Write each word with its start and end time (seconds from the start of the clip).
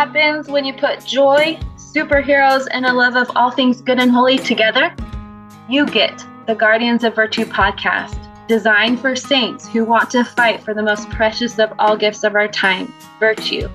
happens 0.00 0.48
when 0.48 0.64
you 0.64 0.72
put 0.72 1.04
joy, 1.04 1.60
superheroes, 1.76 2.66
and 2.70 2.86
a 2.86 2.92
love 2.92 3.16
of 3.16 3.30
all 3.36 3.50
things 3.50 3.82
good 3.82 4.00
and 4.00 4.10
holy 4.10 4.38
together? 4.38 4.96
You 5.68 5.84
get 5.84 6.24
the 6.46 6.54
Guardians 6.54 7.04
of 7.04 7.14
Virtue 7.14 7.44
podcast, 7.44 8.18
designed 8.48 8.98
for 8.98 9.14
saints 9.14 9.68
who 9.68 9.84
want 9.84 10.08
to 10.12 10.24
fight 10.24 10.62
for 10.62 10.72
the 10.72 10.82
most 10.82 11.10
precious 11.10 11.58
of 11.58 11.70
all 11.78 11.98
gifts 11.98 12.24
of 12.24 12.34
our 12.34 12.48
time 12.48 12.90
virtue. 13.18 13.68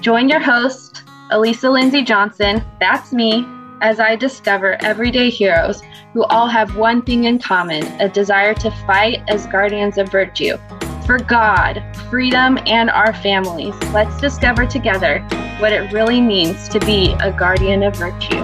Join 0.00 0.30
your 0.30 0.40
host, 0.40 1.02
Elisa 1.30 1.68
Lindsay 1.68 2.02
Johnson, 2.02 2.64
that's 2.80 3.12
me, 3.12 3.46
as 3.82 4.00
I 4.00 4.16
discover 4.16 4.82
everyday 4.82 5.28
heroes 5.28 5.82
who 6.14 6.24
all 6.24 6.46
have 6.46 6.78
one 6.78 7.02
thing 7.02 7.24
in 7.24 7.38
common 7.38 7.82
a 8.00 8.08
desire 8.08 8.54
to 8.54 8.70
fight 8.86 9.22
as 9.28 9.46
guardians 9.48 9.98
of 9.98 10.08
virtue 10.10 10.56
for 11.06 11.18
God, 11.18 11.82
freedom, 12.08 12.58
and 12.66 12.88
our 12.88 13.12
families. 13.12 13.74
Let's 13.92 14.18
discover 14.20 14.64
together 14.64 15.20
what 15.58 15.70
it 15.72 15.92
really 15.92 16.20
means 16.20 16.68
to 16.70 16.80
be 16.80 17.14
a 17.20 17.30
guardian 17.30 17.82
of 17.82 17.94
virtue. 17.96 18.42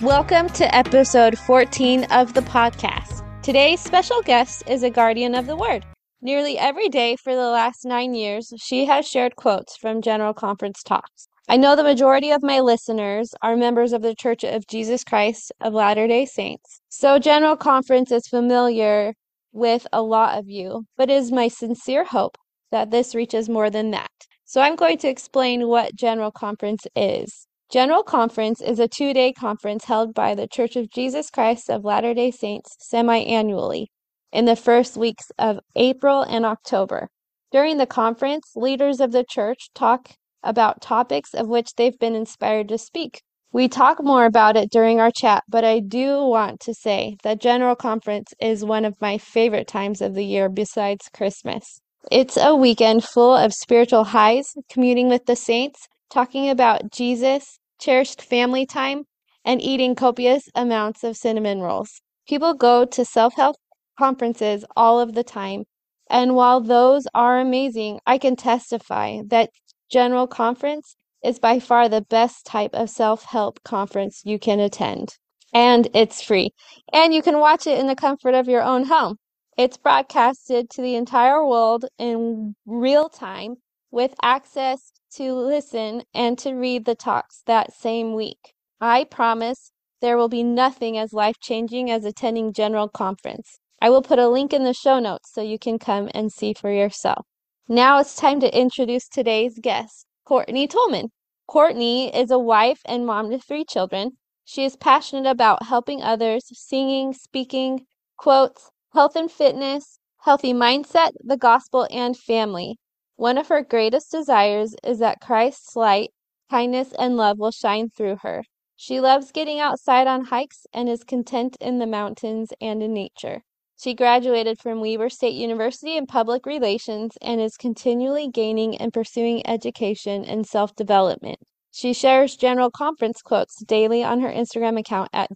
Welcome 0.00 0.48
to 0.50 0.74
episode 0.74 1.36
14 1.36 2.04
of 2.04 2.32
the 2.32 2.42
podcast. 2.42 3.17
Today's 3.48 3.80
special 3.80 4.20
guest 4.20 4.62
is 4.68 4.82
a 4.82 4.90
guardian 4.90 5.34
of 5.34 5.46
the 5.46 5.56
word. 5.56 5.82
Nearly 6.20 6.58
every 6.58 6.90
day 6.90 7.16
for 7.16 7.34
the 7.34 7.48
last 7.48 7.86
nine 7.86 8.12
years, 8.12 8.52
she 8.58 8.84
has 8.84 9.08
shared 9.08 9.36
quotes 9.36 9.74
from 9.74 10.02
General 10.02 10.34
Conference 10.34 10.82
talks. 10.82 11.28
I 11.48 11.56
know 11.56 11.74
the 11.74 11.82
majority 11.82 12.30
of 12.30 12.42
my 12.42 12.60
listeners 12.60 13.30
are 13.40 13.56
members 13.56 13.94
of 13.94 14.02
the 14.02 14.14
Church 14.14 14.44
of 14.44 14.66
Jesus 14.66 15.02
Christ 15.02 15.50
of 15.62 15.72
Latter 15.72 16.06
day 16.06 16.26
Saints, 16.26 16.82
so 16.90 17.18
General 17.18 17.56
Conference 17.56 18.12
is 18.12 18.28
familiar 18.28 19.14
with 19.52 19.86
a 19.94 20.02
lot 20.02 20.38
of 20.38 20.46
you, 20.46 20.84
but 20.98 21.08
it 21.08 21.14
is 21.14 21.32
my 21.32 21.48
sincere 21.48 22.04
hope 22.04 22.36
that 22.70 22.90
this 22.90 23.14
reaches 23.14 23.48
more 23.48 23.70
than 23.70 23.92
that. 23.92 24.10
So 24.44 24.60
I'm 24.60 24.76
going 24.76 24.98
to 24.98 25.08
explain 25.08 25.68
what 25.68 25.96
General 25.96 26.32
Conference 26.32 26.86
is. 26.94 27.47
General 27.70 28.02
Conference 28.02 28.62
is 28.62 28.78
a 28.78 28.88
two 28.88 29.12
day 29.12 29.30
conference 29.30 29.84
held 29.84 30.14
by 30.14 30.34
the 30.34 30.48
Church 30.48 30.74
of 30.74 30.90
Jesus 30.90 31.28
Christ 31.28 31.68
of 31.68 31.84
Latter 31.84 32.14
day 32.14 32.30
Saints 32.30 32.74
semi 32.78 33.18
annually 33.18 33.90
in 34.32 34.46
the 34.46 34.56
first 34.56 34.96
weeks 34.96 35.30
of 35.38 35.60
April 35.76 36.22
and 36.22 36.46
October. 36.46 37.10
During 37.52 37.76
the 37.76 37.84
conference, 37.84 38.52
leaders 38.56 39.00
of 39.00 39.12
the 39.12 39.22
church 39.22 39.68
talk 39.74 40.12
about 40.42 40.80
topics 40.80 41.34
of 41.34 41.48
which 41.48 41.74
they've 41.76 41.98
been 41.98 42.14
inspired 42.14 42.68
to 42.70 42.78
speak. 42.78 43.20
We 43.52 43.68
talk 43.68 44.02
more 44.02 44.24
about 44.24 44.56
it 44.56 44.70
during 44.70 44.98
our 44.98 45.10
chat, 45.10 45.44
but 45.46 45.62
I 45.62 45.80
do 45.80 46.24
want 46.24 46.60
to 46.60 46.72
say 46.72 47.18
that 47.22 47.38
General 47.38 47.76
Conference 47.76 48.32
is 48.40 48.64
one 48.64 48.86
of 48.86 48.98
my 49.02 49.18
favorite 49.18 49.68
times 49.68 50.00
of 50.00 50.14
the 50.14 50.24
year 50.24 50.48
besides 50.48 51.10
Christmas. 51.12 51.82
It's 52.10 52.38
a 52.38 52.56
weekend 52.56 53.04
full 53.04 53.36
of 53.36 53.52
spiritual 53.52 54.04
highs, 54.04 54.54
communing 54.70 55.10
with 55.10 55.26
the 55.26 55.36
saints, 55.36 55.86
talking 56.10 56.48
about 56.48 56.90
Jesus, 56.90 57.57
cherished 57.78 58.22
family 58.22 58.66
time, 58.66 59.04
and 59.44 59.62
eating 59.62 59.94
copious 59.94 60.48
amounts 60.54 61.04
of 61.04 61.16
cinnamon 61.16 61.60
rolls. 61.60 62.00
People 62.28 62.54
go 62.54 62.84
to 62.84 63.04
self 63.04 63.34
help 63.34 63.56
conferences 63.98 64.64
all 64.76 65.00
of 65.00 65.14
the 65.14 65.24
time, 65.24 65.64
and 66.10 66.34
while 66.34 66.60
those 66.60 67.06
are 67.14 67.40
amazing, 67.40 68.00
I 68.06 68.18
can 68.18 68.36
testify 68.36 69.20
that 69.26 69.50
General 69.90 70.26
Conference 70.26 70.96
is 71.24 71.38
by 71.38 71.58
far 71.58 71.88
the 71.88 72.02
best 72.02 72.46
type 72.46 72.74
of 72.74 72.90
self 72.90 73.24
help 73.24 73.62
conference 73.64 74.22
you 74.24 74.38
can 74.38 74.60
attend. 74.60 75.16
And 75.54 75.88
it's 75.94 76.22
free. 76.22 76.50
And 76.92 77.14
you 77.14 77.22
can 77.22 77.38
watch 77.38 77.66
it 77.66 77.78
in 77.78 77.86
the 77.86 77.96
comfort 77.96 78.34
of 78.34 78.48
your 78.48 78.62
own 78.62 78.84
home. 78.84 79.16
It's 79.56 79.76
broadcasted 79.76 80.70
to 80.70 80.82
the 80.82 80.94
entire 80.94 81.44
world 81.44 81.86
in 81.98 82.54
real 82.66 83.08
time 83.08 83.56
with 83.90 84.14
access 84.22 84.92
to 85.16 85.32
listen 85.32 86.02
and 86.14 86.38
to 86.38 86.52
read 86.54 86.84
the 86.84 86.94
talks 86.94 87.42
that 87.46 87.72
same 87.72 88.14
week. 88.14 88.54
I 88.80 89.04
promise 89.04 89.70
there 90.00 90.16
will 90.16 90.28
be 90.28 90.42
nothing 90.42 90.96
as 90.98 91.12
life 91.12 91.36
changing 91.40 91.90
as 91.90 92.04
attending 92.04 92.52
General 92.52 92.88
Conference. 92.88 93.58
I 93.80 93.90
will 93.90 94.02
put 94.02 94.18
a 94.18 94.28
link 94.28 94.52
in 94.52 94.64
the 94.64 94.74
show 94.74 94.98
notes 94.98 95.32
so 95.32 95.40
you 95.40 95.58
can 95.58 95.78
come 95.78 96.08
and 96.14 96.32
see 96.32 96.52
for 96.52 96.70
yourself. 96.70 97.26
Now 97.68 97.98
it's 97.98 98.16
time 98.16 98.40
to 98.40 98.58
introduce 98.58 99.08
today's 99.08 99.58
guest, 99.60 100.06
Courtney 100.24 100.66
Tolman. 100.66 101.10
Courtney 101.46 102.14
is 102.14 102.30
a 102.30 102.38
wife 102.38 102.80
and 102.84 103.06
mom 103.06 103.30
to 103.30 103.38
three 103.38 103.64
children. 103.64 104.12
She 104.44 104.64
is 104.64 104.76
passionate 104.76 105.28
about 105.28 105.64
helping 105.64 106.02
others, 106.02 106.44
singing, 106.52 107.12
speaking, 107.12 107.86
quotes, 108.16 108.70
health 108.94 109.16
and 109.16 109.30
fitness, 109.30 109.98
healthy 110.22 110.52
mindset, 110.52 111.10
the 111.22 111.36
gospel, 111.36 111.86
and 111.90 112.16
family. 112.16 112.76
One 113.18 113.36
of 113.36 113.48
her 113.48 113.64
greatest 113.64 114.12
desires 114.12 114.76
is 114.84 115.00
that 115.00 115.20
Christ's 115.20 115.74
light, 115.74 116.10
kindness, 116.52 116.92
and 116.96 117.16
love 117.16 117.40
will 117.40 117.50
shine 117.50 117.90
through 117.90 118.18
her. 118.22 118.44
She 118.76 119.00
loves 119.00 119.32
getting 119.32 119.58
outside 119.58 120.06
on 120.06 120.26
hikes 120.26 120.68
and 120.72 120.88
is 120.88 121.02
content 121.02 121.56
in 121.60 121.80
the 121.80 121.86
mountains 121.88 122.52
and 122.60 122.80
in 122.80 122.94
nature. 122.94 123.42
She 123.76 123.92
graduated 123.92 124.60
from 124.60 124.80
Weber 124.80 125.08
State 125.08 125.34
University 125.34 125.96
in 125.96 126.06
Public 126.06 126.46
Relations 126.46 127.18
and 127.20 127.40
is 127.40 127.56
continually 127.56 128.28
gaining 128.28 128.76
and 128.76 128.92
pursuing 128.92 129.44
education 129.48 130.24
and 130.24 130.46
self 130.46 130.76
development. 130.76 131.40
She 131.72 131.92
shares 131.92 132.36
general 132.36 132.70
conference 132.70 133.20
quotes 133.20 133.60
daily 133.64 134.04
on 134.04 134.20
her 134.20 134.30
Instagram 134.30 134.78
account 134.78 135.10
at 135.12 135.30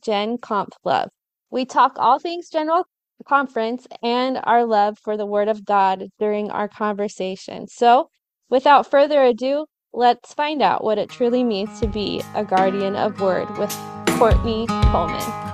Love. 0.84 1.08
We 1.50 1.64
talk 1.64 1.98
all 1.98 2.20
things 2.20 2.48
general 2.48 2.84
conference 3.22 3.86
and 4.02 4.38
our 4.44 4.64
love 4.64 4.98
for 4.98 5.16
the 5.16 5.26
Word 5.26 5.48
of 5.48 5.64
God 5.64 6.08
during 6.18 6.50
our 6.50 6.68
conversation. 6.68 7.66
So, 7.68 8.08
without 8.48 8.90
further 8.90 9.22
ado, 9.22 9.66
let's 9.92 10.34
find 10.34 10.62
out 10.62 10.84
what 10.84 10.98
it 10.98 11.10
truly 11.10 11.44
means 11.44 11.80
to 11.80 11.86
be 11.86 12.22
a 12.34 12.44
guardian 12.44 12.96
of 12.96 13.20
Word 13.20 13.48
with 13.58 13.74
Courtney 14.18 14.66
Tolman. 14.66 15.52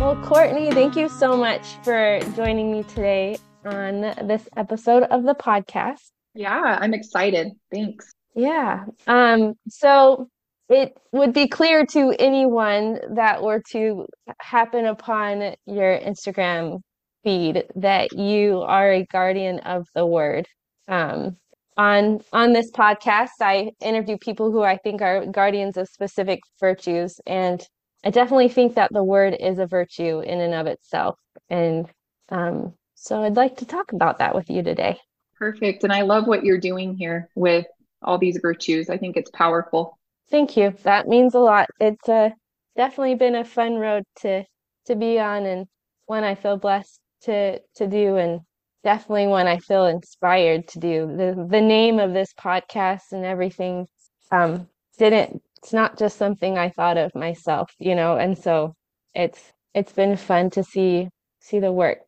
Well, 0.00 0.16
Courtney, 0.22 0.70
thank 0.70 0.94
you 0.94 1.08
so 1.08 1.36
much 1.36 1.82
for 1.82 2.20
joining 2.36 2.70
me 2.70 2.84
today 2.84 3.38
on 3.64 4.02
this 4.26 4.48
episode 4.56 5.02
of 5.04 5.24
the 5.24 5.34
podcast. 5.34 6.12
Yeah, 6.34 6.78
I'm 6.80 6.94
excited. 6.94 7.52
Thanks. 7.72 8.15
Yeah. 8.36 8.84
Um, 9.06 9.54
so 9.68 10.28
it 10.68 10.96
would 11.12 11.32
be 11.32 11.48
clear 11.48 11.86
to 11.86 12.14
anyone 12.18 13.00
that 13.14 13.42
were 13.42 13.62
to 13.70 14.06
happen 14.38 14.84
upon 14.84 15.54
your 15.66 15.98
Instagram 15.98 16.80
feed 17.24 17.64
that 17.74 18.12
you 18.12 18.60
are 18.60 18.92
a 18.92 19.06
guardian 19.06 19.58
of 19.60 19.88
the 19.94 20.06
word. 20.06 20.46
Um, 20.86 21.36
on 21.76 22.20
on 22.32 22.52
this 22.52 22.70
podcast, 22.70 23.40
I 23.40 23.72
interview 23.80 24.16
people 24.18 24.52
who 24.52 24.62
I 24.62 24.76
think 24.76 25.02
are 25.02 25.26
guardians 25.26 25.76
of 25.76 25.88
specific 25.88 26.40
virtues, 26.60 27.20
and 27.26 27.62
I 28.04 28.10
definitely 28.10 28.48
think 28.48 28.74
that 28.74 28.92
the 28.92 29.04
word 29.04 29.36
is 29.38 29.58
a 29.58 29.66
virtue 29.66 30.20
in 30.20 30.40
and 30.40 30.54
of 30.54 30.66
itself. 30.66 31.18
And 31.48 31.86
um, 32.28 32.74
so 32.94 33.22
I'd 33.22 33.36
like 33.36 33.56
to 33.58 33.66
talk 33.66 33.92
about 33.92 34.18
that 34.18 34.34
with 34.34 34.50
you 34.50 34.62
today. 34.62 34.98
Perfect. 35.38 35.84
And 35.84 35.92
I 35.92 36.02
love 36.02 36.26
what 36.26 36.44
you're 36.44 36.60
doing 36.60 36.94
here 36.94 37.28
with 37.34 37.66
all 38.06 38.18
these 38.18 38.38
virtues. 38.40 38.88
I 38.88 38.96
think 38.96 39.16
it's 39.16 39.30
powerful. 39.30 39.98
Thank 40.30 40.56
you. 40.56 40.74
That 40.82 41.08
means 41.08 41.34
a 41.34 41.38
lot. 41.40 41.68
It's 41.80 42.08
uh, 42.08 42.30
definitely 42.76 43.16
been 43.16 43.34
a 43.36 43.44
fun 43.44 43.76
road 43.76 44.04
to 44.20 44.44
to 44.86 44.94
be 44.94 45.18
on 45.18 45.46
and 45.46 45.66
one 46.06 46.24
I 46.24 46.34
feel 46.34 46.56
blessed 46.56 47.00
to 47.22 47.58
to 47.76 47.86
do 47.86 48.16
and 48.16 48.40
definitely 48.84 49.26
one 49.26 49.46
I 49.46 49.58
feel 49.58 49.86
inspired 49.86 50.68
to 50.68 50.78
do. 50.78 51.06
The 51.16 51.46
the 51.48 51.60
name 51.60 51.98
of 51.98 52.12
this 52.12 52.32
podcast 52.34 53.12
and 53.12 53.24
everything 53.24 53.86
um 54.30 54.68
didn't 54.98 55.42
it's 55.58 55.72
not 55.72 55.98
just 55.98 56.16
something 56.16 56.56
I 56.58 56.68
thought 56.68 56.96
of 56.96 57.14
myself, 57.14 57.72
you 57.78 57.94
know, 57.94 58.16
and 58.16 58.38
so 58.38 58.74
it's 59.14 59.52
it's 59.74 59.92
been 59.92 60.16
fun 60.16 60.50
to 60.50 60.62
see 60.62 61.08
see 61.40 61.58
the 61.58 61.72
work 61.72 62.00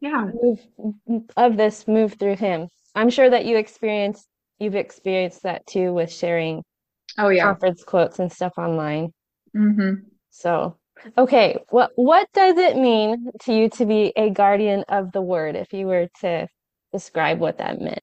yeah 0.00 0.30
move, 0.42 1.24
of 1.36 1.56
this 1.56 1.86
move 1.88 2.14
through 2.14 2.36
him. 2.36 2.68
I'm 2.94 3.10
sure 3.10 3.28
that 3.28 3.46
you 3.46 3.56
experienced 3.56 4.26
you've 4.62 4.74
experienced 4.74 5.42
that 5.42 5.66
too 5.66 5.92
with 5.92 6.12
sharing 6.12 6.62
oh 7.18 7.28
yeah 7.28 7.44
conference 7.44 7.82
quotes 7.84 8.18
and 8.18 8.32
stuff 8.32 8.52
online 8.56 9.12
mm-hmm. 9.56 9.94
so 10.30 10.76
okay 11.18 11.58
what 11.70 11.90
what 11.96 12.28
does 12.32 12.56
it 12.56 12.76
mean 12.76 13.30
to 13.40 13.52
you 13.52 13.68
to 13.68 13.84
be 13.84 14.12
a 14.16 14.30
guardian 14.30 14.84
of 14.88 15.10
the 15.12 15.22
word 15.22 15.56
if 15.56 15.72
you 15.72 15.86
were 15.86 16.08
to 16.20 16.46
describe 16.92 17.38
what 17.38 17.58
that 17.58 17.80
meant 17.80 18.00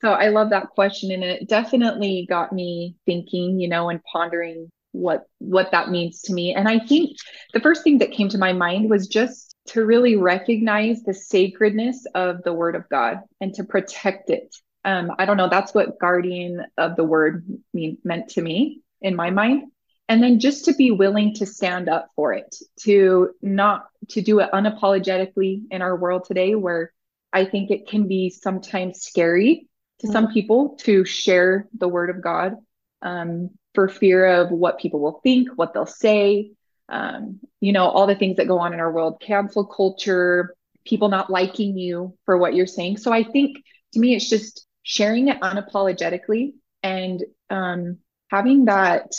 so 0.00 0.10
i 0.12 0.28
love 0.28 0.50
that 0.50 0.68
question 0.68 1.10
and 1.10 1.22
it 1.22 1.48
definitely 1.48 2.26
got 2.28 2.52
me 2.52 2.96
thinking 3.06 3.60
you 3.60 3.68
know 3.68 3.90
and 3.90 4.00
pondering 4.04 4.70
what 4.92 5.24
what 5.38 5.70
that 5.70 5.90
means 5.90 6.22
to 6.22 6.32
me 6.32 6.54
and 6.54 6.68
i 6.68 6.78
think 6.78 7.16
the 7.52 7.60
first 7.60 7.84
thing 7.84 7.98
that 7.98 8.10
came 8.10 8.28
to 8.28 8.38
my 8.38 8.52
mind 8.52 8.88
was 8.88 9.06
just 9.06 9.48
to 9.68 9.84
really 9.84 10.16
recognize 10.16 11.02
the 11.02 11.14
sacredness 11.14 12.06
of 12.14 12.42
the 12.42 12.52
word 12.52 12.74
of 12.74 12.88
God 12.88 13.20
and 13.40 13.54
to 13.54 13.64
protect 13.64 14.30
it. 14.30 14.54
Um, 14.88 15.12
I 15.18 15.26
don't 15.26 15.36
know, 15.36 15.50
that's 15.50 15.74
what 15.74 15.98
guardian 15.98 16.64
of 16.78 16.96
the 16.96 17.04
word 17.04 17.44
mean, 17.74 17.98
meant 18.04 18.30
to 18.30 18.40
me 18.40 18.80
in 19.02 19.14
my 19.14 19.28
mind. 19.28 19.64
And 20.08 20.22
then 20.22 20.40
just 20.40 20.64
to 20.64 20.72
be 20.72 20.90
willing 20.90 21.34
to 21.34 21.44
stand 21.44 21.90
up 21.90 22.08
for 22.16 22.32
it, 22.32 22.56
to 22.84 23.34
not 23.42 23.84
to 24.12 24.22
do 24.22 24.40
it 24.40 24.50
unapologetically 24.50 25.64
in 25.70 25.82
our 25.82 25.94
world 25.94 26.24
today, 26.24 26.54
where 26.54 26.90
I 27.34 27.44
think 27.44 27.70
it 27.70 27.86
can 27.86 28.08
be 28.08 28.30
sometimes 28.30 29.02
scary 29.02 29.68
to 29.98 30.06
mm-hmm. 30.06 30.12
some 30.14 30.32
people 30.32 30.76
to 30.84 31.04
share 31.04 31.68
the 31.76 31.88
word 31.88 32.08
of 32.08 32.22
God 32.22 32.54
um, 33.02 33.50
for 33.74 33.90
fear 33.90 34.24
of 34.40 34.50
what 34.50 34.78
people 34.78 35.00
will 35.00 35.20
think, 35.22 35.50
what 35.56 35.74
they'll 35.74 35.84
say, 35.84 36.52
um, 36.88 37.40
you 37.60 37.72
know, 37.74 37.86
all 37.86 38.06
the 38.06 38.14
things 38.14 38.38
that 38.38 38.48
go 38.48 38.58
on 38.58 38.72
in 38.72 38.80
our 38.80 38.90
world, 38.90 39.20
cancel 39.20 39.66
culture, 39.66 40.54
people 40.86 41.10
not 41.10 41.28
liking 41.28 41.76
you 41.76 42.16
for 42.24 42.38
what 42.38 42.54
you're 42.54 42.66
saying. 42.66 42.96
So 42.96 43.12
I 43.12 43.22
think 43.22 43.58
to 43.92 44.00
me, 44.00 44.14
it's 44.14 44.30
just 44.30 44.64
sharing 44.88 45.28
it 45.28 45.38
unapologetically 45.40 46.54
and 46.82 47.22
um, 47.50 47.98
having 48.30 48.64
that 48.64 49.12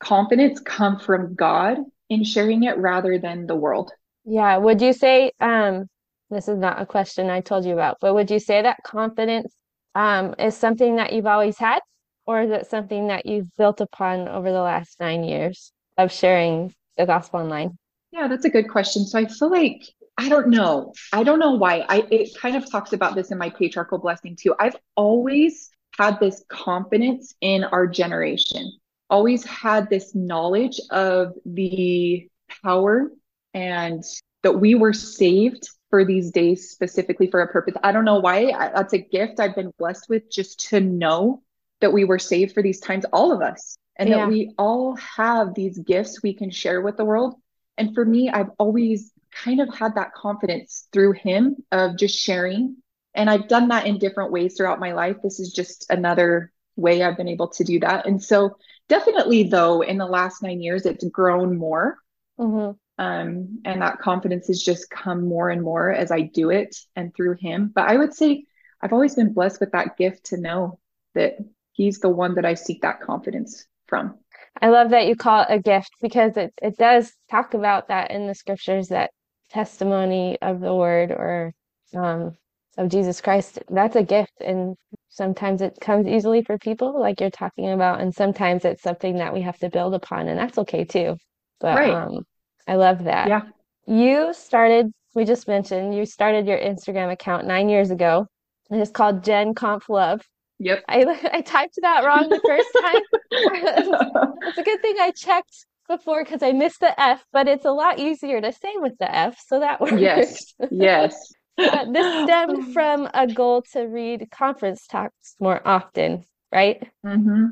confidence 0.00 0.58
come 0.58 0.98
from 0.98 1.36
God 1.36 1.78
in 2.10 2.24
sharing 2.24 2.64
it 2.64 2.76
rather 2.76 3.20
than 3.20 3.46
the 3.46 3.54
world. 3.54 3.92
Yeah. 4.24 4.56
Would 4.56 4.82
you 4.82 4.92
say, 4.92 5.30
um, 5.40 5.86
this 6.28 6.48
is 6.48 6.58
not 6.58 6.82
a 6.82 6.86
question 6.86 7.30
I 7.30 7.40
told 7.40 7.64
you 7.64 7.72
about, 7.72 7.98
but 8.00 8.14
would 8.14 8.32
you 8.32 8.40
say 8.40 8.62
that 8.62 8.78
confidence 8.84 9.54
um, 9.94 10.34
is 10.40 10.56
something 10.56 10.96
that 10.96 11.12
you've 11.12 11.26
always 11.26 11.56
had, 11.56 11.78
or 12.26 12.42
is 12.42 12.50
it 12.50 12.66
something 12.66 13.06
that 13.06 13.24
you've 13.24 13.54
built 13.56 13.80
upon 13.80 14.26
over 14.26 14.50
the 14.50 14.60
last 14.60 14.98
nine 14.98 15.22
years 15.22 15.70
of 15.98 16.10
sharing 16.10 16.74
the 16.96 17.06
gospel 17.06 17.38
online? 17.38 17.78
Yeah, 18.10 18.26
that's 18.26 18.44
a 18.44 18.50
good 18.50 18.68
question. 18.68 19.06
So 19.06 19.20
I 19.20 19.26
feel 19.26 19.50
like 19.50 19.82
I 20.22 20.28
don't 20.28 20.48
know. 20.48 20.92
I 21.12 21.22
don't 21.22 21.38
know 21.38 21.52
why. 21.52 21.84
I 21.88 22.06
it 22.10 22.36
kind 22.36 22.56
of 22.56 22.70
talks 22.70 22.92
about 22.92 23.14
this 23.14 23.30
in 23.30 23.38
my 23.38 23.50
patriarchal 23.50 23.98
blessing 23.98 24.36
too. 24.36 24.54
I've 24.58 24.76
always 24.96 25.70
had 25.98 26.20
this 26.20 26.44
confidence 26.48 27.34
in 27.40 27.64
our 27.64 27.86
generation. 27.86 28.72
Always 29.10 29.44
had 29.44 29.90
this 29.90 30.14
knowledge 30.14 30.80
of 30.90 31.34
the 31.44 32.28
power 32.62 33.10
and 33.52 34.02
that 34.42 34.58
we 34.58 34.74
were 34.74 34.92
saved 34.92 35.68
for 35.90 36.04
these 36.04 36.30
days 36.30 36.70
specifically 36.70 37.30
for 37.30 37.40
a 37.40 37.48
purpose. 37.48 37.74
I 37.82 37.92
don't 37.92 38.06
know 38.06 38.20
why. 38.20 38.50
I, 38.50 38.70
that's 38.74 38.94
a 38.94 38.98
gift 38.98 39.40
I've 39.40 39.54
been 39.54 39.72
blessed 39.78 40.08
with 40.08 40.30
just 40.30 40.70
to 40.70 40.80
know 40.80 41.42
that 41.80 41.92
we 41.92 42.04
were 42.04 42.18
saved 42.18 42.54
for 42.54 42.62
these 42.62 42.80
times, 42.80 43.04
all 43.12 43.32
of 43.32 43.42
us 43.42 43.76
and 43.96 44.08
yeah. 44.08 44.16
that 44.16 44.28
we 44.28 44.54
all 44.58 44.96
have 44.96 45.54
these 45.54 45.78
gifts 45.78 46.22
we 46.22 46.32
can 46.34 46.50
share 46.50 46.80
with 46.80 46.96
the 46.96 47.04
world. 47.04 47.34
And 47.76 47.94
for 47.94 48.04
me, 48.04 48.30
I've 48.30 48.50
always 48.58 49.11
kind 49.32 49.60
of 49.60 49.74
had 49.74 49.94
that 49.94 50.14
confidence 50.14 50.86
through 50.92 51.12
him 51.12 51.56
of 51.70 51.96
just 51.96 52.18
sharing. 52.18 52.76
And 53.14 53.28
I've 53.28 53.48
done 53.48 53.68
that 53.68 53.86
in 53.86 53.98
different 53.98 54.32
ways 54.32 54.54
throughout 54.56 54.80
my 54.80 54.92
life. 54.92 55.16
This 55.22 55.40
is 55.40 55.52
just 55.52 55.86
another 55.90 56.52
way 56.76 57.02
I've 57.02 57.16
been 57.16 57.28
able 57.28 57.48
to 57.48 57.64
do 57.64 57.80
that. 57.80 58.06
And 58.06 58.22
so, 58.22 58.56
definitely, 58.88 59.44
though, 59.44 59.82
in 59.82 59.98
the 59.98 60.06
last 60.06 60.42
nine 60.42 60.60
years, 60.60 60.86
it's 60.86 61.04
grown 61.08 61.58
more. 61.58 61.98
Mm-hmm. 62.38 62.72
Um, 63.02 63.60
and 63.64 63.82
that 63.82 63.98
confidence 63.98 64.46
has 64.46 64.62
just 64.62 64.90
come 64.90 65.26
more 65.26 65.50
and 65.50 65.62
more 65.62 65.90
as 65.90 66.10
I 66.10 66.20
do 66.20 66.50
it 66.50 66.76
and 66.94 67.14
through 67.14 67.36
him. 67.40 67.72
But 67.74 67.88
I 67.88 67.96
would 67.96 68.14
say 68.14 68.44
I've 68.80 68.92
always 68.92 69.14
been 69.14 69.32
blessed 69.32 69.60
with 69.60 69.72
that 69.72 69.96
gift 69.96 70.26
to 70.26 70.36
know 70.36 70.78
that 71.14 71.36
he's 71.72 72.00
the 72.00 72.08
one 72.08 72.34
that 72.36 72.44
I 72.44 72.54
seek 72.54 72.82
that 72.82 73.00
confidence 73.00 73.66
from. 73.86 74.18
I 74.60 74.68
love 74.68 74.90
that 74.90 75.06
you 75.06 75.16
call 75.16 75.42
it 75.42 75.46
a 75.50 75.58
gift 75.58 75.92
because 76.00 76.36
it, 76.36 76.52
it 76.60 76.76
does 76.76 77.12
talk 77.30 77.54
about 77.54 77.88
that 77.88 78.10
in 78.10 78.26
the 78.26 78.34
scriptures 78.34 78.88
that 78.88 79.10
testimony 79.52 80.38
of 80.40 80.60
the 80.60 80.74
word 80.74 81.10
or 81.10 81.52
um, 81.94 82.32
of 82.78 82.88
Jesus 82.88 83.20
Christ, 83.20 83.58
that's 83.68 83.96
a 83.96 84.02
gift. 84.02 84.32
And 84.40 84.76
sometimes 85.08 85.60
it 85.60 85.78
comes 85.80 86.06
easily 86.06 86.42
for 86.42 86.58
people, 86.58 86.98
like 86.98 87.20
you're 87.20 87.30
talking 87.30 87.70
about, 87.70 88.00
and 88.00 88.14
sometimes 88.14 88.64
it's 88.64 88.82
something 88.82 89.16
that 89.18 89.34
we 89.34 89.42
have 89.42 89.58
to 89.58 89.68
build 89.68 89.94
upon, 89.94 90.28
and 90.28 90.38
that's 90.38 90.58
okay 90.58 90.84
too. 90.84 91.16
But 91.60 91.76
right. 91.76 91.92
um, 91.92 92.24
I 92.66 92.76
love 92.76 93.04
that. 93.04 93.28
Yeah. 93.28 93.42
You 93.86 94.32
started, 94.32 94.90
we 95.14 95.24
just 95.24 95.48
mentioned, 95.48 95.94
you 95.94 96.06
started 96.06 96.46
your 96.46 96.58
Instagram 96.58 97.12
account 97.12 97.46
nine 97.46 97.68
years 97.68 97.90
ago, 97.90 98.26
and 98.70 98.80
it's 98.80 98.90
called 98.90 99.22
Gen 99.22 99.54
Conf 99.54 99.88
Love. 99.88 100.22
Yep. 100.58 100.84
I 100.88 101.02
I 101.32 101.40
typed 101.42 101.78
that 101.82 102.04
wrong 102.04 102.28
the 102.30 102.40
first 102.40 102.68
time. 102.80 103.02
it's 104.46 104.58
a 104.58 104.62
good 104.62 104.80
thing 104.80 104.96
I 105.00 105.10
checked 105.10 105.66
before 105.96 106.24
because 106.24 106.42
I 106.42 106.52
missed 106.52 106.80
the 106.80 106.98
F, 107.00 107.24
but 107.32 107.48
it's 107.48 107.64
a 107.64 107.70
lot 107.70 107.98
easier 107.98 108.40
to 108.40 108.52
say 108.52 108.72
with 108.76 108.94
the 108.98 109.14
F, 109.14 109.38
so 109.46 109.60
that 109.60 109.80
works. 109.80 109.94
Yes. 109.96 110.54
Yes. 110.70 111.14
this 111.56 112.22
stemmed 112.24 112.72
from 112.72 113.08
a 113.12 113.26
goal 113.26 113.62
to 113.72 113.82
read 113.82 114.30
conference 114.30 114.86
talks 114.86 115.36
more 115.38 115.60
often, 115.66 116.24
right? 116.52 116.88
Mm-hmm. 117.04 117.46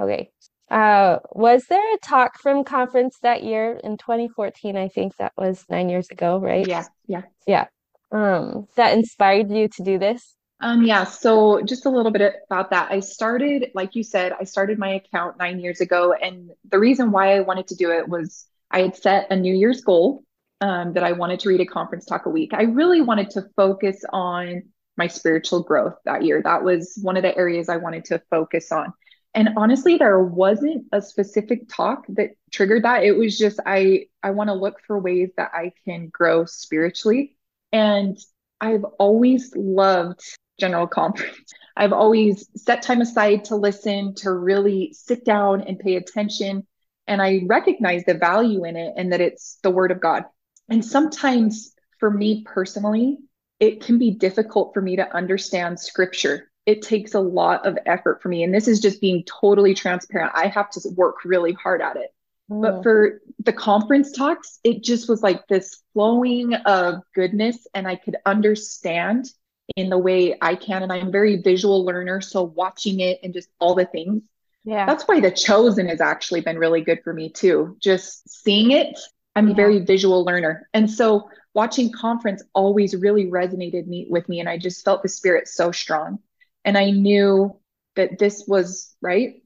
Okay. 0.00 0.30
Uh, 0.70 1.18
was 1.32 1.64
there 1.68 1.94
a 1.94 1.98
talk 1.98 2.32
from 2.40 2.64
conference 2.64 3.18
that 3.22 3.44
year 3.44 3.78
in 3.84 3.96
2014? 3.96 4.76
I 4.76 4.88
think 4.88 5.16
that 5.16 5.32
was 5.36 5.64
nine 5.70 5.88
years 5.88 6.10
ago, 6.10 6.38
right? 6.38 6.66
Yeah. 6.66 6.84
Yeah. 7.06 7.22
Yeah. 7.46 7.66
Um, 8.10 8.66
that 8.76 8.96
inspired 8.96 9.50
you 9.50 9.68
to 9.68 9.82
do 9.82 9.98
this? 9.98 10.33
Um, 10.60 10.84
yeah, 10.84 11.04
so 11.04 11.62
just 11.62 11.84
a 11.84 11.90
little 11.90 12.12
bit 12.12 12.36
about 12.50 12.70
that. 12.70 12.90
I 12.90 13.00
started, 13.00 13.70
like 13.74 13.94
you 13.94 14.02
said, 14.02 14.32
I 14.38 14.44
started 14.44 14.78
my 14.78 14.94
account 14.94 15.36
nine 15.38 15.60
years 15.60 15.80
ago. 15.80 16.14
And 16.14 16.50
the 16.70 16.78
reason 16.78 17.10
why 17.10 17.36
I 17.36 17.40
wanted 17.40 17.66
to 17.68 17.74
do 17.74 17.90
it 17.90 18.08
was 18.08 18.46
I 18.70 18.82
had 18.82 18.96
set 18.96 19.30
a 19.30 19.36
New 19.36 19.54
Year's 19.54 19.82
goal 19.82 20.24
um, 20.60 20.94
that 20.94 21.04
I 21.04 21.12
wanted 21.12 21.40
to 21.40 21.48
read 21.48 21.60
a 21.60 21.66
conference 21.66 22.06
talk 22.06 22.26
a 22.26 22.30
week. 22.30 22.54
I 22.54 22.62
really 22.62 23.02
wanted 23.02 23.30
to 23.30 23.46
focus 23.56 24.02
on 24.10 24.62
my 24.96 25.08
spiritual 25.08 25.62
growth 25.62 25.96
that 26.04 26.22
year. 26.22 26.40
That 26.42 26.62
was 26.62 26.98
one 27.02 27.16
of 27.16 27.24
the 27.24 27.36
areas 27.36 27.68
I 27.68 27.76
wanted 27.76 28.06
to 28.06 28.22
focus 28.30 28.72
on. 28.72 28.92
And 29.34 29.50
honestly, 29.56 29.98
there 29.98 30.20
wasn't 30.20 30.86
a 30.92 31.02
specific 31.02 31.68
talk 31.68 32.04
that 32.10 32.30
triggered 32.52 32.84
that. 32.84 33.02
It 33.02 33.18
was 33.18 33.36
just 33.36 33.58
I 33.66 34.06
I 34.22 34.30
want 34.30 34.48
to 34.48 34.54
look 34.54 34.80
for 34.86 34.98
ways 34.98 35.30
that 35.36 35.50
I 35.52 35.72
can 35.84 36.08
grow 36.08 36.44
spiritually. 36.44 37.36
And 37.72 38.16
I've 38.60 38.84
always 38.84 39.52
loved 39.56 40.20
general 40.58 40.86
conference. 40.86 41.36
I've 41.76 41.92
always 41.92 42.48
set 42.56 42.82
time 42.82 43.00
aside 43.00 43.46
to 43.46 43.56
listen, 43.56 44.14
to 44.16 44.32
really 44.32 44.92
sit 44.92 45.24
down 45.24 45.62
and 45.62 45.78
pay 45.78 45.96
attention. 45.96 46.66
And 47.06 47.20
I 47.20 47.42
recognize 47.46 48.04
the 48.04 48.14
value 48.14 48.64
in 48.64 48.76
it 48.76 48.94
and 48.96 49.12
that 49.12 49.20
it's 49.20 49.58
the 49.62 49.70
word 49.70 49.90
of 49.90 50.00
God. 50.00 50.24
And 50.68 50.84
sometimes 50.84 51.74
for 51.98 52.10
me 52.10 52.44
personally, 52.46 53.18
it 53.60 53.84
can 53.84 53.98
be 53.98 54.12
difficult 54.12 54.72
for 54.72 54.80
me 54.80 54.96
to 54.96 55.14
understand 55.14 55.78
scripture. 55.78 56.50
It 56.66 56.82
takes 56.82 57.14
a 57.14 57.20
lot 57.20 57.66
of 57.66 57.78
effort 57.86 58.22
for 58.22 58.28
me. 58.28 58.42
And 58.42 58.54
this 58.54 58.68
is 58.68 58.80
just 58.80 59.00
being 59.00 59.24
totally 59.24 59.74
transparent. 59.74 60.32
I 60.34 60.46
have 60.46 60.70
to 60.70 60.80
work 60.96 61.24
really 61.24 61.52
hard 61.52 61.82
at 61.82 61.96
it. 61.96 62.10
Mm. 62.50 62.62
But 62.62 62.82
for 62.82 63.20
the 63.40 63.52
conference 63.52 64.12
talks, 64.12 64.60
it 64.64 64.82
just 64.82 65.08
was 65.08 65.22
like 65.22 65.46
this 65.48 65.82
flowing 65.92 66.54
of 66.54 67.00
goodness, 67.14 67.66
and 67.74 67.86
I 67.86 67.96
could 67.96 68.16
understand 68.24 69.26
in 69.76 69.88
the 69.88 69.98
way 69.98 70.36
I 70.40 70.54
can. 70.54 70.82
And 70.82 70.92
I'm 70.92 71.10
very 71.10 71.36
visual 71.36 71.84
learner. 71.84 72.20
So 72.20 72.42
watching 72.42 73.00
it 73.00 73.20
and 73.22 73.32
just 73.32 73.48
all 73.58 73.74
the 73.74 73.86
things. 73.86 74.22
Yeah. 74.64 74.86
That's 74.86 75.04
why 75.04 75.20
The 75.20 75.30
Chosen 75.30 75.88
has 75.88 76.00
actually 76.00 76.40
been 76.40 76.58
really 76.58 76.80
good 76.80 77.00
for 77.04 77.12
me 77.12 77.30
too. 77.30 77.76
Just 77.80 78.28
seeing 78.28 78.70
it, 78.70 78.98
I'm 79.36 79.48
yeah. 79.48 79.52
a 79.52 79.56
very 79.56 79.78
visual 79.80 80.24
learner. 80.24 80.68
And 80.72 80.90
so 80.90 81.28
watching 81.52 81.92
conference 81.92 82.42
always 82.54 82.96
really 82.96 83.26
resonated 83.26 83.86
me 83.86 84.06
with 84.08 84.28
me. 84.28 84.40
And 84.40 84.48
I 84.48 84.58
just 84.58 84.84
felt 84.84 85.02
the 85.02 85.08
spirit 85.08 85.48
so 85.48 85.70
strong. 85.70 86.18
And 86.64 86.78
I 86.78 86.90
knew 86.90 87.58
that 87.96 88.18
this 88.18 88.44
was 88.46 88.94
right 89.02 89.42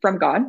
from 0.00 0.18
God. 0.18 0.42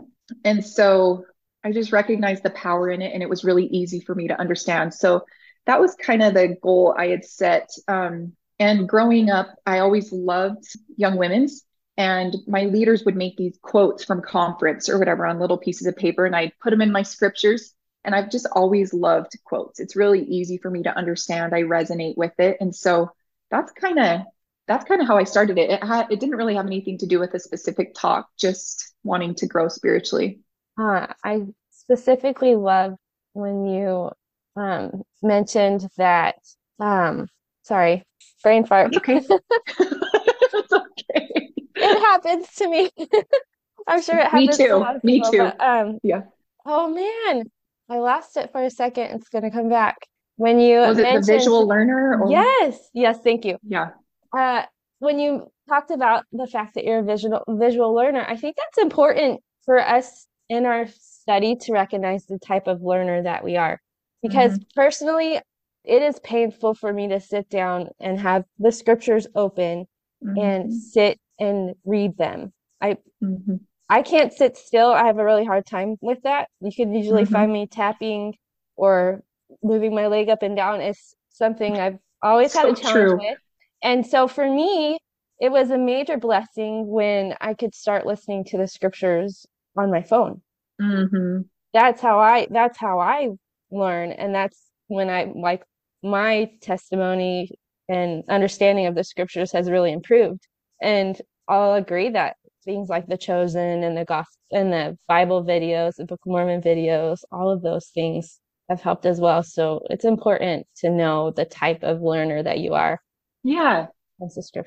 And 0.44 0.66
so 0.66 1.26
I 1.64 1.72
just 1.72 1.92
recognized 1.92 2.44
the 2.44 2.50
power 2.50 2.90
in 2.90 3.02
it 3.02 3.14
and 3.14 3.22
it 3.22 3.30
was 3.30 3.44
really 3.44 3.66
easy 3.68 4.00
for 4.00 4.16
me 4.16 4.28
to 4.30 4.40
understand. 4.40 4.94
So 4.94 5.26
that 5.66 5.80
was 5.80 5.94
kind 5.96 6.24
of 6.24 6.34
the 6.34 6.58
goal 6.62 6.96
I 6.98 7.08
had 7.08 7.24
set. 7.24 7.70
Um, 7.88 8.34
and 8.62 8.88
growing 8.88 9.32
up, 9.32 9.56
I 9.66 9.80
always 9.80 10.12
loved 10.12 10.66
young 10.96 11.18
women's. 11.18 11.66
And 11.98 12.36
my 12.46 12.66
leaders 12.66 13.04
would 13.06 13.16
make 13.16 13.36
these 13.36 13.58
quotes 13.64 14.04
from 14.04 14.22
conference 14.22 14.88
or 14.88 15.00
whatever 15.00 15.26
on 15.26 15.40
little 15.40 15.58
pieces 15.58 15.88
of 15.88 15.98
paper, 15.98 16.28
and 16.28 16.36
I'd 16.36 16.54
put 16.62 16.70
them 16.70 16.82
in 16.82 16.92
my 16.92 17.02
scriptures. 17.02 17.74
And 18.04 18.14
I've 18.14 18.30
just 18.30 18.48
always 18.52 18.94
loved 18.94 19.32
quotes. 19.46 19.80
It's 19.80 19.96
really 19.96 20.24
easy 20.26 20.60
for 20.60 20.70
me 20.70 20.84
to 20.84 20.96
understand. 20.96 21.56
I 21.56 21.64
resonate 21.64 22.16
with 22.18 22.34
it. 22.40 22.58
And 22.60 22.74
so 22.76 23.10
that's 23.50 23.72
kind 23.72 23.98
of 23.98 24.22
that's 24.68 24.86
kind 24.86 25.02
of 25.02 25.08
how 25.08 25.18
I 25.18 25.24
started 25.24 25.58
it. 25.58 25.72
It 25.72 25.84
had 25.84 26.12
it 26.12 26.20
didn't 26.20 26.38
really 26.38 26.56
have 26.56 26.68
anything 26.68 27.00
to 27.00 27.08
do 27.08 27.20
with 27.20 27.34
a 27.34 27.40
specific 27.40 27.96
talk, 27.96 28.30
just 28.38 28.94
wanting 29.04 29.34
to 29.36 29.48
grow 29.48 29.70
spiritually. 29.70 30.40
Uh, 30.80 31.08
I 31.24 31.48
specifically 31.72 32.56
love 32.56 32.94
when 33.34 33.66
you 33.66 34.12
um, 34.56 35.02
mentioned 35.24 35.90
that. 35.98 36.36
Um, 36.80 37.28
sorry, 37.64 38.04
brain 38.44 38.66
fart. 38.66 38.96
Okay. 38.96 39.18
it's 39.80 40.74
okay. 40.74 41.50
It 41.76 42.00
happens 42.00 42.48
to 42.56 42.70
me. 42.70 42.90
I'm 43.88 44.02
sure 44.02 44.18
it 44.18 44.28
happens 44.28 44.58
to 44.58 44.64
me 44.64 44.68
too. 44.68 45.00
me 45.04 45.14
people, 45.18 45.32
too. 45.32 45.38
But, 45.38 45.62
um, 45.62 46.00
yeah. 46.04 46.22
Oh 46.66 46.90
man, 46.90 47.44
I 47.90 48.00
lost 48.00 48.38
it 48.38 48.52
for 48.52 48.64
a 48.64 48.70
second. 48.70 49.12
It's 49.16 49.30
gonna 49.30 49.52
come 49.52 49.70
back. 49.70 49.98
when 50.36 50.60
you 50.60 50.78
was 50.80 50.98
it 50.98 51.14
the 51.14 51.34
visual 51.34 51.68
learner? 51.68 52.22
Or... 52.22 52.32
Yes, 52.32 52.78
yes, 52.94 53.20
thank 53.24 53.46
you. 53.46 53.58
Yeah. 53.64 53.90
Uh, 54.36 54.64
when 55.00 55.20
you 55.20 55.52
talked 55.68 55.92
about 55.92 56.26
the 56.32 56.48
fact 56.48 56.76
that 56.76 56.86
you're 56.86 57.00
a 57.00 57.04
visual 57.04 57.44
visual 57.48 57.94
learner, 57.94 58.26
I 58.28 58.36
think 58.36 58.56
that's 58.56 58.84
important 58.84 59.42
for 59.66 59.80
us 59.80 60.28
in 60.50 60.66
our 60.66 60.86
study 60.88 61.56
to 61.56 61.74
recognize 61.74 62.26
the 62.26 62.40
type 62.40 62.68
of 62.68 62.82
learner 62.82 63.24
that 63.24 63.44
we 63.44 63.58
are. 63.58 63.82
Because 64.22 64.54
mm-hmm. 64.54 64.80
personally, 64.80 65.40
it 65.84 66.02
is 66.02 66.20
painful 66.20 66.76
for 66.76 66.92
me 66.94 67.08
to 67.10 67.20
sit 67.20 67.50
down 67.50 67.90
and 68.00 68.20
have 68.20 68.44
the 68.60 68.72
scriptures 68.72 69.28
open 69.36 69.86
mm-hmm. 70.24 70.40
and 70.40 70.74
sit 70.74 71.20
and 71.40 71.74
read 71.86 72.18
them. 72.18 72.54
I 72.80 72.98
mm-hmm. 73.24 73.56
I 73.90 74.04
can't 74.04 74.32
sit 74.32 74.58
still. 74.58 74.92
I 74.92 75.06
have 75.06 75.18
a 75.18 75.26
really 75.26 75.46
hard 75.46 75.66
time 75.66 75.98
with 76.02 76.22
that. 76.24 76.48
You 76.62 76.72
can 76.72 76.94
usually 76.94 77.24
mm-hmm. 77.24 77.34
find 77.34 77.52
me 77.52 77.68
tapping 77.68 78.36
or 78.76 79.24
moving 79.64 79.94
my 79.94 80.08
leg 80.08 80.30
up 80.30 80.44
and 80.44 80.56
down 80.56 80.82
is 80.82 81.16
something 81.30 81.78
I've 81.78 81.98
always 82.22 82.54
so 82.54 82.60
had 82.60 82.70
a 82.70 82.82
challenge 82.82 82.94
true. 82.94 83.18
with. 83.18 83.38
And 83.84 84.06
so 84.06 84.28
for 84.28 84.48
me, 84.48 84.98
it 85.40 85.52
was 85.52 85.72
a 85.72 85.78
major 85.78 86.18
blessing 86.18 86.88
when 86.88 87.36
I 87.42 87.56
could 87.56 87.74
start 87.74 88.06
listening 88.06 88.46
to 88.46 88.58
the 88.58 88.68
scriptures 88.68 89.46
on 89.76 89.92
my 89.92 90.04
phone. 90.04 90.42
Mm-hmm. 90.80 91.42
That's 91.74 92.02
how 92.02 92.20
I 92.20 92.48
that's 92.50 92.78
how 92.78 93.00
I 93.00 93.30
learn. 93.72 94.12
And 94.12 94.34
that's 94.36 94.58
when 94.88 95.10
I 95.10 95.32
like 95.36 95.64
my 96.04 96.52
testimony 96.62 97.52
and 97.90 98.24
understanding 98.30 98.88
of 98.88 98.96
the 98.96 99.04
scriptures 99.04 99.52
has 99.52 99.70
really 99.70 99.92
improved. 99.92 100.48
And 100.82 101.20
I'll 101.48 101.74
agree 101.74 102.10
that 102.10 102.38
things 102.64 102.90
like 102.90 103.08
the 103.08 103.18
chosen 103.18 103.84
and 103.84 103.98
the 103.98 104.06
gospel 104.06 104.38
and 104.52 104.72
the 104.72 104.98
Bible 105.08 105.44
videos, 105.44 105.96
the 105.96 106.06
Book 106.06 106.20
of 106.26 106.32
Mormon 106.32 106.62
videos, 106.62 107.20
all 107.32 107.50
of 107.50 107.62
those 107.62 107.88
things 107.88 108.40
have 108.70 108.82
helped 108.82 109.06
as 109.06 109.20
well. 109.20 109.44
So 109.44 109.82
it's 109.90 110.06
important 110.06 110.68
to 110.78 110.90
know 110.90 111.32
the 111.32 111.46
type 111.46 111.84
of 111.84 112.02
learner 112.02 112.42
that 112.44 112.60
you 112.60 112.74
are. 112.74 113.00
Yeah. 113.44 113.88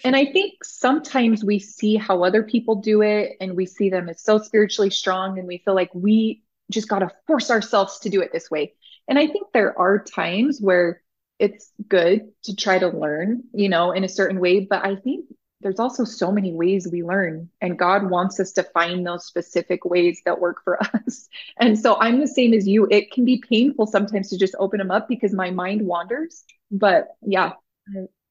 And 0.04 0.16
I 0.16 0.26
think 0.26 0.64
sometimes 0.64 1.44
we 1.44 1.60
see 1.60 1.94
how 1.94 2.24
other 2.24 2.42
people 2.42 2.76
do 2.76 3.02
it 3.02 3.36
and 3.40 3.54
we 3.54 3.66
see 3.66 3.88
them 3.88 4.08
as 4.08 4.20
so 4.20 4.38
spiritually 4.38 4.90
strong 4.90 5.38
and 5.38 5.46
we 5.46 5.58
feel 5.64 5.76
like 5.76 5.90
we 5.94 6.42
just 6.72 6.88
got 6.88 7.00
to 7.00 7.10
force 7.28 7.52
ourselves 7.52 8.00
to 8.00 8.10
do 8.10 8.20
it 8.20 8.32
this 8.32 8.50
way. 8.50 8.74
And 9.06 9.16
I 9.16 9.28
think 9.28 9.46
there 9.52 9.78
are 9.78 10.02
times 10.02 10.60
where 10.60 11.02
it's 11.44 11.70
good 11.88 12.32
to 12.44 12.56
try 12.56 12.78
to 12.78 12.88
learn, 12.88 13.44
you 13.52 13.68
know, 13.68 13.92
in 13.92 14.04
a 14.04 14.08
certain 14.08 14.40
way. 14.40 14.60
But 14.60 14.84
I 14.84 14.96
think 14.96 15.26
there's 15.60 15.80
also 15.80 16.04
so 16.04 16.30
many 16.30 16.52
ways 16.52 16.86
we 16.92 17.02
learn 17.02 17.48
and 17.62 17.78
god 17.78 18.10
wants 18.10 18.38
us 18.38 18.52
to 18.52 18.62
find 18.62 19.04
those 19.04 19.24
specific 19.26 19.84
ways 19.84 20.20
that 20.24 20.38
work 20.38 20.58
for 20.62 20.78
us. 20.94 21.28
And 21.58 21.76
so 21.78 21.96
i'm 21.98 22.20
the 22.20 22.28
same 22.28 22.52
as 22.52 22.68
you. 22.68 22.86
It 22.90 23.10
can 23.10 23.24
be 23.24 23.42
painful 23.48 23.86
sometimes 23.86 24.28
to 24.28 24.38
just 24.38 24.54
open 24.58 24.78
them 24.78 24.90
up 24.90 25.08
because 25.08 25.32
my 25.32 25.50
mind 25.50 25.82
wanders 25.82 26.44
but 26.70 27.08
yeah. 27.22 27.52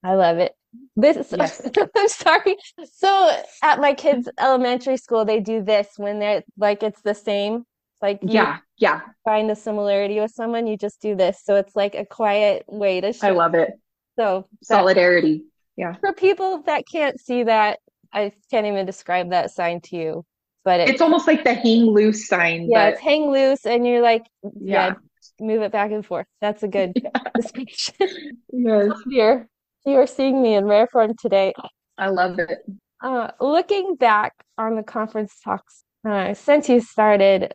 I 0.03 0.15
love 0.15 0.38
it. 0.38 0.53
This 0.96 1.34
yes. 1.38 1.62
i'm 1.75 2.08
sorry. 2.08 2.55
So 2.93 3.38
at 3.63 3.79
my 3.79 3.93
kids 3.93 4.29
elementary 4.39 4.98
school 4.98 5.25
they 5.25 5.39
do 5.39 5.63
this 5.63 5.88
when 5.98 6.20
they're 6.20 6.43
like 6.58 6.84
it's 6.84 7.01
the 7.01 7.15
same 7.15 7.65
like 8.03 8.19
yeah 8.22 8.57
yeah. 8.77 9.01
find 9.25 9.50
a 9.50 9.55
similarity 9.55 10.19
with 10.19 10.31
someone 10.31 10.67
you 10.67 10.77
just 10.77 11.01
do 11.01 11.15
this. 11.15 11.41
So 11.43 11.55
it's 11.55 11.75
like 11.75 11.95
a 11.95 12.05
quiet 12.05 12.65
way 12.67 13.01
to 13.01 13.13
show 13.13 13.27
i 13.27 13.31
love 13.31 13.55
it. 13.55 13.72
So 14.19 14.45
solidarity. 14.62 15.45
Yeah. 15.75 15.95
For 16.01 16.13
people 16.13 16.62
that 16.67 16.83
can't 16.91 17.19
see 17.19 17.43
that 17.43 17.79
i 18.13 18.31
can't 18.51 18.67
even 18.67 18.86
describe 18.86 19.31
that 19.31 19.50
sign 19.50 19.81
to 19.81 19.95
you 19.95 20.24
but 20.63 20.79
it, 20.79 20.89
it's 20.89 21.01
almost 21.01 21.25
like 21.25 21.43
the 21.43 21.55
hang 21.55 21.86
loose 21.86 22.27
sign 22.27 22.69
yeah 22.69 22.86
but... 22.86 22.93
it's 22.93 23.01
hang 23.01 23.31
loose 23.31 23.65
and 23.65 23.88
you're 23.88 24.03
like 24.03 24.24
yeah, 24.43 24.88
yeah. 24.88 24.93
move 25.39 25.62
it 25.62 25.72
back 25.72 25.91
and 25.91 26.05
forth. 26.05 26.27
That's 26.41 26.63
a 26.63 26.67
good 26.67 26.93
yeah. 27.03 27.10
description. 27.36 28.38
Yes. 28.51 28.91
You're 29.07 29.48
you're 29.86 30.07
seeing 30.07 30.41
me 30.41 30.53
in 30.53 30.63
rare 30.65 30.88
form 30.88 31.13
today. 31.19 31.53
I 31.98 32.07
love 32.07 32.39
it. 32.39 32.65
Uh, 33.01 33.31
looking 33.41 33.95
back 33.95 34.33
on 34.57 34.77
the 34.77 34.83
conference 34.83 35.33
talks 35.43 35.83
uh, 36.07 36.33
since 36.33 36.69
you 36.69 36.79
started 36.79 37.53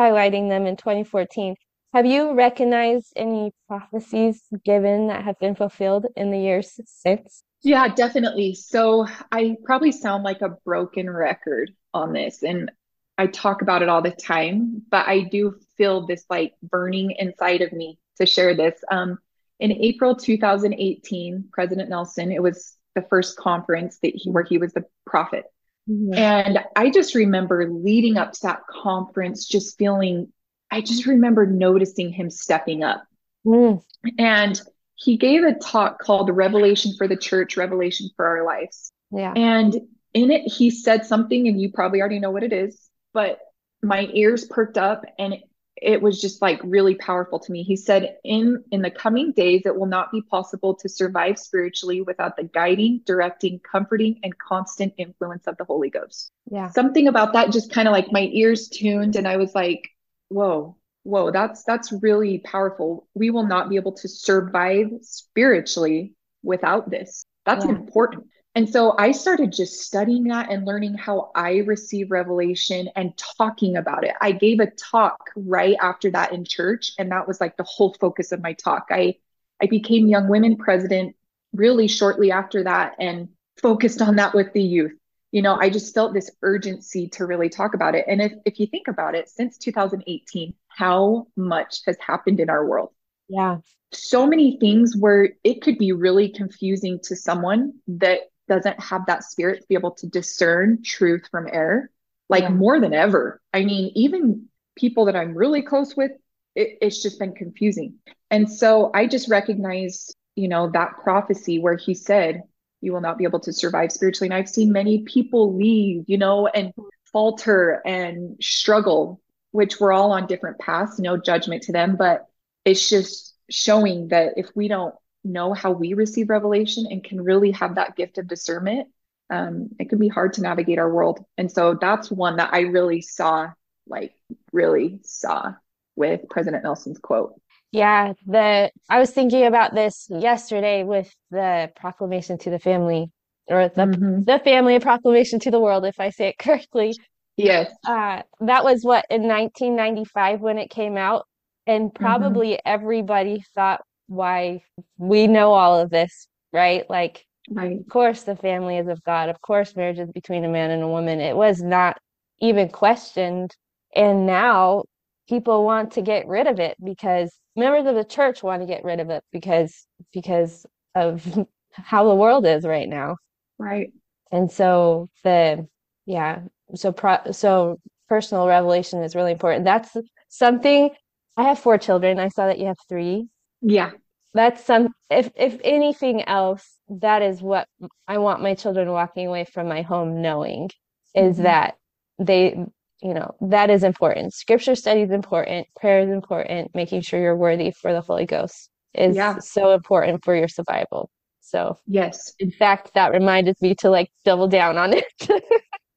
highlighting 0.00 0.48
them 0.48 0.66
in 0.66 0.76
2014 0.76 1.54
have 1.92 2.06
you 2.06 2.34
recognized 2.34 3.12
any 3.16 3.52
prophecies 3.68 4.42
given 4.64 5.08
that 5.08 5.24
have 5.24 5.38
been 5.38 5.54
fulfilled 5.54 6.06
in 6.16 6.30
the 6.30 6.38
years 6.38 6.78
since 6.86 7.42
yeah, 7.62 7.88
definitely. 7.88 8.54
So 8.54 9.06
I 9.30 9.56
probably 9.64 9.92
sound 9.92 10.24
like 10.24 10.40
a 10.40 10.56
broken 10.64 11.10
record 11.10 11.70
on 11.92 12.12
this, 12.12 12.42
and 12.42 12.70
I 13.18 13.26
talk 13.26 13.60
about 13.60 13.82
it 13.82 13.88
all 13.88 14.00
the 14.00 14.10
time, 14.10 14.82
but 14.90 15.06
I 15.06 15.20
do 15.24 15.56
feel 15.76 16.06
this 16.06 16.24
like 16.30 16.54
burning 16.62 17.10
inside 17.18 17.60
of 17.60 17.72
me 17.72 17.98
to 18.18 18.24
share 18.24 18.54
this. 18.54 18.80
Um, 18.90 19.18
in 19.58 19.72
April 19.72 20.16
2018, 20.16 21.48
President 21.52 21.90
Nelson, 21.90 22.32
it 22.32 22.42
was 22.42 22.76
the 22.94 23.02
first 23.02 23.36
conference 23.36 23.98
that 24.02 24.14
he 24.14 24.30
where 24.30 24.44
he 24.44 24.56
was 24.56 24.72
the 24.72 24.86
prophet. 25.04 25.44
Mm-hmm. 25.90 26.14
And 26.14 26.60
I 26.76 26.90
just 26.90 27.14
remember 27.14 27.68
leading 27.68 28.16
up 28.16 28.32
to 28.32 28.40
that 28.42 28.60
conference, 28.68 29.46
just 29.46 29.76
feeling, 29.76 30.32
I 30.70 30.82
just 30.82 31.06
remember 31.06 31.46
noticing 31.46 32.12
him 32.12 32.30
stepping 32.30 32.84
up. 32.84 33.04
Mm. 33.44 33.82
And 34.18 34.60
he 34.94 35.16
gave 35.16 35.42
a 35.42 35.54
talk 35.54 35.98
called 35.98 36.30
Revelation 36.30 36.92
for 36.96 37.08
the 37.08 37.16
Church, 37.16 37.56
Revelation 37.56 38.10
for 38.14 38.26
Our 38.26 38.44
Lives. 38.44 38.92
Yeah. 39.10 39.32
And 39.34 39.74
in 40.14 40.30
it, 40.30 40.42
he 40.42 40.70
said 40.70 41.06
something, 41.06 41.48
and 41.48 41.60
you 41.60 41.72
probably 41.72 42.00
already 42.00 42.20
know 42.20 42.30
what 42.30 42.42
it 42.42 42.52
is, 42.52 42.88
but 43.12 43.38
my 43.82 44.08
ears 44.12 44.44
perked 44.44 44.76
up 44.76 45.04
and 45.18 45.34
it, 45.34 45.42
it 45.80 46.02
was 46.02 46.20
just 46.20 46.42
like 46.42 46.60
really 46.62 46.94
powerful 46.94 47.38
to 47.38 47.52
me. 47.52 47.62
He 47.62 47.76
said, 47.76 48.18
in 48.24 48.62
in 48.70 48.82
the 48.82 48.90
coming 48.90 49.32
days, 49.32 49.62
it 49.64 49.76
will 49.76 49.86
not 49.86 50.12
be 50.12 50.22
possible 50.22 50.74
to 50.74 50.88
survive 50.88 51.38
spiritually 51.38 52.02
without 52.02 52.36
the 52.36 52.44
guiding, 52.44 53.00
directing, 53.04 53.60
comforting, 53.60 54.20
and 54.22 54.36
constant 54.38 54.94
influence 54.98 55.46
of 55.46 55.56
the 55.56 55.64
Holy 55.64 55.90
Ghost. 55.90 56.30
Yeah. 56.50 56.68
Something 56.68 57.08
about 57.08 57.32
that 57.32 57.52
just 57.52 57.72
kind 57.72 57.88
of 57.88 57.92
like 57.92 58.12
my 58.12 58.28
ears 58.32 58.68
tuned, 58.68 59.16
and 59.16 59.26
I 59.26 59.36
was 59.36 59.54
like, 59.54 59.88
whoa, 60.28 60.76
whoa 61.02 61.30
that's 61.30 61.64
that's 61.64 61.92
really 62.02 62.38
powerful 62.38 63.08
we 63.14 63.30
will 63.30 63.46
not 63.46 63.68
be 63.68 63.76
able 63.76 63.92
to 63.92 64.08
survive 64.08 64.88
spiritually 65.00 66.14
without 66.42 66.90
this 66.90 67.24
that's 67.46 67.64
yeah. 67.64 67.70
important 67.70 68.26
and 68.54 68.68
so 68.68 68.94
i 68.98 69.12
started 69.12 69.52
just 69.52 69.80
studying 69.80 70.24
that 70.24 70.50
and 70.50 70.66
learning 70.66 70.94
how 70.94 71.30
i 71.34 71.58
receive 71.58 72.10
revelation 72.10 72.88
and 72.96 73.16
talking 73.16 73.76
about 73.76 74.04
it 74.04 74.14
i 74.20 74.32
gave 74.32 74.60
a 74.60 74.70
talk 74.70 75.30
right 75.36 75.76
after 75.80 76.10
that 76.10 76.32
in 76.32 76.44
church 76.44 76.92
and 76.98 77.10
that 77.10 77.26
was 77.26 77.40
like 77.40 77.56
the 77.56 77.64
whole 77.64 77.94
focus 78.00 78.32
of 78.32 78.42
my 78.42 78.52
talk 78.54 78.86
i 78.90 79.14
i 79.62 79.66
became 79.66 80.06
young 80.06 80.28
women 80.28 80.56
president 80.56 81.14
really 81.52 81.88
shortly 81.88 82.30
after 82.30 82.64
that 82.64 82.94
and 82.98 83.28
focused 83.60 84.00
on 84.00 84.16
that 84.16 84.34
with 84.34 84.52
the 84.52 84.62
youth 84.62 84.92
you 85.32 85.42
know 85.42 85.56
i 85.56 85.68
just 85.68 85.94
felt 85.94 86.14
this 86.14 86.30
urgency 86.42 87.08
to 87.08 87.26
really 87.26 87.48
talk 87.48 87.74
about 87.74 87.94
it 87.94 88.04
and 88.08 88.20
if, 88.20 88.32
if 88.44 88.58
you 88.58 88.66
think 88.66 88.88
about 88.88 89.14
it 89.14 89.28
since 89.28 89.58
2018 89.58 90.54
how 90.80 91.26
much 91.36 91.80
has 91.86 91.96
happened 91.98 92.40
in 92.40 92.48
our 92.48 92.66
world. 92.66 92.90
Yeah. 93.28 93.58
So 93.92 94.26
many 94.26 94.58
things 94.58 94.96
where 94.96 95.30
it 95.44 95.62
could 95.62 95.78
be 95.78 95.92
really 95.92 96.30
confusing 96.30 97.00
to 97.04 97.16
someone 97.16 97.74
that 97.88 98.20
doesn't 98.50 98.78
have 98.80 99.06
that 99.06 99.24
spirit 99.24 99.62
to 99.62 99.66
be 99.68 99.74
able 99.74 99.92
to 99.92 100.06
discern 100.06 100.82
truth 100.82 101.26
from 101.30 101.48
error, 101.50 101.90
like 102.28 102.42
yeah. 102.42 102.50
more 102.50 102.78
than 102.78 102.92
ever. 102.92 103.40
I 103.54 103.64
mean, 103.64 103.92
even 103.94 104.48
people 104.76 105.06
that 105.06 105.16
I'm 105.16 105.34
really 105.34 105.62
close 105.62 105.96
with, 105.96 106.10
it, 106.54 106.76
it's 106.82 107.02
just 107.02 107.18
been 107.18 107.32
confusing. 107.32 107.94
And 108.30 108.52
so 108.52 108.90
I 108.92 109.06
just 109.06 109.30
recognize, 109.30 110.10
you 110.34 110.48
know, 110.48 110.68
that 110.72 110.98
prophecy 111.02 111.58
where 111.58 111.76
he 111.76 111.94
said, 111.94 112.42
you 112.82 112.92
will 112.92 113.00
not 113.00 113.16
be 113.16 113.24
able 113.24 113.40
to 113.40 113.52
survive 113.52 113.92
spiritually. 113.92 114.28
And 114.28 114.34
I've 114.34 114.48
seen 114.48 114.72
many 114.72 115.04
people 115.04 115.56
leave, 115.56 116.04
you 116.08 116.18
know, 116.18 116.46
and 116.48 116.72
falter 117.12 117.80
and 117.86 118.36
struggle 118.42 119.20
which 119.52 119.80
we're 119.80 119.92
all 119.92 120.12
on 120.12 120.26
different 120.26 120.58
paths, 120.58 120.98
no 120.98 121.16
judgment 121.16 121.62
to 121.64 121.72
them, 121.72 121.96
but 121.96 122.26
it's 122.64 122.88
just 122.88 123.34
showing 123.50 124.08
that 124.08 124.34
if 124.36 124.48
we 124.54 124.68
don't 124.68 124.94
know 125.24 125.52
how 125.52 125.72
we 125.72 125.94
receive 125.94 126.30
revelation 126.30 126.86
and 126.90 127.04
can 127.04 127.20
really 127.20 127.50
have 127.52 127.74
that 127.74 127.96
gift 127.96 128.18
of 128.18 128.28
discernment, 128.28 128.88
um, 129.30 129.68
it 129.78 129.88
can 129.88 129.98
be 129.98 130.08
hard 130.08 130.32
to 130.34 130.42
navigate 130.42 130.78
our 130.78 130.92
world. 130.92 131.24
And 131.38 131.50
so 131.50 131.76
that's 131.80 132.10
one 132.10 132.36
that 132.36 132.52
I 132.52 132.60
really 132.60 133.00
saw, 133.00 133.52
like 133.86 134.14
really 134.52 135.00
saw 135.02 135.52
with 135.96 136.22
President 136.30 136.64
Nelson's 136.64 136.98
quote. 136.98 137.34
Yeah, 137.72 138.14
the 138.26 138.70
I 138.88 138.98
was 138.98 139.10
thinking 139.10 139.46
about 139.46 139.74
this 139.74 140.08
yesterday 140.10 140.82
with 140.82 141.14
the 141.30 141.70
proclamation 141.76 142.38
to 142.38 142.50
the 142.50 142.58
family 142.58 143.12
or 143.46 143.68
the 143.68 143.82
mm-hmm. 143.82 144.22
the 144.22 144.40
family 144.40 144.80
proclamation 144.80 145.38
to 145.40 145.50
the 145.50 145.60
world, 145.60 145.84
if 145.84 146.00
I 146.00 146.10
say 146.10 146.28
it 146.28 146.38
correctly. 146.38 146.94
Yes. 147.36 147.72
Uh, 147.86 148.22
that 148.40 148.64
was 148.64 148.84
what 148.84 149.06
in 149.08 149.22
1995 149.22 150.40
when 150.40 150.58
it 150.58 150.68
came 150.68 150.96
out. 150.96 151.26
And 151.66 151.90
mm-hmm. 151.90 152.02
probably 152.02 152.48
mm-hmm. 152.52 152.68
everybody 152.68 153.44
thought, 153.54 153.82
why 154.10 154.60
we 154.98 155.28
know 155.28 155.52
all 155.52 155.78
of 155.78 155.88
this, 155.88 156.26
right? 156.52 156.88
Like, 156.90 157.24
right. 157.48 157.78
of 157.78 157.88
course, 157.88 158.24
the 158.24 158.34
family 158.34 158.76
is 158.76 158.88
of 158.88 159.02
God. 159.04 159.28
Of 159.28 159.40
course, 159.40 159.76
marriage 159.76 160.00
is 160.00 160.10
between 160.10 160.44
a 160.44 160.48
man 160.48 160.72
and 160.72 160.82
a 160.82 160.88
woman. 160.88 161.20
It 161.20 161.36
was 161.36 161.62
not 161.62 161.96
even 162.40 162.68
questioned. 162.68 163.54
And 163.94 164.26
now 164.26 164.82
people 165.28 165.64
want 165.64 165.92
to 165.92 166.02
get 166.02 166.26
rid 166.26 166.48
of 166.48 166.58
it 166.58 166.76
because 166.82 167.32
members 167.54 167.86
of 167.86 167.94
the 167.94 168.04
church 168.04 168.42
want 168.42 168.62
to 168.62 168.66
get 168.66 168.82
rid 168.82 168.98
of 168.98 169.10
it 169.10 169.22
because 169.30 169.86
because 170.12 170.66
of 170.96 171.24
how 171.72 172.08
the 172.08 172.14
world 172.14 172.44
is 172.46 172.64
right 172.64 172.88
now. 172.88 173.16
Right. 173.58 173.92
And 174.32 174.50
so 174.50 175.08
the 175.22 175.68
yeah, 176.04 176.40
so 176.74 176.90
pro, 176.90 177.18
so 177.30 177.78
personal 178.08 178.48
revelation 178.48 179.04
is 179.04 179.14
really 179.14 179.32
important. 179.32 179.64
That's 179.64 179.96
something 180.28 180.90
I 181.36 181.44
have 181.44 181.60
four 181.60 181.78
children. 181.78 182.18
I 182.18 182.28
saw 182.28 182.46
that 182.48 182.58
you 182.58 182.66
have 182.66 182.78
three. 182.88 183.28
Yeah. 183.60 183.90
That's 184.32 184.64
some 184.64 184.88
if 185.10 185.30
if 185.34 185.58
anything 185.64 186.22
else, 186.22 186.78
that 186.88 187.22
is 187.22 187.42
what 187.42 187.66
I 188.06 188.18
want 188.18 188.42
my 188.42 188.54
children 188.54 188.90
walking 188.90 189.26
away 189.26 189.44
from 189.44 189.68
my 189.68 189.82
home 189.82 190.22
knowing 190.22 190.70
is 191.14 191.34
mm-hmm. 191.34 191.44
that 191.44 191.74
they 192.18 192.56
you 193.02 193.14
know 193.14 193.34
that 193.40 193.70
is 193.70 193.82
important. 193.82 194.32
Scripture 194.32 194.76
study 194.76 195.02
is 195.02 195.10
important. 195.10 195.66
Prayer 195.74 196.00
is 196.00 196.10
important. 196.10 196.74
Making 196.74 197.00
sure 197.00 197.20
you're 197.20 197.36
worthy 197.36 197.72
for 197.72 197.92
the 197.92 198.00
holy 198.00 198.26
ghost 198.26 198.70
is 198.94 199.16
yeah. 199.16 199.38
so 199.38 199.72
important 199.72 200.24
for 200.24 200.36
your 200.36 200.48
survival. 200.48 201.10
So 201.40 201.78
yes. 201.86 202.32
in 202.38 202.52
fact 202.52 202.92
that 202.94 203.12
reminded 203.12 203.56
me 203.60 203.74
to 203.76 203.90
like 203.90 204.10
double 204.24 204.48
down 204.48 204.78
on 204.78 204.92
it. 204.92 205.04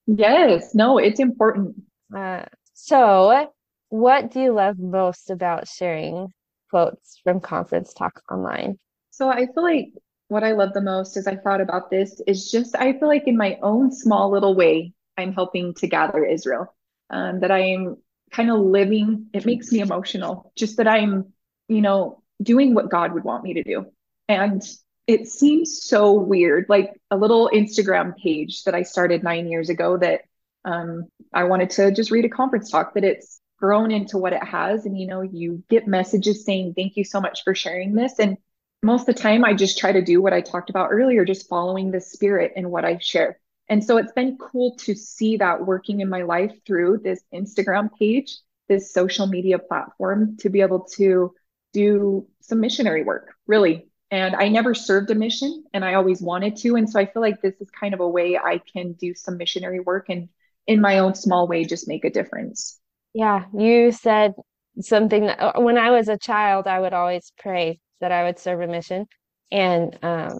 Yes. 0.05 0.75
No 0.75 0.98
it's 0.98 1.22
important. 1.22 1.75
Uh, 2.13 2.43
so 2.74 3.48
what 3.88 4.32
do 4.32 4.41
you 4.41 4.51
love 4.53 4.77
most 4.77 5.29
about 5.29 5.67
sharing 5.67 6.27
quotes 6.74 7.20
from 7.24 7.39
conference 7.39 7.94
talk 7.94 8.22
online 8.32 8.77
so 9.12 9.30
i 9.30 9.46
feel 9.46 9.63
like 9.63 9.89
what 10.27 10.44
i 10.44 10.53
love 10.53 10.74
the 10.74 10.82
most 10.82 11.18
as 11.18 11.27
i 11.27 11.36
thought 11.36 11.62
about 11.62 11.89
this 11.89 12.22
is 12.25 12.50
just 12.50 12.75
i 12.75 12.94
feel 12.94 13.08
like 13.08 13.27
in 13.27 13.38
my 13.38 13.58
own 13.62 13.92
small 13.92 14.32
little 14.32 14.56
way 14.56 14.94
i'm 15.18 15.34
helping 15.34 15.74
to 15.74 15.88
gather 15.88 16.25
israel 16.25 16.74
um, 17.13 17.39
that 17.42 17.51
I'm 17.51 17.98
kind 18.32 18.50
of 18.51 18.60
living. 18.60 19.27
It 19.34 19.46
makes 19.46 19.72
me 19.72 19.80
emotional 19.80 20.51
just 20.58 20.77
that 20.77 20.88
I'm, 20.88 21.32
you 21.68 21.82
know, 21.82 22.22
doing 22.42 22.74
what 22.74 22.89
God 22.89 23.13
would 23.13 23.24
want 23.24 23.44
me 23.44 23.53
to 23.53 23.63
do. 23.63 23.86
And 24.27 24.62
it 25.06 25.27
seems 25.27 25.84
so 25.84 26.13
weird, 26.13 26.65
like 26.70 27.00
a 27.12 27.18
little 27.18 27.50
Instagram 27.53 28.18
page 28.18 28.63
that 28.63 28.74
I 28.74 28.84
started 28.84 29.24
nine 29.24 29.48
years 29.48 29.70
ago 29.70 29.98
that 29.98 30.22
um, 30.65 31.06
I 31.34 31.44
wanted 31.44 31.70
to 31.72 31.92
just 31.92 32.10
read 32.10 32.25
a 32.25 32.30
conference 32.30 32.72
talk 32.72 32.96
that 32.96 33.03
it's 33.03 33.39
grown 33.63 33.91
into 33.91 34.17
what 34.17 34.34
it 34.34 34.43
has. 34.43 34.86
And, 34.86 35.00
you 35.00 35.08
know, 35.08 35.22
you 35.22 35.63
get 35.70 35.88
messages 35.88 36.43
saying, 36.43 36.74
thank 36.75 36.98
you 36.98 37.05
so 37.05 37.22
much 37.22 37.46
for 37.46 37.55
sharing 37.55 37.93
this. 37.93 38.20
And 38.20 38.36
most 38.82 39.08
of 39.08 39.15
the 39.15 39.22
time, 39.22 39.46
I 39.46 39.53
just 39.53 39.77
try 39.77 39.93
to 39.93 40.01
do 40.01 40.22
what 40.22 40.34
I 40.34 40.41
talked 40.41 40.70
about 40.70 40.89
earlier, 40.91 41.24
just 41.24 41.48
following 41.48 41.89
the 41.89 42.01
spirit 42.01 42.51
in 42.58 42.70
what 42.70 42.84
I 42.84 42.98
share. 42.98 43.39
And 43.70 43.82
so 43.82 43.96
it's 43.96 44.12
been 44.12 44.38
cool 44.38 44.75
to 44.79 44.93
see 44.96 45.38
that 45.38 45.65
working 45.65 46.01
in 46.01 46.10
my 46.10 46.24
life 46.24 46.51
through 46.67 47.00
this 47.05 47.24
Instagram 47.34 47.89
page, 47.98 48.36
this 48.67 48.91
social 48.91 49.27
media 49.27 49.60
platform, 49.60 50.36
to 50.41 50.50
be 50.50 50.60
able 50.60 50.82
to 50.98 51.34
do 51.72 52.27
some 52.41 52.60
missionary 52.60 53.05
work, 53.05 53.34
really. 53.48 53.88
And 54.12 54.36
I 54.36 54.50
never 54.50 54.74
served 54.74 55.10
a 55.10 55.15
mission 55.15 55.63
and 55.74 55.86
I 55.86 55.93
always 55.93 56.22
wanted 56.22 56.58
to. 56.58 56.75
And 56.75 56.89
so 56.89 57.00
I 57.00 57.05
feel 57.05 57.22
like 57.22 57.41
this 57.41 57.62
is 57.62 57.70
kind 57.70 57.93
of 57.93 58.01
a 58.01 58.10
way 58.10 58.38
I 58.38 58.58
can 58.58 58.91
do 58.91 59.15
some 59.15 59.38
missionary 59.38 59.79
work 59.79 60.08
and 60.10 60.27
in 60.67 60.82
my 60.82 61.00
own 61.00 61.15
small 61.15 61.48
way 61.48 61.63
just 61.63 61.88
make 61.88 62.03
a 62.03 62.10
difference. 62.10 62.82
Yeah, 63.13 63.46
you 63.58 63.91
said 63.91 64.34
something 64.79 65.27
that 65.27 65.39
uh, 65.39 65.62
when 65.62 65.77
I 65.77 65.91
was 65.91 66.08
a 66.08 66.17
child, 66.17 66.67
I 66.67 66.79
would 66.79 66.93
always 66.93 67.32
pray 67.38 67.79
that 68.01 68.12
I 68.12 68.24
would 68.24 68.39
serve 68.39 68.62
a 68.62 68.67
mission. 68.67 69.05
And 69.51 69.98
um, 70.03 70.39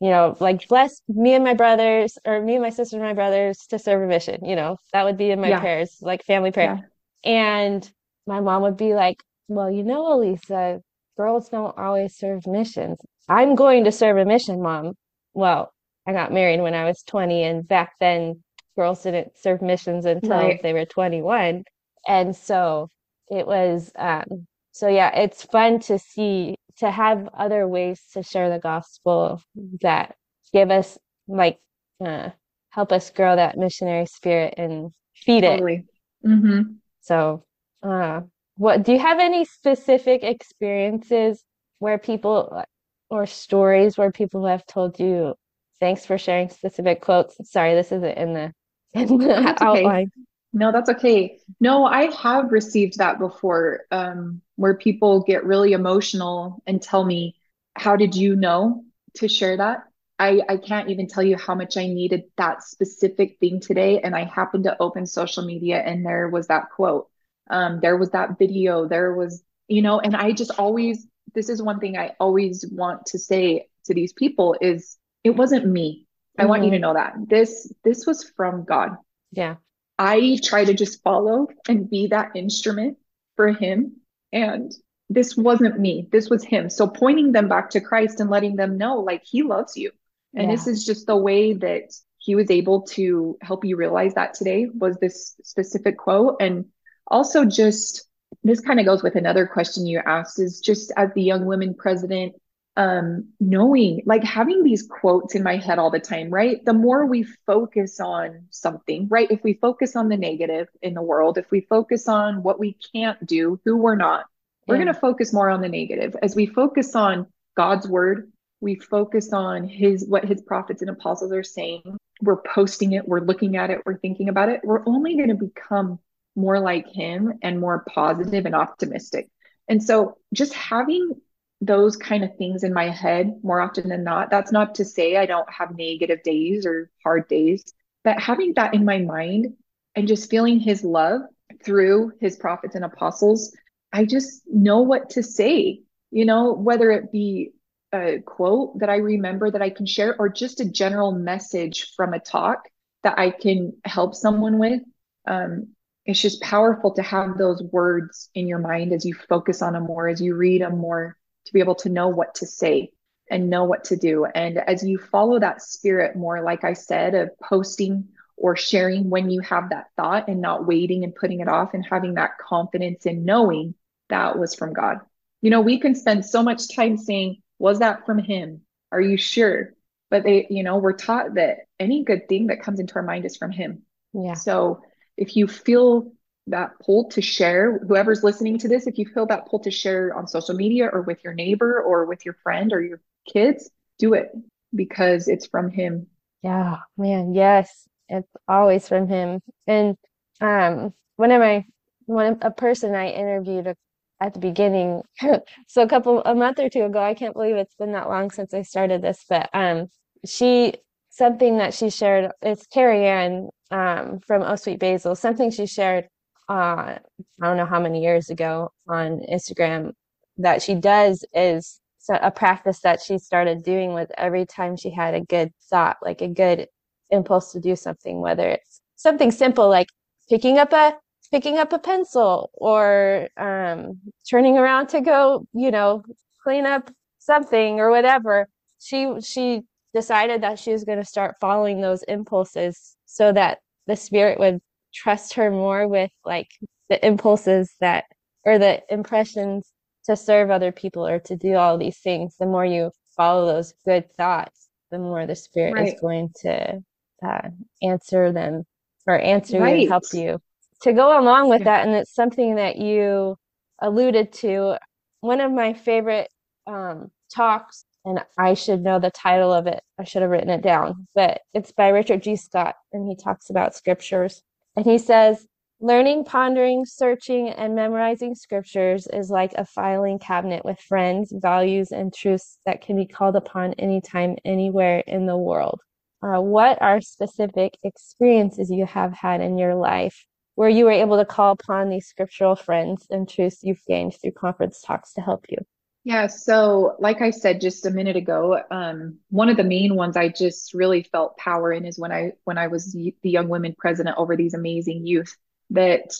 you 0.00 0.10
know, 0.10 0.36
like 0.40 0.66
bless 0.68 1.00
me 1.08 1.34
and 1.34 1.44
my 1.44 1.54
brothers 1.54 2.18
or 2.26 2.40
me 2.40 2.54
and 2.54 2.62
my 2.62 2.70
sisters 2.70 2.94
and 2.94 3.02
my 3.02 3.14
brothers 3.14 3.58
to 3.68 3.78
serve 3.78 4.02
a 4.02 4.06
mission, 4.06 4.44
you 4.44 4.56
know, 4.56 4.76
that 4.92 5.04
would 5.04 5.16
be 5.16 5.30
in 5.30 5.40
my 5.40 5.48
yeah. 5.48 5.60
prayers, 5.60 5.98
like 6.00 6.24
family 6.24 6.52
prayer. 6.52 6.90
Yeah. 7.24 7.32
And 7.32 7.90
my 8.26 8.40
mom 8.40 8.62
would 8.62 8.76
be 8.76 8.94
like, 8.94 9.22
well, 9.48 9.70
you 9.70 9.82
know, 9.82 10.14
Elisa, 10.14 10.80
girls 11.16 11.48
don't 11.48 11.76
always 11.76 12.16
serve 12.16 12.46
missions. 12.46 12.98
I'm 13.28 13.54
going 13.54 13.84
to 13.84 13.92
serve 13.92 14.16
a 14.16 14.24
mission, 14.24 14.62
mom. 14.62 14.94
Well, 15.34 15.72
I 16.06 16.12
got 16.12 16.32
married 16.32 16.60
when 16.60 16.74
I 16.74 16.84
was 16.84 17.02
20, 17.06 17.42
and 17.42 17.68
back 17.68 17.92
then 18.00 18.42
girls 18.76 19.02
didn't 19.02 19.36
serve 19.36 19.60
missions 19.60 20.06
until 20.06 20.30
right. 20.30 20.62
they 20.62 20.72
were 20.72 20.86
21. 20.86 21.64
And 22.06 22.34
so 22.34 22.88
it 23.28 23.46
was, 23.46 23.90
um, 23.96 24.46
so 24.72 24.88
yeah, 24.88 25.14
it's 25.14 25.44
fun 25.44 25.80
to 25.80 25.98
see 25.98 26.56
to 26.78 26.90
have 26.90 27.28
other 27.34 27.68
ways 27.68 28.00
to 28.14 28.22
share 28.22 28.48
the 28.50 28.58
gospel 28.58 29.42
that 29.82 30.14
give 30.52 30.70
us 30.70 30.98
like 31.28 31.58
uh, 32.04 32.30
help 32.70 32.92
us 32.92 33.10
grow 33.10 33.36
that 33.36 33.58
missionary 33.58 34.06
spirit 34.06 34.54
and 34.56 34.90
feed 35.14 35.44
totally. 35.44 35.84
it. 36.22 36.28
Mm-hmm. 36.28 36.72
So, 37.02 37.44
uh, 37.82 38.22
what 38.56 38.82
do 38.82 38.92
you 38.92 38.98
have 38.98 39.18
any 39.18 39.44
specific 39.44 40.22
experiences 40.22 41.42
where 41.78 41.98
people 41.98 42.64
or 43.08 43.26
stories 43.26 43.98
where 43.98 44.12
people 44.12 44.46
have 44.46 44.64
told 44.66 44.98
you, 45.00 45.34
"Thanks 45.80 46.06
for 46.06 46.18
sharing 46.18 46.48
specific 46.48 47.00
quotes"? 47.00 47.36
Sorry, 47.50 47.74
this 47.74 47.92
isn't 47.92 48.18
in 48.18 48.32
the 48.32 48.52
in 48.94 49.18
the 49.18 49.56
outline. 49.62 50.06
Okay. 50.06 50.10
No, 50.52 50.72
that's 50.72 50.90
okay. 50.90 51.38
No, 51.60 51.84
I 51.84 52.10
have 52.16 52.50
received 52.50 52.98
that 52.98 53.18
before, 53.18 53.82
um, 53.90 54.42
where 54.56 54.74
people 54.74 55.22
get 55.22 55.44
really 55.44 55.72
emotional 55.72 56.62
and 56.66 56.82
tell 56.82 57.04
me, 57.04 57.36
How 57.76 57.96
did 57.96 58.14
you 58.14 58.36
know 58.36 58.84
to 59.14 59.28
share 59.28 59.56
that? 59.56 59.84
I, 60.18 60.42
I 60.48 60.56
can't 60.58 60.90
even 60.90 61.06
tell 61.06 61.22
you 61.22 61.38
how 61.38 61.54
much 61.54 61.78
I 61.78 61.86
needed 61.86 62.24
that 62.36 62.62
specific 62.62 63.38
thing 63.40 63.58
today. 63.58 64.00
And 64.00 64.14
I 64.14 64.24
happened 64.24 64.64
to 64.64 64.76
open 64.78 65.06
social 65.06 65.46
media 65.46 65.78
and 65.78 66.04
there 66.04 66.28
was 66.28 66.48
that 66.48 66.70
quote. 66.70 67.08
Um, 67.48 67.80
there 67.80 67.96
was 67.96 68.10
that 68.10 68.38
video. 68.38 68.86
There 68.86 69.14
was, 69.14 69.42
you 69.66 69.80
know, 69.80 69.98
and 69.98 70.14
I 70.14 70.32
just 70.32 70.50
always, 70.58 71.06
this 71.34 71.48
is 71.48 71.62
one 71.62 71.80
thing 71.80 71.96
I 71.96 72.16
always 72.20 72.66
want 72.70 73.06
to 73.06 73.18
say 73.18 73.68
to 73.86 73.94
these 73.94 74.12
people 74.12 74.56
is 74.60 74.98
it 75.24 75.30
wasn't 75.30 75.66
me. 75.66 76.06
I 76.36 76.42
mm-hmm. 76.42 76.50
want 76.50 76.64
you 76.64 76.70
to 76.70 76.76
mm-hmm. 76.76 76.82
know 76.82 76.94
that 76.94 77.14
this 77.26 77.72
this 77.82 78.06
was 78.06 78.24
from 78.36 78.64
God. 78.64 78.96
Yeah. 79.32 79.56
I 80.00 80.38
try 80.42 80.64
to 80.64 80.72
just 80.72 81.02
follow 81.02 81.48
and 81.68 81.90
be 81.90 82.06
that 82.06 82.30
instrument 82.34 82.96
for 83.36 83.52
him. 83.52 83.96
And 84.32 84.72
this 85.10 85.36
wasn't 85.36 85.78
me, 85.78 86.08
this 86.10 86.30
was 86.30 86.42
him. 86.42 86.70
So 86.70 86.88
pointing 86.88 87.32
them 87.32 87.48
back 87.48 87.68
to 87.70 87.82
Christ 87.82 88.18
and 88.18 88.30
letting 88.30 88.56
them 88.56 88.78
know, 88.78 89.00
like, 89.00 89.22
he 89.24 89.42
loves 89.42 89.76
you. 89.76 89.90
And 90.34 90.44
yeah. 90.48 90.56
this 90.56 90.66
is 90.66 90.86
just 90.86 91.06
the 91.06 91.18
way 91.18 91.52
that 91.52 91.92
he 92.16 92.34
was 92.34 92.50
able 92.50 92.82
to 92.82 93.36
help 93.42 93.62
you 93.62 93.76
realize 93.76 94.14
that 94.14 94.32
today 94.32 94.68
was 94.72 94.96
this 94.96 95.36
specific 95.44 95.98
quote. 95.98 96.36
And 96.40 96.64
also, 97.06 97.44
just 97.44 98.08
this 98.42 98.60
kind 98.60 98.80
of 98.80 98.86
goes 98.86 99.02
with 99.02 99.16
another 99.16 99.46
question 99.46 99.86
you 99.86 100.00
asked 100.06 100.38
is 100.38 100.60
just 100.60 100.92
as 100.96 101.10
the 101.14 101.22
young 101.22 101.44
women 101.44 101.74
president, 101.74 102.34
um, 102.76 103.28
knowing, 103.40 104.02
like 104.06 104.24
having 104.24 104.62
these 104.62 104.86
quotes 104.86 105.34
in 105.34 105.42
my 105.42 105.56
head 105.56 105.78
all 105.78 105.90
the 105.90 106.00
time, 106.00 106.30
right? 106.30 106.64
The 106.64 106.72
more 106.72 107.04
we 107.04 107.24
focus 107.46 108.00
on 108.00 108.46
something, 108.50 109.08
right? 109.08 109.30
If 109.30 109.42
we 109.42 109.54
focus 109.54 109.96
on 109.96 110.08
the 110.08 110.16
negative 110.16 110.68
in 110.80 110.94
the 110.94 111.02
world, 111.02 111.36
if 111.36 111.50
we 111.50 111.62
focus 111.62 112.08
on 112.08 112.42
what 112.42 112.58
we 112.58 112.76
can't 112.94 113.24
do, 113.26 113.60
who 113.64 113.76
we're 113.76 113.96
not, 113.96 114.26
we're 114.66 114.76
going 114.76 114.86
to 114.86 114.94
focus 114.94 115.32
more 115.32 115.50
on 115.50 115.62
the 115.62 115.68
negative. 115.68 116.14
As 116.22 116.36
we 116.36 116.46
focus 116.46 116.94
on 116.94 117.26
God's 117.56 117.88
word, 117.88 118.30
we 118.60 118.76
focus 118.76 119.32
on 119.32 119.66
his 119.66 120.06
what 120.06 120.24
his 120.24 120.42
prophets 120.42 120.80
and 120.80 120.90
apostles 120.90 121.32
are 121.32 121.42
saying. 121.42 121.98
We're 122.22 122.42
posting 122.42 122.92
it, 122.92 123.08
we're 123.08 123.20
looking 123.20 123.56
at 123.56 123.70
it, 123.70 123.80
we're 123.84 123.98
thinking 123.98 124.28
about 124.28 124.48
it. 124.48 124.60
We're 124.62 124.86
only 124.86 125.16
going 125.16 125.30
to 125.30 125.34
become 125.34 125.98
more 126.36 126.60
like 126.60 126.86
him 126.86 127.38
and 127.42 127.58
more 127.58 127.84
positive 127.88 128.46
and 128.46 128.54
optimistic. 128.54 129.28
And 129.66 129.82
so 129.82 130.18
just 130.32 130.52
having 130.52 131.20
those 131.60 131.96
kind 131.96 132.24
of 132.24 132.36
things 132.36 132.64
in 132.64 132.72
my 132.72 132.88
head 132.88 133.40
more 133.42 133.60
often 133.60 133.88
than 133.88 134.02
not. 134.02 134.30
That's 134.30 134.52
not 134.52 134.76
to 134.76 134.84
say 134.84 135.16
I 135.16 135.26
don't 135.26 135.50
have 135.52 135.76
negative 135.76 136.22
days 136.22 136.64
or 136.64 136.90
hard 137.02 137.28
days, 137.28 137.64
but 138.02 138.18
having 138.18 138.54
that 138.54 138.74
in 138.74 138.84
my 138.84 138.98
mind 138.98 139.54
and 139.94 140.08
just 140.08 140.30
feeling 140.30 140.58
his 140.58 140.82
love 140.84 141.22
through 141.62 142.12
his 142.20 142.36
prophets 142.36 142.74
and 142.74 142.84
apostles, 142.84 143.54
I 143.92 144.04
just 144.04 144.42
know 144.46 144.80
what 144.80 145.10
to 145.10 145.22
say, 145.22 145.82
you 146.10 146.24
know, 146.24 146.52
whether 146.52 146.90
it 146.92 147.12
be 147.12 147.52
a 147.92 148.20
quote 148.24 148.78
that 148.78 148.88
I 148.88 148.96
remember 148.96 149.50
that 149.50 149.62
I 149.62 149.70
can 149.70 149.84
share 149.84 150.16
or 150.18 150.28
just 150.28 150.60
a 150.60 150.70
general 150.70 151.12
message 151.12 151.92
from 151.96 152.14
a 152.14 152.20
talk 152.20 152.68
that 153.02 153.18
I 153.18 153.30
can 153.30 153.74
help 153.84 154.14
someone 154.14 154.58
with. 154.58 154.80
Um, 155.26 155.74
it's 156.06 156.20
just 156.20 156.40
powerful 156.40 156.94
to 156.94 157.02
have 157.02 157.36
those 157.36 157.62
words 157.62 158.30
in 158.34 158.46
your 158.46 158.58
mind 158.58 158.92
as 158.92 159.04
you 159.04 159.14
focus 159.28 159.60
on 159.60 159.74
them 159.74 159.84
more, 159.84 160.08
as 160.08 160.22
you 160.22 160.34
read 160.34 160.62
them 160.62 160.78
more, 160.78 161.16
to 161.46 161.52
be 161.52 161.60
able 161.60 161.74
to 161.76 161.88
know 161.88 162.08
what 162.08 162.34
to 162.36 162.46
say 162.46 162.92
and 163.30 163.48
know 163.48 163.64
what 163.64 163.84
to 163.84 163.96
do. 163.96 164.24
And 164.24 164.58
as 164.58 164.82
you 164.82 164.98
follow 164.98 165.38
that 165.38 165.62
spirit 165.62 166.16
more, 166.16 166.42
like 166.42 166.64
I 166.64 166.72
said, 166.72 167.14
of 167.14 167.30
posting 167.38 168.08
or 168.36 168.56
sharing 168.56 169.10
when 169.10 169.30
you 169.30 169.40
have 169.40 169.70
that 169.70 169.86
thought 169.96 170.28
and 170.28 170.40
not 170.40 170.66
waiting 170.66 171.04
and 171.04 171.14
putting 171.14 171.40
it 171.40 171.48
off 171.48 171.74
and 171.74 171.84
having 171.84 172.14
that 172.14 172.38
confidence 172.38 173.06
in 173.06 173.24
knowing 173.24 173.74
that 174.08 174.38
was 174.38 174.54
from 174.54 174.72
God. 174.72 174.98
You 175.42 175.50
know, 175.50 175.60
we 175.60 175.78
can 175.78 175.94
spend 175.94 176.24
so 176.24 176.42
much 176.42 176.74
time 176.74 176.96
saying, 176.96 177.42
Was 177.58 177.78
that 177.78 178.04
from 178.06 178.18
Him? 178.18 178.62
Are 178.90 179.00
you 179.00 179.16
sure? 179.16 179.74
But 180.10 180.24
they, 180.24 180.46
you 180.50 180.64
know, 180.64 180.78
we're 180.78 180.94
taught 180.94 181.34
that 181.34 181.58
any 181.78 182.02
good 182.02 182.28
thing 182.28 182.48
that 182.48 182.62
comes 182.62 182.80
into 182.80 182.96
our 182.96 183.02
mind 183.02 183.24
is 183.24 183.36
from 183.36 183.52
Him. 183.52 183.82
Yeah. 184.12 184.34
So 184.34 184.82
if 185.16 185.36
you 185.36 185.46
feel 185.46 186.12
that 186.50 186.78
pull 186.80 187.08
to 187.10 187.22
share, 187.22 187.78
whoever's 187.78 188.22
listening 188.22 188.58
to 188.58 188.68
this, 188.68 188.86
if 188.86 188.98
you 188.98 189.06
feel 189.06 189.26
that 189.26 189.46
pull 189.46 189.60
to 189.60 189.70
share 189.70 190.14
on 190.14 190.26
social 190.26 190.54
media 190.54 190.88
or 190.92 191.02
with 191.02 191.22
your 191.24 191.34
neighbor 191.34 191.80
or 191.82 192.06
with 192.06 192.24
your 192.24 192.34
friend 192.42 192.72
or 192.72 192.82
your 192.82 193.00
kids, 193.32 193.70
do 193.98 194.14
it 194.14 194.30
because 194.74 195.28
it's 195.28 195.46
from 195.46 195.70
him. 195.70 196.06
Yeah, 196.42 196.78
man, 196.96 197.34
yes. 197.34 197.86
It's 198.08 198.28
always 198.48 198.88
from 198.88 199.08
him. 199.08 199.40
And 199.66 199.96
um 200.40 200.94
one 201.16 201.30
of 201.32 201.40
my 201.40 201.64
one 202.06 202.38
a 202.42 202.50
person 202.50 202.94
I 202.94 203.10
interviewed 203.10 203.74
at 204.20 204.34
the 204.34 204.40
beginning, 204.40 205.02
so 205.68 205.82
a 205.82 205.88
couple 205.88 206.22
a 206.24 206.34
month 206.34 206.58
or 206.58 206.68
two 206.68 206.84
ago, 206.84 207.00
I 207.00 207.14
can't 207.14 207.34
believe 207.34 207.56
it's 207.56 207.74
been 207.74 207.92
that 207.92 208.08
long 208.08 208.30
since 208.30 208.52
I 208.54 208.62
started 208.62 209.02
this, 209.02 209.24
but 209.28 209.48
um 209.52 209.88
she 210.26 210.74
something 211.10 211.58
that 211.58 211.74
she 211.74 211.90
shared, 211.90 212.30
it's 212.42 212.66
Carrie 212.66 213.06
Ann 213.06 213.50
um 213.70 214.20
from 214.26 214.42
Oh 214.42 214.56
Sweet 214.56 214.80
Basil, 214.80 215.14
something 215.14 215.50
she 215.50 215.66
shared 215.66 216.08
uh 216.50 216.98
I 217.42 217.46
don't 217.46 217.56
know 217.56 217.66
how 217.66 217.80
many 217.80 218.02
years 218.02 218.30
ago 218.30 218.72
on 218.88 219.20
Instagram 219.32 219.92
that 220.38 220.62
she 220.62 220.74
does 220.74 221.24
is 221.34 221.80
a 222.10 222.30
practice 222.30 222.80
that 222.80 223.00
she 223.00 223.18
started 223.18 223.62
doing 223.62 223.94
with 223.94 224.10
every 224.18 224.46
time 224.46 224.76
she 224.76 224.90
had 224.90 225.14
a 225.14 225.20
good 225.20 225.52
thought, 225.70 225.98
like 226.02 226.22
a 226.22 226.28
good 226.28 226.66
impulse 227.10 227.52
to 227.52 227.60
do 227.60 227.76
something, 227.76 228.20
whether 228.20 228.48
it's 228.48 228.80
something 228.96 229.30
simple 229.30 229.68
like 229.68 229.88
picking 230.28 230.58
up 230.58 230.72
a 230.72 230.96
picking 231.30 231.58
up 231.58 231.72
a 231.72 231.78
pencil 231.78 232.50
or 232.54 233.28
um, 233.36 234.00
turning 234.28 234.58
around 234.58 234.88
to 234.88 235.00
go, 235.00 235.46
you 235.52 235.70
know, 235.70 236.02
clean 236.42 236.66
up 236.66 236.90
something 237.18 237.78
or 237.80 237.90
whatever. 237.90 238.48
She 238.80 239.14
she 239.22 239.62
decided 239.94 240.42
that 240.42 240.58
she 240.58 240.72
was 240.72 240.84
going 240.84 240.98
to 240.98 241.04
start 241.04 241.36
following 241.40 241.80
those 241.80 242.02
impulses 242.04 242.96
so 243.06 243.32
that 243.32 243.58
the 243.86 243.96
spirit 243.96 244.38
would 244.38 244.60
trust 244.92 245.34
her 245.34 245.50
more 245.50 245.86
with 245.88 246.10
like 246.24 246.50
the 246.88 247.04
impulses 247.06 247.74
that 247.80 248.04
or 248.44 248.58
the 248.58 248.82
impressions 248.88 249.70
to 250.04 250.16
serve 250.16 250.50
other 250.50 250.72
people 250.72 251.06
or 251.06 251.18
to 251.20 251.36
do 251.36 251.54
all 251.54 251.78
these 251.78 251.98
things 251.98 252.36
the 252.38 252.46
more 252.46 252.64
you 252.64 252.90
follow 253.16 253.46
those 253.46 253.74
good 253.84 254.10
thoughts 254.16 254.68
the 254.90 254.98
more 254.98 255.26
the 255.26 255.36
spirit 255.36 255.74
right. 255.74 255.88
is 255.88 256.00
going 256.00 256.30
to 256.34 256.82
uh, 257.24 257.48
answer 257.82 258.32
them 258.32 258.64
or 259.06 259.18
answer 259.18 259.60
right. 259.60 259.76
you 259.76 259.82
and 259.82 259.90
help 259.90 260.04
you 260.12 260.40
to 260.82 260.92
go 260.92 261.20
along 261.20 261.48
with 261.48 261.64
that 261.64 261.86
and 261.86 261.94
it's 261.94 262.14
something 262.14 262.56
that 262.56 262.76
you 262.76 263.36
alluded 263.80 264.32
to 264.32 264.76
one 265.20 265.40
of 265.40 265.52
my 265.52 265.72
favorite 265.72 266.28
um, 266.66 267.10
talks 267.34 267.84
and 268.04 268.20
i 268.38 268.54
should 268.54 268.82
know 268.82 268.98
the 268.98 269.10
title 269.10 269.52
of 269.52 269.66
it 269.66 269.82
i 269.98 270.04
should 270.04 270.22
have 270.22 270.30
written 270.30 270.48
it 270.48 270.62
down 270.62 271.06
but 271.14 271.42
it's 271.52 271.72
by 271.72 271.88
richard 271.88 272.22
g 272.22 272.34
scott 272.34 272.76
and 272.92 273.06
he 273.06 273.14
talks 273.14 273.50
about 273.50 273.74
scriptures 273.74 274.42
and 274.76 274.84
he 274.84 274.98
says 274.98 275.46
Learning, 275.82 276.24
pondering, 276.24 276.84
searching, 276.84 277.48
and 277.48 277.74
memorizing 277.74 278.34
scriptures 278.34 279.06
is 279.14 279.30
like 279.30 279.54
a 279.54 279.64
filing 279.64 280.18
cabinet 280.18 280.62
with 280.62 280.78
friends, 280.78 281.32
values, 281.34 281.90
and 281.90 282.12
truths 282.12 282.58
that 282.66 282.82
can 282.82 282.96
be 282.96 283.06
called 283.06 283.34
upon 283.34 283.72
anytime, 283.74 284.36
anywhere 284.44 285.02
in 285.06 285.24
the 285.24 285.38
world. 285.38 285.80
Uh, 286.22 286.38
what 286.38 286.80
are 286.82 287.00
specific 287.00 287.78
experiences 287.82 288.70
you 288.70 288.84
have 288.84 289.14
had 289.14 289.40
in 289.40 289.56
your 289.56 289.74
life 289.74 290.26
where 290.54 290.68
you 290.68 290.84
were 290.84 290.90
able 290.90 291.16
to 291.16 291.24
call 291.24 291.52
upon 291.52 291.88
these 291.88 292.06
scriptural 292.06 292.56
friends 292.56 293.06
and 293.08 293.26
truths 293.26 293.60
you've 293.62 293.82
gained 293.88 294.14
through 294.20 294.32
conference 294.32 294.82
talks 294.82 295.14
to 295.14 295.22
help 295.22 295.46
you? 295.48 295.56
Yeah, 296.04 296.28
so 296.28 296.96
like 296.98 297.20
I 297.20 297.30
said 297.30 297.60
just 297.60 297.84
a 297.84 297.90
minute 297.90 298.16
ago, 298.16 298.58
um, 298.70 299.18
one 299.28 299.50
of 299.50 299.58
the 299.58 299.64
main 299.64 299.94
ones 299.96 300.16
I 300.16 300.28
just 300.28 300.72
really 300.72 301.02
felt 301.02 301.36
power 301.36 301.72
in 301.72 301.84
is 301.84 301.98
when 301.98 302.10
I 302.10 302.32
when 302.44 302.56
I 302.56 302.68
was 302.68 302.92
the 302.92 303.14
young 303.22 303.48
women 303.48 303.74
president 303.78 304.16
over 304.16 304.34
these 304.34 304.54
amazing 304.54 305.06
youth 305.06 305.36
that 305.70 306.10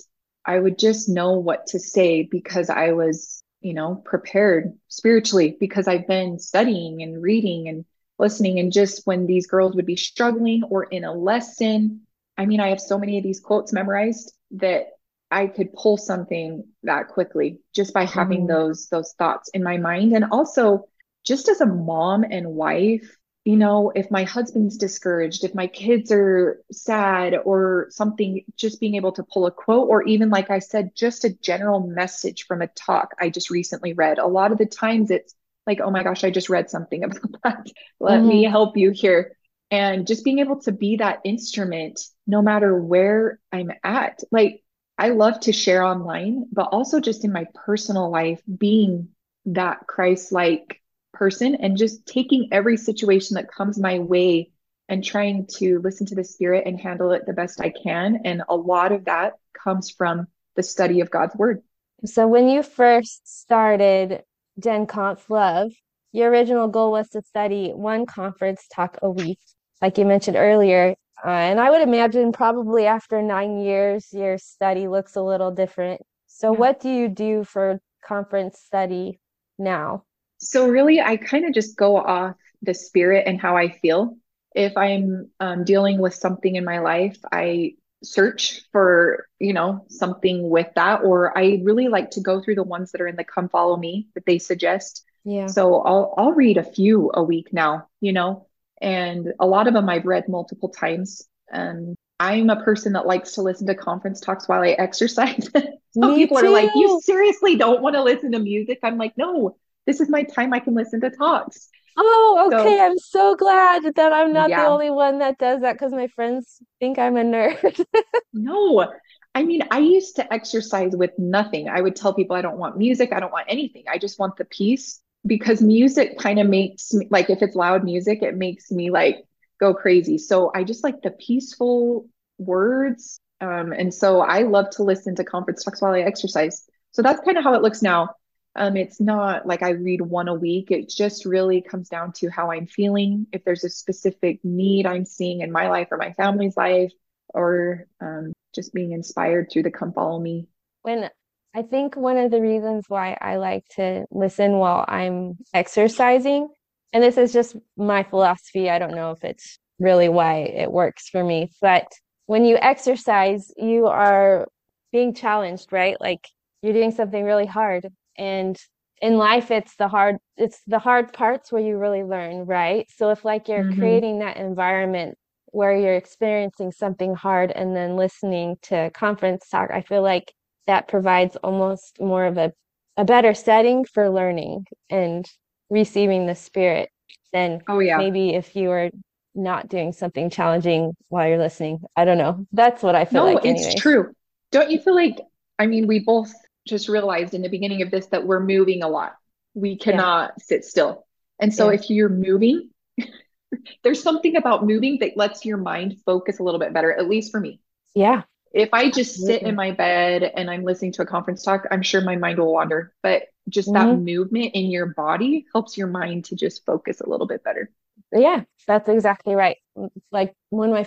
I 0.44 0.58
would 0.58 0.78
just 0.78 1.08
know 1.08 1.32
what 1.38 1.66
to 1.68 1.78
say 1.78 2.22
because 2.30 2.68
I 2.68 2.92
was, 2.92 3.42
you 3.62 3.72
know, 3.72 4.02
prepared 4.04 4.76
spiritually 4.88 5.56
because 5.58 5.88
I've 5.88 6.06
been 6.06 6.38
studying 6.38 7.02
and 7.02 7.22
reading 7.22 7.68
and 7.68 7.86
listening. 8.18 8.58
And 8.58 8.72
just 8.72 9.06
when 9.06 9.26
these 9.26 9.46
girls 9.46 9.74
would 9.76 9.86
be 9.86 9.96
struggling 9.96 10.62
or 10.64 10.84
in 10.84 11.04
a 11.04 11.12
lesson, 11.14 12.02
I 12.36 12.44
mean, 12.44 12.60
I 12.60 12.68
have 12.68 12.80
so 12.80 12.98
many 12.98 13.16
of 13.16 13.24
these 13.24 13.40
quotes 13.40 13.72
memorized 13.72 14.34
that 14.52 14.88
I 15.30 15.46
could 15.46 15.72
pull 15.72 15.96
something 15.96 16.64
that 16.82 17.08
quickly 17.08 17.60
just 17.74 17.94
by 17.94 18.04
having 18.04 18.42
mm. 18.42 18.48
those 18.48 18.88
those 18.88 19.12
thoughts 19.18 19.50
in 19.50 19.62
my 19.62 19.76
mind. 19.76 20.12
And 20.12 20.26
also 20.30 20.88
just 21.24 21.48
as 21.48 21.60
a 21.60 21.66
mom 21.66 22.24
and 22.24 22.54
wife, 22.54 23.16
you 23.44 23.56
know, 23.56 23.90
if 23.94 24.10
my 24.10 24.24
husband's 24.24 24.76
discouraged, 24.76 25.44
if 25.44 25.54
my 25.54 25.66
kids 25.66 26.12
are 26.12 26.62
sad 26.70 27.34
or 27.44 27.86
something, 27.90 28.44
just 28.56 28.80
being 28.80 28.96
able 28.96 29.12
to 29.12 29.22
pull 29.22 29.46
a 29.46 29.50
quote, 29.50 29.88
or 29.88 30.02
even 30.02 30.28
like 30.30 30.50
I 30.50 30.58
said, 30.58 30.94
just 30.94 31.24
a 31.24 31.30
general 31.30 31.80
message 31.80 32.46
from 32.46 32.60
a 32.60 32.66
talk 32.66 33.14
I 33.18 33.30
just 33.30 33.50
recently 33.50 33.92
read. 33.94 34.18
A 34.18 34.26
lot 34.26 34.52
of 34.52 34.58
the 34.58 34.66
times 34.66 35.10
it's 35.10 35.34
like, 35.66 35.80
oh 35.80 35.90
my 35.90 36.02
gosh, 36.02 36.24
I 36.24 36.30
just 36.30 36.50
read 36.50 36.68
something 36.70 37.04
about 37.04 37.36
that. 37.44 37.66
Let 37.98 38.20
mm-hmm. 38.20 38.28
me 38.28 38.44
help 38.44 38.76
you 38.76 38.90
here. 38.90 39.36
And 39.70 40.06
just 40.06 40.24
being 40.24 40.40
able 40.40 40.60
to 40.62 40.72
be 40.72 40.96
that 40.96 41.20
instrument 41.24 42.00
no 42.26 42.42
matter 42.42 42.76
where 42.76 43.38
I'm 43.52 43.70
at. 43.84 44.20
Like, 44.32 44.62
I 45.00 45.08
love 45.08 45.40
to 45.40 45.52
share 45.52 45.82
online, 45.82 46.44
but 46.52 46.68
also 46.72 47.00
just 47.00 47.24
in 47.24 47.32
my 47.32 47.46
personal 47.54 48.10
life, 48.10 48.42
being 48.58 49.08
that 49.46 49.86
Christ 49.86 50.30
like 50.30 50.82
person 51.14 51.54
and 51.54 51.78
just 51.78 52.04
taking 52.04 52.50
every 52.52 52.76
situation 52.76 53.36
that 53.36 53.50
comes 53.50 53.78
my 53.78 53.98
way 53.98 54.50
and 54.90 55.02
trying 55.02 55.46
to 55.56 55.78
listen 55.78 56.06
to 56.08 56.14
the 56.14 56.22
spirit 56.22 56.66
and 56.66 56.78
handle 56.78 57.12
it 57.12 57.24
the 57.24 57.32
best 57.32 57.62
I 57.62 57.70
can. 57.70 58.20
And 58.26 58.42
a 58.46 58.54
lot 58.54 58.92
of 58.92 59.06
that 59.06 59.38
comes 59.54 59.90
from 59.90 60.26
the 60.54 60.62
study 60.62 61.00
of 61.00 61.10
God's 61.10 61.34
word. 61.34 61.62
So 62.04 62.28
when 62.28 62.50
you 62.50 62.62
first 62.62 63.40
started 63.40 64.22
Gen 64.58 64.86
Conf 64.86 65.30
Love, 65.30 65.72
your 66.12 66.28
original 66.28 66.68
goal 66.68 66.92
was 66.92 67.08
to 67.10 67.22
study 67.22 67.70
one 67.70 68.04
conference 68.04 68.66
talk 68.70 68.98
a 69.00 69.10
week, 69.10 69.38
like 69.80 69.96
you 69.96 70.04
mentioned 70.04 70.36
earlier. 70.36 70.94
Uh, 71.24 71.30
and 71.30 71.60
I 71.60 71.70
would 71.70 71.82
imagine 71.82 72.32
probably 72.32 72.86
after 72.86 73.20
nine 73.22 73.58
years, 73.58 74.12
your 74.12 74.38
study 74.38 74.88
looks 74.88 75.16
a 75.16 75.22
little 75.22 75.50
different. 75.50 76.00
So, 76.26 76.52
yeah. 76.52 76.58
what 76.58 76.80
do 76.80 76.88
you 76.88 77.08
do 77.08 77.44
for 77.44 77.80
conference 78.02 78.58
study 78.58 79.20
now? 79.58 80.04
So 80.38 80.68
really, 80.68 81.00
I 81.00 81.16
kind 81.16 81.44
of 81.44 81.52
just 81.52 81.76
go 81.76 81.98
off 81.98 82.36
the 82.62 82.74
spirit 82.74 83.24
and 83.26 83.40
how 83.40 83.56
I 83.56 83.68
feel. 83.68 84.16
If 84.54 84.76
I'm 84.76 85.30
um, 85.38 85.64
dealing 85.64 86.00
with 86.00 86.14
something 86.14 86.56
in 86.56 86.64
my 86.64 86.80
life, 86.80 87.18
I 87.30 87.74
search 88.02 88.62
for 88.72 89.26
you 89.38 89.52
know 89.52 89.84
something 89.88 90.48
with 90.48 90.68
that, 90.74 91.02
or 91.02 91.36
I 91.36 91.60
really 91.62 91.88
like 91.88 92.10
to 92.12 92.20
go 92.20 92.40
through 92.40 92.54
the 92.54 92.62
ones 92.62 92.92
that 92.92 93.00
are 93.00 93.06
in 93.06 93.16
the 93.16 93.24
"Come 93.24 93.48
Follow 93.48 93.76
Me" 93.76 94.08
that 94.14 94.26
they 94.26 94.38
suggest. 94.38 95.04
Yeah. 95.24 95.46
So 95.46 95.82
I'll 95.82 96.14
I'll 96.16 96.32
read 96.32 96.56
a 96.56 96.64
few 96.64 97.10
a 97.12 97.22
week 97.22 97.52
now, 97.52 97.86
you 98.00 98.12
know, 98.12 98.46
and 98.80 99.32
a 99.38 99.46
lot 99.46 99.66
of 99.66 99.74
them 99.74 99.88
I've 99.88 100.06
read 100.06 100.28
multiple 100.28 100.68
times. 100.68 101.22
And 101.52 101.96
I'm 102.18 102.50
a 102.50 102.62
person 102.62 102.92
that 102.92 103.06
likes 103.06 103.32
to 103.32 103.42
listen 103.42 103.66
to 103.66 103.74
conference 103.74 104.20
talks 104.20 104.48
while 104.48 104.62
I 104.62 104.70
exercise. 104.70 105.48
Some 105.92 106.12
Me 106.12 106.16
people 106.16 106.38
too. 106.38 106.46
are 106.46 106.50
like, 106.50 106.70
"You 106.74 107.00
seriously 107.02 107.56
don't 107.56 107.82
want 107.82 107.96
to 107.96 108.02
listen 108.02 108.32
to 108.32 108.38
music?" 108.38 108.78
I'm 108.82 108.98
like, 108.98 109.14
"No." 109.16 109.56
this 109.86 110.00
is 110.00 110.08
my 110.08 110.22
time 110.22 110.52
I 110.52 110.60
can 110.60 110.74
listen 110.74 111.00
to 111.00 111.10
talks. 111.10 111.68
Oh, 111.96 112.50
okay. 112.52 112.76
So, 112.76 112.84
I'm 112.84 112.98
so 112.98 113.36
glad 113.36 113.82
that 113.96 114.12
I'm 114.12 114.32
not 114.32 114.48
yeah. 114.48 114.62
the 114.62 114.68
only 114.68 114.90
one 114.90 115.18
that 115.18 115.38
does 115.38 115.62
that 115.62 115.72
because 115.72 115.92
my 115.92 116.06
friends 116.08 116.58
think 116.78 116.98
I'm 116.98 117.16
a 117.16 117.22
nerd. 117.22 117.84
no, 118.32 118.92
I 119.34 119.42
mean, 119.42 119.62
I 119.70 119.80
used 119.80 120.16
to 120.16 120.32
exercise 120.32 120.94
with 120.94 121.10
nothing. 121.18 121.68
I 121.68 121.80
would 121.80 121.96
tell 121.96 122.14
people 122.14 122.36
I 122.36 122.42
don't 122.42 122.58
want 122.58 122.78
music, 122.78 123.12
I 123.12 123.20
don't 123.20 123.32
want 123.32 123.46
anything. 123.48 123.84
I 123.90 123.98
just 123.98 124.18
want 124.18 124.36
the 124.36 124.44
peace 124.44 125.00
because 125.26 125.60
music 125.60 126.18
kind 126.18 126.38
of 126.38 126.48
makes 126.48 126.92
me 126.94 127.06
like 127.10 127.30
if 127.30 127.42
it's 127.42 127.56
loud 127.56 127.84
music, 127.84 128.22
it 128.22 128.36
makes 128.36 128.70
me 128.70 128.90
like 128.90 129.24
go 129.58 129.74
crazy. 129.74 130.18
So 130.18 130.50
I 130.54 130.64
just 130.64 130.82
like 130.84 131.02
the 131.02 131.10
peaceful 131.10 132.08
words. 132.38 133.20
Um, 133.40 133.72
and 133.72 133.92
so 133.92 134.20
I 134.20 134.42
love 134.42 134.70
to 134.70 134.82
listen 134.82 135.14
to 135.16 135.24
conference 135.24 135.64
talks 135.64 135.80
while 135.80 135.92
I 135.92 136.00
exercise. 136.00 136.66
So 136.92 137.02
that's 137.02 137.20
kind 137.24 137.38
of 137.38 137.44
how 137.44 137.54
it 137.54 137.62
looks 137.62 137.82
now. 137.82 138.14
Um, 138.56 138.76
it's 138.76 139.00
not 139.00 139.46
like 139.46 139.62
I 139.62 139.70
read 139.70 140.00
one 140.00 140.28
a 140.28 140.34
week. 140.34 140.70
It 140.70 140.90
just 140.90 141.24
really 141.24 141.62
comes 141.62 141.88
down 141.88 142.12
to 142.14 142.28
how 142.28 142.50
I'm 142.50 142.66
feeling. 142.66 143.26
If 143.32 143.44
there's 143.44 143.64
a 143.64 143.70
specific 143.70 144.40
need 144.42 144.86
I'm 144.86 145.04
seeing 145.04 145.40
in 145.40 145.52
my 145.52 145.68
life 145.68 145.88
or 145.90 145.98
my 145.98 146.12
family's 146.14 146.56
life, 146.56 146.92
or 147.32 147.86
um, 148.00 148.32
just 148.54 148.74
being 148.74 148.92
inspired 148.92 149.50
through 149.52 149.62
the 149.62 149.70
Come 149.70 149.92
Follow 149.92 150.18
Me. 150.18 150.48
When 150.82 151.08
I 151.54 151.62
think 151.62 151.96
one 151.96 152.16
of 152.16 152.30
the 152.30 152.40
reasons 152.40 152.84
why 152.88 153.16
I 153.20 153.36
like 153.36 153.64
to 153.76 154.06
listen 154.10 154.52
while 154.52 154.84
I'm 154.86 155.38
exercising, 155.52 156.48
and 156.92 157.02
this 157.02 157.16
is 157.16 157.32
just 157.32 157.56
my 157.76 158.02
philosophy, 158.04 158.70
I 158.70 158.78
don't 158.78 158.94
know 158.94 159.10
if 159.10 159.24
it's 159.24 159.58
really 159.78 160.08
why 160.08 160.38
it 160.38 160.70
works 160.70 161.08
for 161.08 161.24
me, 161.24 161.50
but 161.60 161.86
when 162.26 162.44
you 162.44 162.56
exercise, 162.60 163.50
you 163.56 163.86
are 163.86 164.46
being 164.92 165.14
challenged, 165.14 165.72
right? 165.72 166.00
Like 166.00 166.28
you're 166.62 166.72
doing 166.72 166.92
something 166.92 167.24
really 167.24 167.46
hard 167.46 167.88
and 168.16 168.56
in 169.02 169.16
life 169.16 169.50
it's 169.50 169.76
the 169.76 169.88
hard 169.88 170.16
it's 170.36 170.60
the 170.66 170.78
hard 170.78 171.12
parts 171.14 171.50
where 171.50 171.62
you 171.62 171.78
really 171.78 172.02
learn 172.02 172.44
right 172.44 172.86
so 172.94 173.08
if 173.08 173.24
like 173.24 173.48
you're 173.48 173.64
mm-hmm. 173.64 173.80
creating 173.80 174.18
that 174.18 174.36
environment 174.36 175.16
where 175.52 175.76
you're 175.76 175.96
experiencing 175.96 176.72
something 176.72 177.14
hard 177.14 177.50
and 177.50 177.74
then 177.74 177.96
listening 177.96 178.56
to 178.62 178.90
conference 178.90 179.48
talk, 179.48 179.70
I 179.72 179.82
feel 179.82 180.02
like 180.02 180.32
that 180.66 180.88
provides 180.88 181.36
almost 181.36 182.00
more 182.00 182.24
of 182.26 182.38
a, 182.38 182.52
a 182.96 183.04
better 183.04 183.34
setting 183.34 183.84
for 183.84 184.08
learning 184.10 184.66
and 184.88 185.26
receiving 185.70 186.26
the 186.26 186.34
spirit 186.34 186.90
than 187.32 187.62
Oh 187.68 187.78
yeah. 187.80 187.98
maybe 187.98 188.34
if 188.34 188.56
you 188.56 188.68
were 188.68 188.90
not 189.34 189.68
doing 189.68 189.92
something 189.92 190.28
challenging 190.30 190.92
while 191.08 191.28
you're 191.28 191.38
listening. 191.38 191.80
I 191.96 192.04
don't 192.04 192.18
know. 192.18 192.46
That's 192.52 192.82
what 192.82 192.94
I 192.94 193.04
feel 193.04 193.22
No, 193.22 193.34
like 193.34 193.44
it's 193.44 193.66
anyways. 193.66 193.82
true. 193.82 194.12
Don't 194.50 194.70
you 194.70 194.80
feel 194.80 194.94
like, 194.94 195.18
I 195.58 195.66
mean, 195.66 195.86
we 195.86 196.00
both 196.00 196.32
just 196.66 196.88
realized 196.88 197.34
in 197.34 197.42
the 197.42 197.48
beginning 197.48 197.82
of 197.82 197.90
this 197.90 198.06
that 198.08 198.26
we're 198.26 198.40
moving 198.40 198.82
a 198.82 198.88
lot. 198.88 199.14
We 199.54 199.76
Yeah. 199.76 199.84
cannot 199.84 200.40
sit 200.40 200.64
still. 200.64 201.06
And 201.40 201.54
so 201.54 201.68
Yeah. 201.68 201.74
if 201.74 201.88
you're 201.90 202.08
moving, 202.08 202.70
there's 203.82 204.02
something 204.02 204.36
about 204.36 204.66
moving 204.66 204.98
that 205.00 205.16
lets 205.16 205.44
your 205.44 205.56
mind 205.56 205.96
focus 206.04 206.38
a 206.38 206.42
little 206.42 206.60
bit 206.60 206.72
better, 206.72 206.92
at 206.92 207.08
least 207.08 207.30
for 207.30 207.40
me. 207.40 207.60
Yeah. 207.94 208.22
If 208.52 208.70
I 208.72 208.90
just 208.90 209.24
sit 209.24 209.44
in 209.44 209.54
my 209.54 209.70
bed 209.72 210.22
and 210.24 210.50
I'm 210.50 210.64
listening 210.64 210.92
to 210.92 211.02
a 211.02 211.06
conference 211.06 211.42
talk, 211.44 211.66
I'm 211.70 211.82
sure 211.82 212.00
my 212.00 212.16
mind 212.16 212.38
will 212.38 212.52
wander. 212.52 212.94
But 213.02 213.24
just 213.48 213.72
that 213.74 213.90
hmm 213.90 213.94
movement 213.94 214.52
in 214.54 214.70
your 214.70 214.86
body 214.86 215.46
helps 215.52 215.76
your 215.78 215.86
mind 215.88 216.26
to 216.26 216.36
just 216.36 216.64
focus 216.66 217.00
a 217.00 217.08
little 217.08 217.26
bit 217.26 217.44
better. 217.44 217.70
Yeah, 218.12 218.42
that's 218.66 218.88
exactly 218.88 219.34
right. 219.34 219.56
Mm, 219.76 219.90
Like 220.10 220.34
when 220.50 220.70
my 220.70 220.86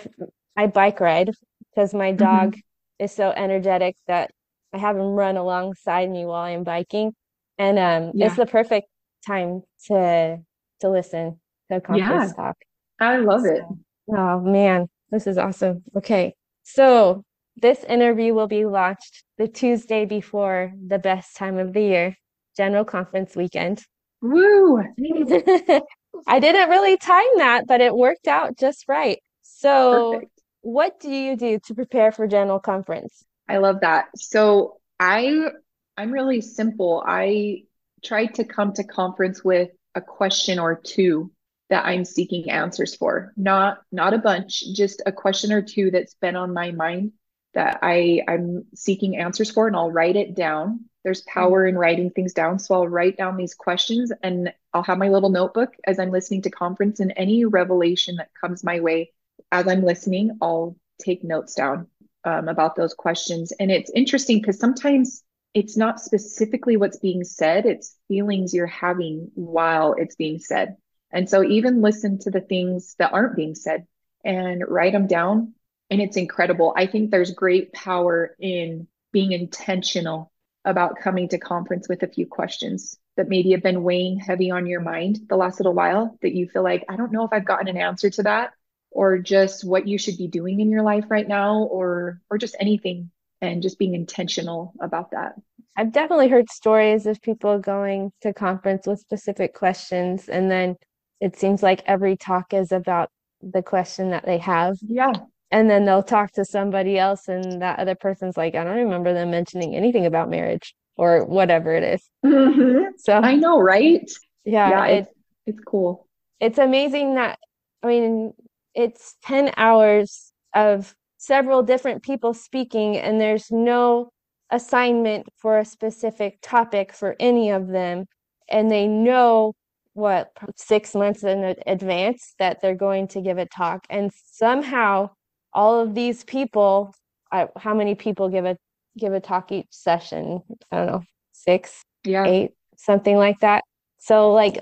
I 0.56 0.66
bike 0.66 1.00
ride 1.00 1.30
because 1.70 1.94
my 1.94 2.12
dog 2.12 2.54
hmm 2.54 2.62
is 2.98 3.12
so 3.12 3.30
energetic 3.30 3.96
that 4.06 4.30
I 4.72 4.78
have 4.78 4.96
him 4.96 5.14
run 5.14 5.36
alongside 5.36 6.10
me 6.10 6.24
while 6.26 6.42
I'm 6.42 6.64
biking, 6.64 7.12
and 7.58 7.78
um, 7.78 8.14
it's 8.20 8.36
the 8.36 8.46
perfect 8.46 8.88
time 9.26 9.62
to 9.86 10.38
to 10.80 10.88
listen 10.90 11.40
to 11.70 11.76
a 11.78 11.80
Yeah. 11.88 12.28
conference 12.28 12.32
talk. 12.32 12.56
I 13.00 13.18
love 13.18 13.46
it. 13.46 13.64
Oh 14.08 14.40
man, 14.40 14.88
this 15.10 15.26
is 15.26 15.38
awesome. 15.38 15.82
Okay, 15.96 16.34
so 16.62 17.24
this 17.56 17.84
interview 17.84 18.34
will 18.34 18.46
be 18.46 18.66
launched 18.66 19.24
the 19.38 19.48
Tuesday 19.48 20.04
before 20.04 20.72
the 20.86 20.98
best 20.98 21.36
time 21.36 21.58
of 21.58 21.72
the 21.72 21.82
year, 21.82 22.16
General 22.56 22.84
Conference 22.84 23.36
weekend. 23.36 23.82
Woo. 24.20 24.78
I 26.26 26.40
didn't 26.40 26.70
really 26.70 26.96
time 26.96 27.22
that, 27.36 27.66
but 27.66 27.80
it 27.80 27.94
worked 27.94 28.28
out 28.28 28.56
just 28.56 28.84
right. 28.88 29.18
So, 29.42 30.12
Perfect. 30.14 30.32
what 30.62 31.00
do 31.00 31.10
you 31.10 31.36
do 31.36 31.58
to 31.66 31.74
prepare 31.74 32.12
for 32.12 32.26
General 32.26 32.60
Conference? 32.60 33.24
I 33.48 33.58
love 33.58 33.80
that. 33.80 34.06
So 34.16 34.78
I 34.98 35.48
I'm 35.96 36.10
really 36.10 36.40
simple. 36.40 37.04
I 37.06 37.64
try 38.04 38.26
to 38.26 38.44
come 38.44 38.72
to 38.74 38.84
conference 38.84 39.44
with 39.44 39.70
a 39.94 40.00
question 40.00 40.58
or 40.58 40.74
two 40.74 41.30
that 41.70 41.86
I'm 41.86 42.04
seeking 42.04 42.50
answers 42.50 42.94
for. 42.94 43.32
Not 43.36 43.78
not 43.92 44.14
a 44.14 44.18
bunch, 44.18 44.64
just 44.74 45.02
a 45.06 45.12
question 45.12 45.52
or 45.52 45.62
two 45.62 45.90
that's 45.90 46.14
been 46.14 46.36
on 46.36 46.52
my 46.52 46.72
mind 46.72 47.12
that 47.54 47.78
I 47.82 48.22
I'm 48.28 48.64
seeking 48.74 49.16
answers 49.16 49.50
for 49.50 49.66
and 49.66 49.76
I'll 49.76 49.90
write 49.90 50.16
it 50.16 50.34
down. 50.34 50.84
There's 51.04 51.22
power 51.22 51.66
in 51.66 51.76
writing 51.76 52.10
things 52.10 52.32
down, 52.32 52.58
so 52.58 52.74
I'll 52.74 52.88
write 52.88 53.16
down 53.16 53.36
these 53.36 53.54
questions 53.54 54.12
and 54.22 54.52
I'll 54.72 54.82
have 54.82 54.98
my 54.98 55.08
little 55.08 55.30
notebook 55.30 55.74
as 55.86 55.98
I'm 55.98 56.10
listening 56.10 56.42
to 56.42 56.50
conference 56.50 57.00
and 57.00 57.12
any 57.16 57.44
revelation 57.44 58.16
that 58.16 58.30
comes 58.40 58.64
my 58.64 58.80
way 58.80 59.12
as 59.52 59.68
I'm 59.68 59.84
listening, 59.84 60.36
I'll 60.42 60.76
take 61.00 61.24
notes 61.24 61.54
down 61.54 61.86
um, 62.24 62.48
about 62.48 62.76
those 62.76 62.94
questions. 62.94 63.52
And 63.52 63.70
it's 63.70 63.90
interesting 63.94 64.40
because 64.40 64.58
sometimes 64.58 65.22
it's 65.54 65.76
not 65.76 66.00
specifically 66.00 66.76
what's 66.76 66.98
being 66.98 67.24
said, 67.24 67.64
it's 67.66 67.96
feelings 68.08 68.52
you're 68.52 68.66
having 68.66 69.30
while 69.34 69.94
it's 69.94 70.16
being 70.16 70.40
said. 70.40 70.76
And 71.12 71.30
so 71.30 71.44
even 71.44 71.80
listen 71.82 72.18
to 72.20 72.30
the 72.30 72.40
things 72.40 72.96
that 72.98 73.12
aren't 73.12 73.36
being 73.36 73.54
said 73.54 73.86
and 74.24 74.64
write 74.66 74.92
them 74.92 75.06
down. 75.06 75.53
And 75.90 76.00
it's 76.00 76.16
incredible. 76.16 76.74
I 76.76 76.86
think 76.86 77.10
there's 77.10 77.30
great 77.32 77.72
power 77.72 78.34
in 78.38 78.88
being 79.12 79.32
intentional 79.32 80.32
about 80.64 80.98
coming 80.98 81.28
to 81.28 81.38
conference 81.38 81.88
with 81.88 82.02
a 82.02 82.08
few 82.08 82.26
questions 82.26 82.98
that 83.16 83.28
maybe 83.28 83.52
have 83.52 83.62
been 83.62 83.82
weighing 83.82 84.18
heavy 84.18 84.50
on 84.50 84.66
your 84.66 84.80
mind 84.80 85.20
the 85.28 85.36
last 85.36 85.60
little 85.60 85.74
while 85.74 86.18
that 86.22 86.34
you 86.34 86.48
feel 86.48 86.62
like, 86.62 86.84
I 86.88 86.96
don't 86.96 87.12
know 87.12 87.24
if 87.24 87.32
I've 87.32 87.44
gotten 87.44 87.68
an 87.68 87.76
answer 87.76 88.10
to 88.10 88.22
that 88.24 88.52
or 88.90 89.18
just 89.18 89.64
what 89.64 89.86
you 89.86 89.98
should 89.98 90.16
be 90.16 90.26
doing 90.26 90.60
in 90.60 90.70
your 90.70 90.82
life 90.82 91.04
right 91.08 91.28
now 91.28 91.64
or 91.64 92.20
or 92.30 92.38
just 92.38 92.56
anything 92.58 93.10
and 93.40 93.62
just 93.62 93.78
being 93.78 93.94
intentional 93.94 94.72
about 94.80 95.10
that. 95.10 95.34
I've 95.76 95.92
definitely 95.92 96.28
heard 96.28 96.48
stories 96.48 97.04
of 97.06 97.20
people 97.20 97.58
going 97.58 98.12
to 98.22 98.32
conference 98.32 98.86
with 98.86 99.00
specific 99.00 99.54
questions, 99.54 100.28
and 100.28 100.50
then 100.50 100.76
it 101.20 101.36
seems 101.36 101.62
like 101.62 101.82
every 101.86 102.16
talk 102.16 102.54
is 102.54 102.72
about 102.72 103.10
the 103.42 103.62
question 103.62 104.10
that 104.10 104.24
they 104.24 104.38
have. 104.38 104.78
Yeah. 104.80 105.12
And 105.54 105.70
then 105.70 105.84
they'll 105.84 106.02
talk 106.02 106.32
to 106.32 106.44
somebody 106.44 106.98
else, 106.98 107.28
and 107.28 107.62
that 107.62 107.78
other 107.78 107.94
person's 107.94 108.36
like, 108.36 108.54
I 108.56 108.64
don't 108.64 108.76
remember 108.76 109.14
them 109.14 109.30
mentioning 109.30 109.76
anything 109.76 110.04
about 110.04 110.28
marriage 110.28 110.74
or 110.96 111.24
whatever 111.24 111.72
it 111.72 111.84
is. 111.94 112.02
Mhm. 112.24 112.86
So, 112.98 113.12
I 113.22 113.36
know, 113.36 113.60
right? 113.60 114.10
yeah, 114.44 114.70
Yeah, 114.70 114.86
it 114.86 114.98
it's 114.98 115.08
it's 115.46 115.60
cool. 115.64 116.08
it's 116.40 116.58
amazing 116.58 117.14
that, 117.14 117.38
I 117.82 117.86
mean, 117.86 118.32
it's 118.74 119.16
10 119.22 119.52
hours 119.56 120.32
of 120.54 120.94
several 121.18 121.62
different 121.62 122.02
people 122.02 122.34
speaking, 122.34 122.96
and 122.96 123.20
there's 123.20 123.50
no 123.50 124.10
assignment 124.50 125.26
for 125.36 125.58
a 125.58 125.64
specific 125.64 126.38
topic 126.42 126.92
for 126.92 127.14
any 127.20 127.50
of 127.50 127.68
them. 127.68 128.06
And 128.48 128.70
they 128.70 128.86
know 128.88 129.54
what, 129.94 130.30
six 130.56 130.94
months 130.94 131.22
in 131.24 131.54
advance 131.66 132.34
that 132.40 132.60
they're 132.60 132.74
going 132.88 133.06
to 133.08 133.20
give 133.20 133.38
a 133.38 133.46
talk. 133.46 133.86
And 133.88 134.10
somehow, 134.12 135.10
all 135.54 135.80
of 135.80 135.94
these 135.94 136.24
people, 136.24 136.94
I, 137.30 137.48
how 137.56 137.74
many 137.74 137.94
people 137.94 138.28
give 138.28 138.44
a 138.44 138.56
give 138.98 139.12
a 139.12 139.20
talk 139.20 139.52
each 139.52 139.66
session? 139.70 140.42
I 140.70 140.76
don't 140.76 140.86
know, 140.86 141.02
six, 141.32 141.82
Yeah. 142.04 142.26
eight, 142.26 142.50
something 142.76 143.16
like 143.16 143.40
that. 143.40 143.64
So 143.98 144.32
like 144.32 144.58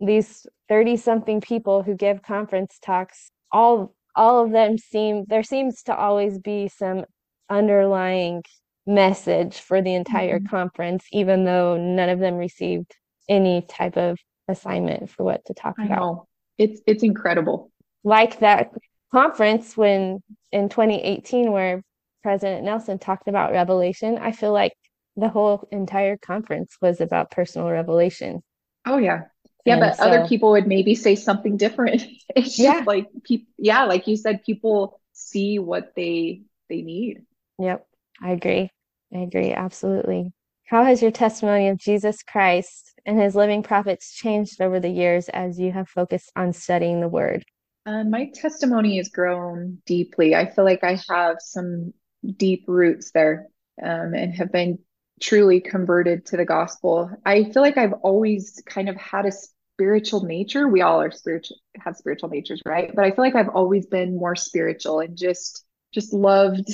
these 0.00 0.46
30 0.68 0.96
something 0.96 1.40
people 1.40 1.82
who 1.82 1.94
give 1.94 2.22
conference 2.22 2.78
talks, 2.80 3.28
all 3.52 3.94
all 4.16 4.44
of 4.44 4.52
them 4.52 4.78
seem 4.78 5.24
there 5.28 5.42
seems 5.42 5.82
to 5.84 5.96
always 5.96 6.38
be 6.38 6.68
some 6.68 7.04
underlying 7.50 8.42
message 8.86 9.58
for 9.60 9.80
the 9.80 9.94
entire 9.94 10.40
Mhm. 10.40 10.48
conference, 10.48 11.06
even 11.12 11.44
though 11.44 11.76
none 11.76 12.08
of 12.08 12.18
them 12.18 12.36
received 12.36 12.94
any 13.28 13.62
type 13.62 13.96
of 13.96 14.18
assignment 14.48 15.08
for 15.10 15.24
what 15.24 15.44
to 15.46 15.54
talk 15.54 15.76
I 15.78 15.86
about. 15.86 16.00
know. 16.00 16.26
It's 16.58 16.80
it's 16.86 17.02
incredible. 17.02 17.72
Like 18.04 18.38
that 18.40 18.70
conference 19.14 19.76
when 19.76 20.20
in 20.50 20.68
2018 20.68 21.52
where 21.52 21.82
President 22.24 22.64
Nelson 22.64 22.98
talked 22.98 23.28
about 23.28 23.52
revelation, 23.52 24.18
I 24.18 24.32
feel 24.32 24.52
like 24.52 24.72
the 25.16 25.28
whole 25.28 25.68
entire 25.70 26.16
conference 26.16 26.76
was 26.82 27.00
about 27.00 27.30
personal 27.30 27.70
revelation. 27.70 28.42
Oh 28.84 28.98
yeah. 28.98 29.22
Yeah, 29.64 29.76
And 29.76 29.82
but 29.82 30.00
other 30.00 30.26
people 30.26 30.50
would 30.50 30.66
maybe 30.66 30.96
say 30.96 31.14
something 31.14 31.56
different. 31.56 32.02
It's 32.36 32.58
yeah, 32.58 32.72
just 32.74 32.86
like 32.88 33.06
people, 33.22 33.46
yeah, 33.56 33.84
like 33.84 34.08
you 34.08 34.16
said, 34.16 34.42
people 34.42 35.00
see 35.12 35.60
what 35.60 35.92
they 35.94 36.42
they 36.68 36.82
need. 36.82 37.22
yep, 37.60 37.86
I 38.20 38.32
agree. 38.32 38.70
I 39.14 39.18
agree, 39.18 39.52
absolutely. 39.52 40.32
How 40.66 40.82
has 40.82 41.00
your 41.00 41.12
testimony 41.12 41.68
of 41.68 41.78
Jesus 41.78 42.24
Christ 42.24 42.94
and 43.06 43.20
his 43.20 43.36
living 43.36 43.62
prophets 43.62 44.12
changed 44.12 44.60
over 44.60 44.80
the 44.80 44.88
years 44.88 45.28
as 45.28 45.60
you 45.60 45.70
have 45.70 45.88
focused 45.88 46.32
on 46.34 46.52
studying 46.52 47.00
the 47.00 47.08
word? 47.08 47.44
Uh, 47.86 48.04
my 48.04 48.30
testimony 48.32 48.96
has 48.96 49.08
grown 49.10 49.78
deeply. 49.84 50.34
I 50.34 50.50
feel 50.50 50.64
like 50.64 50.82
I 50.82 50.98
have 51.10 51.36
some 51.40 51.92
deep 52.36 52.64
roots 52.66 53.10
there, 53.12 53.48
um, 53.82 54.14
and 54.14 54.34
have 54.34 54.50
been 54.50 54.78
truly 55.20 55.60
converted 55.60 56.26
to 56.26 56.36
the 56.36 56.46
gospel. 56.46 57.10
I 57.26 57.44
feel 57.44 57.62
like 57.62 57.76
I've 57.76 57.92
always 58.02 58.62
kind 58.66 58.88
of 58.88 58.96
had 58.96 59.26
a 59.26 59.32
spiritual 59.32 60.24
nature. 60.24 60.66
We 60.66 60.80
all 60.80 61.00
are 61.00 61.10
spiritual, 61.10 61.58
have 61.78 61.96
spiritual 61.96 62.30
natures, 62.30 62.62
right? 62.64 62.94
But 62.94 63.04
I 63.04 63.10
feel 63.10 63.24
like 63.24 63.34
I've 63.34 63.50
always 63.50 63.86
been 63.86 64.16
more 64.16 64.36
spiritual 64.36 65.00
and 65.00 65.16
just 65.16 65.64
just 65.92 66.12
loved 66.12 66.68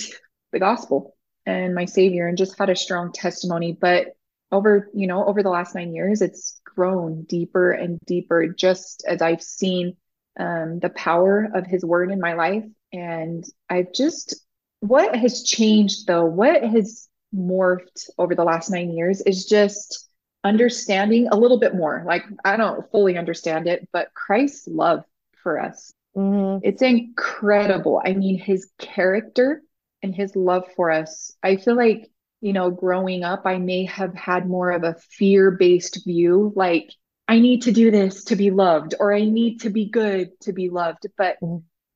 the 0.52 0.58
gospel 0.58 1.16
and 1.44 1.74
my 1.74 1.84
Savior 1.84 2.28
and 2.28 2.38
just 2.38 2.58
had 2.58 2.70
a 2.70 2.76
strong 2.76 3.12
testimony. 3.12 3.76
But 3.78 4.16
over, 4.52 4.90
you 4.94 5.06
know, 5.06 5.24
over 5.24 5.42
the 5.42 5.50
last 5.50 5.74
nine 5.74 5.92
years, 5.92 6.22
it's 6.22 6.60
grown 6.64 7.24
deeper 7.24 7.72
and 7.72 7.98
deeper 8.06 8.46
just 8.46 9.04
as 9.06 9.20
I've 9.20 9.42
seen 9.42 9.96
um, 10.38 10.78
the 10.78 10.90
power 10.90 11.50
of 11.54 11.66
his 11.66 11.84
word 11.84 12.10
in 12.10 12.20
my 12.20 12.34
life. 12.34 12.64
And 12.92 13.44
I've 13.68 13.92
just, 13.92 14.34
what 14.80 15.14
has 15.16 15.42
changed 15.42 16.06
though, 16.06 16.24
what 16.24 16.62
has 16.62 17.08
morphed 17.34 18.10
over 18.18 18.34
the 18.34 18.44
last 18.44 18.70
nine 18.70 18.92
years 18.92 19.20
is 19.20 19.46
just 19.46 20.08
understanding 20.42 21.28
a 21.28 21.36
little 21.36 21.58
bit 21.58 21.74
more. 21.74 22.02
Like, 22.06 22.24
I 22.44 22.56
don't 22.56 22.90
fully 22.90 23.18
understand 23.18 23.68
it, 23.68 23.88
but 23.92 24.14
Christ's 24.14 24.66
love 24.66 25.04
for 25.42 25.60
us, 25.60 25.92
hmm 26.14 26.58
it's 26.62 26.82
incredible. 26.82 28.02
I 28.04 28.14
mean, 28.14 28.38
his 28.38 28.70
character 28.78 29.62
and 30.02 30.14
his 30.14 30.34
love 30.34 30.64
for 30.76 30.90
us. 30.90 31.32
I 31.42 31.56
feel 31.56 31.76
like, 31.76 32.10
you 32.40 32.52
know, 32.52 32.70
growing 32.70 33.22
up, 33.22 33.42
I 33.44 33.58
may 33.58 33.84
have 33.84 34.14
had 34.14 34.48
more 34.48 34.70
of 34.70 34.82
a 34.82 34.96
fear-based 35.10 36.04
view, 36.04 36.52
like, 36.56 36.90
I 37.30 37.38
need 37.38 37.62
to 37.62 37.70
do 37.70 37.92
this 37.92 38.24
to 38.24 38.34
be 38.34 38.50
loved, 38.50 38.96
or 38.98 39.14
I 39.14 39.24
need 39.24 39.60
to 39.60 39.70
be 39.70 39.88
good 39.88 40.30
to 40.40 40.52
be 40.52 40.68
loved. 40.68 41.06
But 41.16 41.36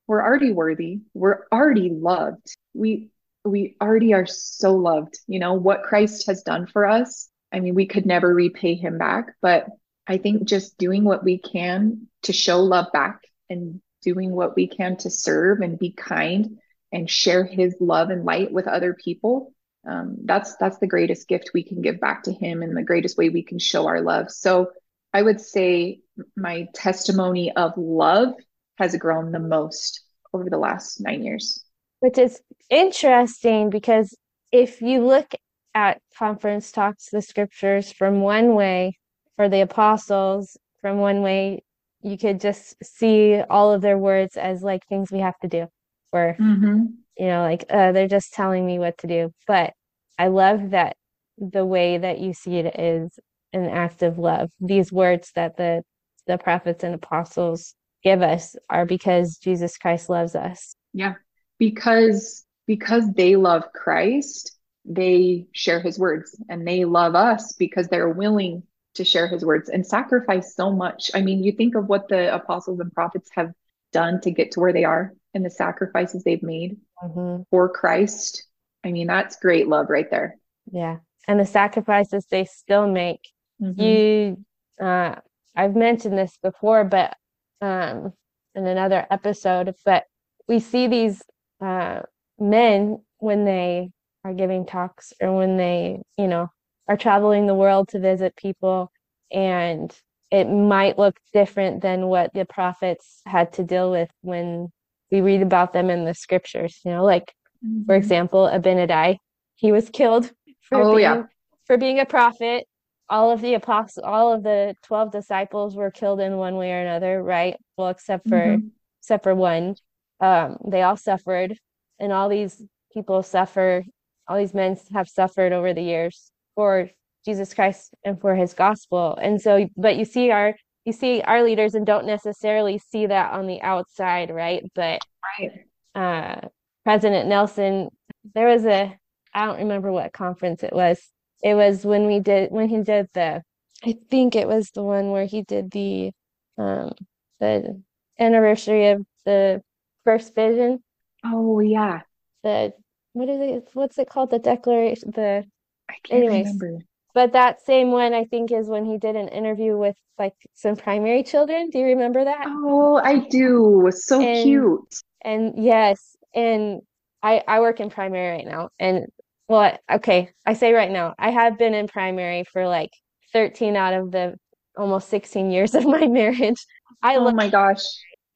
we're 0.07 0.23
already 0.23 0.53
worthy. 0.53 1.01
We're 1.13 1.41
already 1.51 1.89
loved. 1.89 2.55
We 2.73 3.09
we 3.43 3.75
already 3.81 4.13
are 4.13 4.25
so 4.25 4.75
loved. 4.75 5.19
You 5.27 5.39
know, 5.39 5.55
what 5.55 5.83
Christ 5.83 6.27
has 6.27 6.41
done 6.41 6.67
for 6.67 6.85
us. 6.85 7.29
I 7.51 7.59
mean, 7.59 7.75
we 7.75 7.85
could 7.85 8.05
never 8.05 8.33
repay 8.33 8.75
him 8.75 8.97
back, 8.97 9.35
but 9.41 9.67
I 10.07 10.19
think 10.19 10.47
just 10.47 10.77
doing 10.77 11.03
what 11.03 11.25
we 11.25 11.37
can 11.37 12.07
to 12.23 12.31
show 12.31 12.61
love 12.61 12.93
back 12.93 13.19
and 13.49 13.81
doing 14.03 14.31
what 14.31 14.55
we 14.55 14.67
can 14.67 14.95
to 14.97 15.09
serve 15.09 15.59
and 15.59 15.77
be 15.77 15.91
kind 15.91 16.59
and 16.93 17.09
share 17.09 17.43
his 17.43 17.75
love 17.81 18.09
and 18.09 18.23
light 18.23 18.53
with 18.53 18.67
other 18.67 18.93
people 18.93 19.53
um, 19.87 20.17
that's 20.23 20.55
that's 20.57 20.77
the 20.79 20.87
greatest 20.87 21.27
gift 21.27 21.51
we 21.53 21.63
can 21.63 21.81
give 21.81 21.99
back 21.99 22.23
to 22.23 22.31
him 22.31 22.63
and 22.63 22.75
the 22.75 22.83
greatest 22.83 23.17
way 23.17 23.29
we 23.29 23.43
can 23.43 23.59
show 23.59 23.87
our 23.87 24.01
love 24.01 24.31
so 24.31 24.69
i 25.15 25.21
would 25.21 25.39
say 25.39 25.99
my 26.35 26.67
testimony 26.73 27.51
of 27.55 27.71
love 27.77 28.33
has 28.77 28.95
grown 28.97 29.31
the 29.31 29.39
most 29.39 30.01
over 30.33 30.49
the 30.49 30.57
last 30.57 30.99
nine 30.99 31.23
years 31.23 31.63
which 32.01 32.17
is 32.17 32.41
interesting 32.69 33.69
because 33.69 34.13
if 34.51 34.81
you 34.81 35.05
look 35.05 35.31
at 35.73 36.01
conference 36.17 36.71
talks 36.71 37.09
the 37.11 37.21
scriptures 37.21 37.91
from 37.91 38.21
one 38.21 38.55
way 38.55 38.97
for 39.35 39.47
the 39.49 39.61
apostles 39.61 40.57
from 40.81 40.97
one 40.97 41.21
way 41.21 41.63
you 42.01 42.17
could 42.17 42.39
just 42.39 42.75
see 42.83 43.41
all 43.49 43.73
of 43.73 43.81
their 43.81 43.97
words 43.97 44.37
as 44.37 44.61
like 44.61 44.85
things 44.85 45.11
we 45.11 45.19
have 45.19 45.37
to 45.39 45.47
do 45.47 45.67
or 46.11 46.35
mm-hmm. 46.39 46.85
you 47.17 47.27
know 47.27 47.41
like 47.41 47.65
uh, 47.69 47.91
they're 47.91 48.07
just 48.07 48.33
telling 48.33 48.65
me 48.65 48.77
what 48.79 48.97
to 48.97 49.07
do 49.07 49.31
but 49.47 49.73
i 50.19 50.27
love 50.27 50.71
that 50.71 50.95
the 51.37 51.65
way 51.65 51.97
that 51.97 52.19
you 52.19 52.33
see 52.33 52.57
it 52.57 52.79
is 52.79 53.19
an 53.63 53.69
act 53.69 54.03
of 54.03 54.17
love 54.17 54.49
these 54.59 54.91
words 54.91 55.31
that 55.35 55.57
the 55.57 55.83
the 56.27 56.37
prophets 56.37 56.83
and 56.83 56.95
apostles 56.95 57.75
give 58.03 58.21
us 58.21 58.55
are 58.69 58.85
because 58.85 59.37
jesus 59.37 59.77
christ 59.77 60.09
loves 60.09 60.35
us 60.35 60.75
yeah 60.93 61.13
because 61.59 62.45
because 62.67 63.11
they 63.13 63.35
love 63.35 63.63
christ 63.73 64.55
they 64.85 65.47
share 65.51 65.79
his 65.79 65.97
words 65.97 66.39
and 66.49 66.67
they 66.67 66.85
love 66.85 67.15
us 67.15 67.53
because 67.53 67.87
they're 67.87 68.09
willing 68.09 68.63
to 68.95 69.03
share 69.03 69.27
his 69.27 69.45
words 69.45 69.69
and 69.69 69.85
sacrifice 69.85 70.55
so 70.55 70.71
much. 70.71 71.11
I 71.13 71.21
mean, 71.21 71.43
you 71.43 71.51
think 71.51 71.75
of 71.75 71.87
what 71.87 72.07
the 72.07 72.33
apostles 72.33 72.79
and 72.79 72.91
prophets 72.91 73.29
have 73.35 73.51
done 73.91 74.21
to 74.21 74.31
get 74.31 74.51
to 74.51 74.59
where 74.59 74.73
they 74.73 74.83
are 74.83 75.13
and 75.33 75.45
the 75.45 75.49
sacrifices 75.49 76.23
they've 76.23 76.43
made 76.43 76.77
mm-hmm. 77.03 77.43
for 77.49 77.69
Christ. 77.69 78.45
I 78.83 78.91
mean, 78.91 79.07
that's 79.07 79.37
great 79.37 79.67
love 79.67 79.89
right 79.89 80.09
there. 80.09 80.37
Yeah. 80.71 80.97
And 81.27 81.39
the 81.39 81.45
sacrifices 81.45 82.25
they 82.29 82.45
still 82.45 82.87
make. 82.89 83.29
Mm-hmm. 83.61 83.81
You 83.81 84.45
uh 84.81 85.15
I've 85.55 85.75
mentioned 85.75 86.17
this 86.17 86.37
before, 86.41 86.83
but 86.83 87.15
um 87.61 88.13
in 88.55 88.65
another 88.65 89.05
episode, 89.09 89.73
but 89.85 90.05
we 90.47 90.59
see 90.59 90.87
these 90.87 91.21
uh 91.61 92.01
men 92.39 92.99
when 93.19 93.45
they 93.45 93.91
are 94.23 94.33
giving 94.33 94.65
talks 94.65 95.13
or 95.21 95.35
when 95.37 95.57
they, 95.57 96.01
you 96.17 96.27
know, 96.27 96.49
are 96.87 96.97
traveling 96.97 97.47
the 97.47 97.55
world 97.55 97.89
to 97.89 97.99
visit 97.99 98.35
people 98.35 98.91
and 99.31 99.95
it 100.31 100.45
might 100.45 100.97
look 100.97 101.17
different 101.33 101.81
than 101.81 102.07
what 102.07 102.33
the 102.33 102.45
prophets 102.45 103.21
had 103.25 103.53
to 103.53 103.63
deal 103.63 103.91
with 103.91 104.09
when 104.21 104.69
we 105.11 105.21
read 105.21 105.41
about 105.41 105.73
them 105.73 105.89
in 105.89 106.05
the 106.05 106.13
scriptures 106.13 106.79
you 106.83 106.91
know 106.91 107.03
like 107.03 107.33
mm-hmm. 107.65 107.85
for 107.85 107.95
example 107.95 108.49
abinadi 108.51 109.17
he 109.55 109.71
was 109.71 109.89
killed 109.89 110.31
for 110.61 110.81
oh, 110.81 110.95
being, 110.95 111.01
yeah. 111.01 111.23
for 111.65 111.77
being 111.77 111.99
a 111.99 112.05
prophet 112.05 112.65
all 113.09 113.31
of 113.31 113.41
the 113.41 113.53
apostles 113.53 114.03
all 114.03 114.33
of 114.33 114.43
the 114.43 114.75
12 114.83 115.11
disciples 115.11 115.75
were 115.75 115.91
killed 115.91 116.19
in 116.19 116.37
one 116.37 116.55
way 116.55 116.71
or 116.71 116.81
another 116.81 117.21
right 117.21 117.57
well 117.77 117.89
except 117.89 118.27
for 118.27 118.37
mm-hmm. 118.37 118.67
except 119.01 119.23
for 119.23 119.35
one 119.35 119.75
um, 120.21 120.57
they 120.67 120.81
all 120.81 120.97
suffered 120.97 121.57
and 121.99 122.11
all 122.11 122.29
these 122.29 122.61
people 122.93 123.21
suffer 123.21 123.83
all 124.27 124.37
these 124.37 124.53
men 124.53 124.77
have 124.93 125.07
suffered 125.07 125.53
over 125.53 125.73
the 125.73 125.81
years 125.81 126.31
for 126.55 126.89
Jesus 127.25 127.53
Christ 127.53 127.93
and 128.03 128.19
for 128.19 128.35
his 128.35 128.53
gospel. 128.53 129.17
And 129.21 129.41
so 129.41 129.67
but 129.75 129.97
you 129.97 130.05
see 130.05 130.31
our 130.31 130.55
you 130.85 130.93
see 130.93 131.21
our 131.21 131.43
leaders 131.43 131.73
and 131.73 131.85
don't 131.85 132.05
necessarily 132.05 132.77
see 132.77 133.07
that 133.07 133.33
on 133.33 133.47
the 133.47 133.61
outside, 133.61 134.29
right? 134.29 134.63
But 134.75 135.01
right. 135.39 135.65
Uh, 135.95 136.47
President 136.83 137.27
Nelson, 137.27 137.89
there 138.35 138.47
was 138.47 138.65
a 138.65 138.95
I 139.33 139.45
don't 139.45 139.59
remember 139.59 139.91
what 139.91 140.13
conference 140.13 140.63
it 140.63 140.73
was. 140.73 141.01
It 141.45 141.53
was 141.53 141.85
when 141.85 142.07
we 142.07 142.19
did 142.19 142.51
when 142.51 142.69
he 142.69 142.81
did 142.81 143.07
the 143.13 143.43
I 143.83 143.95
think 144.09 144.35
it 144.35 144.47
was 144.47 144.71
the 144.71 144.81
one 144.81 145.11
where 145.11 145.25
he 145.25 145.43
did 145.43 145.69
the 145.69 146.11
um 146.57 146.93
the 147.39 147.79
anniversary 148.19 148.87
of 148.89 149.05
the 149.25 149.61
first 150.03 150.33
vision. 150.33 150.83
Oh 151.23 151.59
yeah. 151.59 152.01
The 152.43 152.73
what 153.13 153.29
is 153.29 153.39
it 153.39 153.69
what's 153.73 153.99
it 153.99 154.09
called? 154.09 154.31
The 154.31 154.39
declaration 154.39 155.11
the 155.11 155.45
I 155.87 155.93
can't 156.03 156.25
Anyways, 156.25 156.47
remember. 156.47 156.83
But 157.13 157.33
that 157.33 157.61
same 157.61 157.91
one, 157.91 158.15
I 158.15 158.25
think, 158.25 158.51
is 158.51 158.67
when 158.67 158.85
he 158.85 158.97
did 158.97 159.15
an 159.15 159.27
interview 159.27 159.77
with 159.77 159.95
like 160.17 160.33
some 160.55 160.75
primary 160.75 161.21
children. 161.21 161.69
Do 161.69 161.77
you 161.77 161.85
remember 161.85 162.25
that? 162.25 162.47
Oh, 162.47 162.99
I 163.03 163.19
do. 163.29 163.91
So 163.93 164.19
and, 164.19 164.43
cute. 164.43 164.95
And 165.21 165.63
yes, 165.63 166.17
and 166.33 166.81
I 167.21 167.43
I 167.47 167.59
work 167.59 167.79
in 167.79 167.91
primary 167.91 168.37
right 168.37 168.47
now, 168.47 168.69
and 168.79 169.05
well, 169.47 169.77
okay, 169.91 170.29
I 170.45 170.53
say 170.53 170.73
right 170.73 170.91
now, 170.91 171.13
I 171.19 171.31
have 171.31 171.57
been 171.57 171.73
in 171.73 171.87
primary 171.87 172.43
for 172.51 172.67
like 172.67 172.91
13 173.33 173.75
out 173.75 173.93
of 173.93 174.11
the 174.11 174.35
almost 174.77 175.09
16 175.09 175.51
years 175.51 175.75
of 175.75 175.85
my 175.85 176.07
marriage. 176.07 176.65
I 177.01 177.15
oh 177.15 177.31
my 177.31 177.49
gosh. 177.49 177.83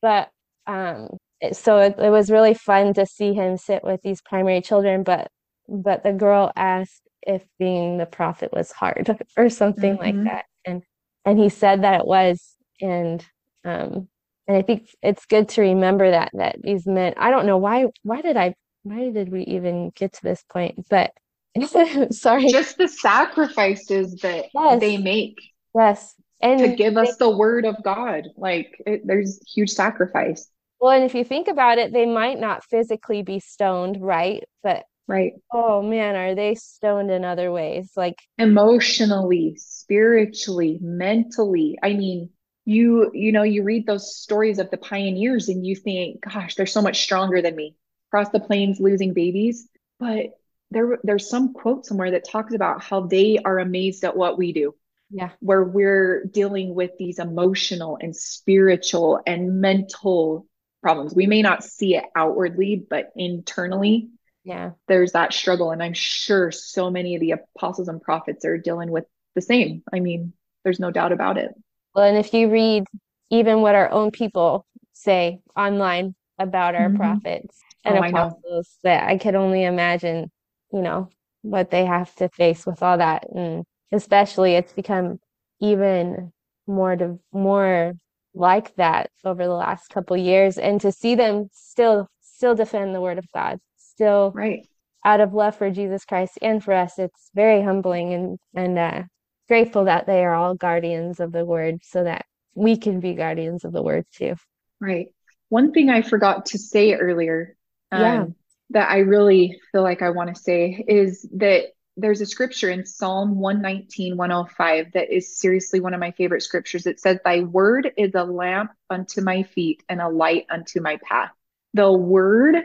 But 0.02 0.30
um, 0.68 1.10
so 1.52 1.80
it, 1.80 1.96
it 2.00 2.10
was 2.10 2.30
really 2.32 2.54
fun 2.54 2.94
to 2.94 3.06
see 3.06 3.34
him 3.34 3.58
sit 3.58 3.84
with 3.84 4.02
these 4.02 4.22
primary 4.22 4.62
children. 4.62 5.04
But 5.04 5.30
but 5.68 6.04
the 6.04 6.14
girl 6.14 6.52
asked 6.56 7.02
if 7.22 7.44
being 7.58 7.98
the 7.98 8.06
prophet 8.06 8.52
was 8.52 8.72
hard 8.72 9.10
or 9.38 9.50
something 9.50 9.98
mm-hmm. 9.98 10.18
like 10.18 10.24
that 10.26 10.46
and 10.66 10.84
and 11.26 11.40
he 11.40 11.50
said 11.50 11.84
that 11.84 12.02
it 12.02 12.08
was 12.08 12.56
and 12.82 13.26
um 13.66 14.08
and 14.48 14.58
i 14.58 14.62
think 14.62 14.90
it's 15.02 15.26
good 15.26 15.50
to 15.50 15.62
remember 15.62 16.10
that 16.10 16.30
that 16.34 16.58
these 16.62 16.88
men 16.88 17.14
i 17.18 17.30
don't 17.30 17.46
know 17.46 17.58
why 17.58 17.86
why 18.04 18.22
did 18.22 18.38
i 18.38 18.54
why 18.84 19.10
did 19.10 19.30
we 19.30 19.44
even 19.44 19.92
get 19.96 20.14
to 20.14 20.24
this 20.24 20.44
point 20.50 20.86
but 20.90 21.12
sorry 22.12 22.48
just 22.48 22.78
the 22.78 22.88
sacrifices 22.88 24.16
that 24.22 24.46
yes. 24.54 24.80
they 24.80 24.98
make 24.98 25.36
yes 25.76 26.16
and 26.42 26.60
to 26.60 26.76
give 26.76 26.96
us 26.96 27.18
the 27.18 27.30
word 27.30 27.66
of 27.66 27.76
god 27.84 28.28
like 28.38 28.82
it, 28.86 29.02
there's 29.06 29.40
huge 29.54 29.70
sacrifice 29.70 30.50
well 30.80 30.92
and 30.92 31.04
if 31.04 31.14
you 31.14 31.24
think 31.24 31.48
about 31.48 31.78
it 31.78 31.92
they 31.92 32.06
might 32.06 32.40
not 32.40 32.64
physically 32.64 33.22
be 33.22 33.40
stoned 33.40 34.02
right 34.02 34.44
but 34.64 34.84
Right. 35.10 35.34
Oh 35.52 35.82
man, 35.82 36.16
are 36.16 36.36
they 36.36 36.54
stoned 36.54 37.10
in 37.10 37.26
other 37.26 37.52
ways? 37.52 37.94
Like 37.98 38.20
emotionally, 38.38 39.56
spiritually, 39.58 40.78
mentally. 40.82 41.80
I 41.82 41.94
mean, 41.94 42.30
you 42.64 43.10
you 43.16 43.32
know, 43.32 43.42
you 43.42 43.64
read 43.64 43.88
those 43.88 44.16
stories 44.16 44.60
of 44.60 44.70
the 44.70 44.78
pioneers 44.78 45.50
and 45.50 45.66
you 45.66 45.76
think, 45.76 46.22
gosh, 46.22 46.54
they're 46.54 46.68
so 46.68 46.84
much 46.84 47.02
stronger 47.02 47.42
than 47.42 47.56
me. 47.56 47.76
Across 48.10 48.30
the 48.30 48.40
plains 48.40 48.80
losing 48.80 49.14
babies, 49.14 49.68
but 50.00 50.28
there 50.72 51.00
there's 51.04 51.30
some 51.30 51.54
quote 51.54 51.86
somewhere 51.86 52.12
that 52.12 52.28
talks 52.28 52.54
about 52.54 52.84
how 52.84 53.02
they 53.02 53.38
are 53.38 53.60
amazed 53.60 54.04
at 54.04 54.18
what 54.18 54.38
we 54.38 54.52
do. 54.52 54.74
Yeah. 55.12 55.30
Where 55.40 55.64
we're 55.64 56.26
dealing 56.26 56.76
with 56.76 56.92
these 56.98 57.20
emotional 57.20 57.98
and 58.02 58.16
spiritual 58.16 59.20
and 59.26 59.60
mental 59.62 60.46
problems. 60.82 61.16
We 61.16 61.28
may 61.28 61.42
not 61.42 61.64
see 61.64 61.96
it 61.96 62.06
outwardly, 62.16 62.86
but 62.90 63.12
internally 63.16 64.10
yeah 64.44 64.72
there's 64.88 65.12
that 65.12 65.34
struggle 65.34 65.72
and 65.72 65.84
i'm 65.84 65.94
sure 65.94 66.52
so 66.52 66.90
many 66.90 67.16
of 67.16 67.22
the 67.22 67.32
apostles 67.32 67.88
and 67.88 68.02
prophets 68.02 68.46
are 68.46 68.58
dealing 68.58 68.90
with 68.90 69.06
the 69.36 69.42
same 69.42 69.84
i 69.94 70.00
mean 70.00 70.34
there's 70.64 70.80
no 70.80 70.92
doubt 70.92 71.12
about 71.12 71.38
it 71.38 71.52
well 71.94 72.06
and 72.06 72.18
if 72.18 72.34
you 72.34 72.50
read 72.50 72.84
even 73.30 73.62
what 73.62 73.76
our 73.76 73.92
own 73.92 74.12
people 74.12 74.66
say 74.94 75.40
online 75.56 76.16
about 76.40 76.74
our 76.76 76.88
mm-hmm. 76.88 76.98
prophets 76.98 77.60
and 77.86 77.98
oh, 77.98 78.64
that 78.84 79.08
i 79.08 79.18
could 79.18 79.36
only 79.36 79.64
imagine 79.64 80.30
you 80.72 80.82
know 80.82 81.10
what 81.42 81.72
they 81.72 81.86
have 81.86 82.14
to 82.16 82.30
face 82.30 82.66
with 82.66 82.84
all 82.84 82.98
that 82.98 83.26
and 83.34 83.64
especially 83.92 84.56
it's 84.56 84.74
become 84.74 85.20
even 85.62 86.32
more 86.68 86.96
to 86.96 87.20
more 87.32 87.94
like 88.34 88.76
that 88.76 89.10
over 89.26 89.44
the 89.46 89.54
last 89.54 89.90
couple 89.90 90.16
years 90.16 90.58
and 90.58 90.82
to 90.82 90.92
see 90.92 91.16
them 91.16 91.50
still 91.52 92.08
still 92.22 92.56
defend 92.56 92.94
the 92.94 93.02
word 93.02 93.18
of 93.18 93.26
god 93.34 93.58
still 93.78 94.32
right 94.36 94.68
out 95.06 95.22
of 95.22 95.34
love 95.34 95.56
for 95.56 95.70
Jesus 95.72 96.06
Christ 96.06 96.38
and 96.42 96.64
for 96.64 96.74
us. 96.74 97.00
It's 97.00 97.30
very 97.34 97.62
humbling 97.62 98.14
and 98.14 98.38
and 98.54 98.78
uh, 98.78 99.04
grateful 99.48 99.86
that 99.86 100.06
they 100.06 100.24
are 100.24 100.36
all 100.36 100.56
guardians 100.56 101.20
of 101.20 101.32
the 101.32 101.46
word, 101.46 101.80
so 101.84 102.04
that 102.04 102.26
we 102.56 102.78
can 102.78 103.00
be 103.00 103.14
guardians 103.14 103.64
of 103.64 103.72
the 103.72 103.84
word 103.84 104.06
too. 104.14 104.36
Right. 104.80 105.08
One 105.50 105.72
thing 105.72 105.90
I 105.90 106.02
forgot 106.02 106.48
to 106.48 106.58
say 106.58 106.94
earlier, 106.94 107.56
um, 107.92 108.02
yeah. 108.02 108.26
that 108.72 108.90
I 108.90 109.00
really 109.00 109.60
feel 109.72 109.84
like 109.84 110.02
I 110.02 110.10
want 110.10 110.34
to 110.34 110.42
say 110.42 110.84
is 110.88 111.28
that 111.34 111.66
there's 111.98 112.22
a 112.22 112.26
scripture 112.26 112.70
in 112.70 112.86
Psalm 112.86 113.40
119, 113.40 114.16
105 114.16 114.94
that 114.94 115.14
is 115.14 115.38
seriously 115.38 115.80
one 115.80 115.94
of 115.94 116.00
my 116.00 116.12
favorite 116.12 116.44
scriptures. 116.44 116.86
It 116.86 117.00
says, 117.00 117.20
Thy 117.24 117.42
word 117.42 117.92
is 117.98 118.16
a 118.16 118.24
lamp 118.24 118.72
unto 118.90 119.22
my 119.22 119.44
feet 119.44 119.84
and 119.90 120.02
a 120.02 120.08
light 120.08 120.46
unto 120.50 120.82
my 120.82 120.98
path. 121.04 121.32
the 121.74 121.92
word, 121.92 122.56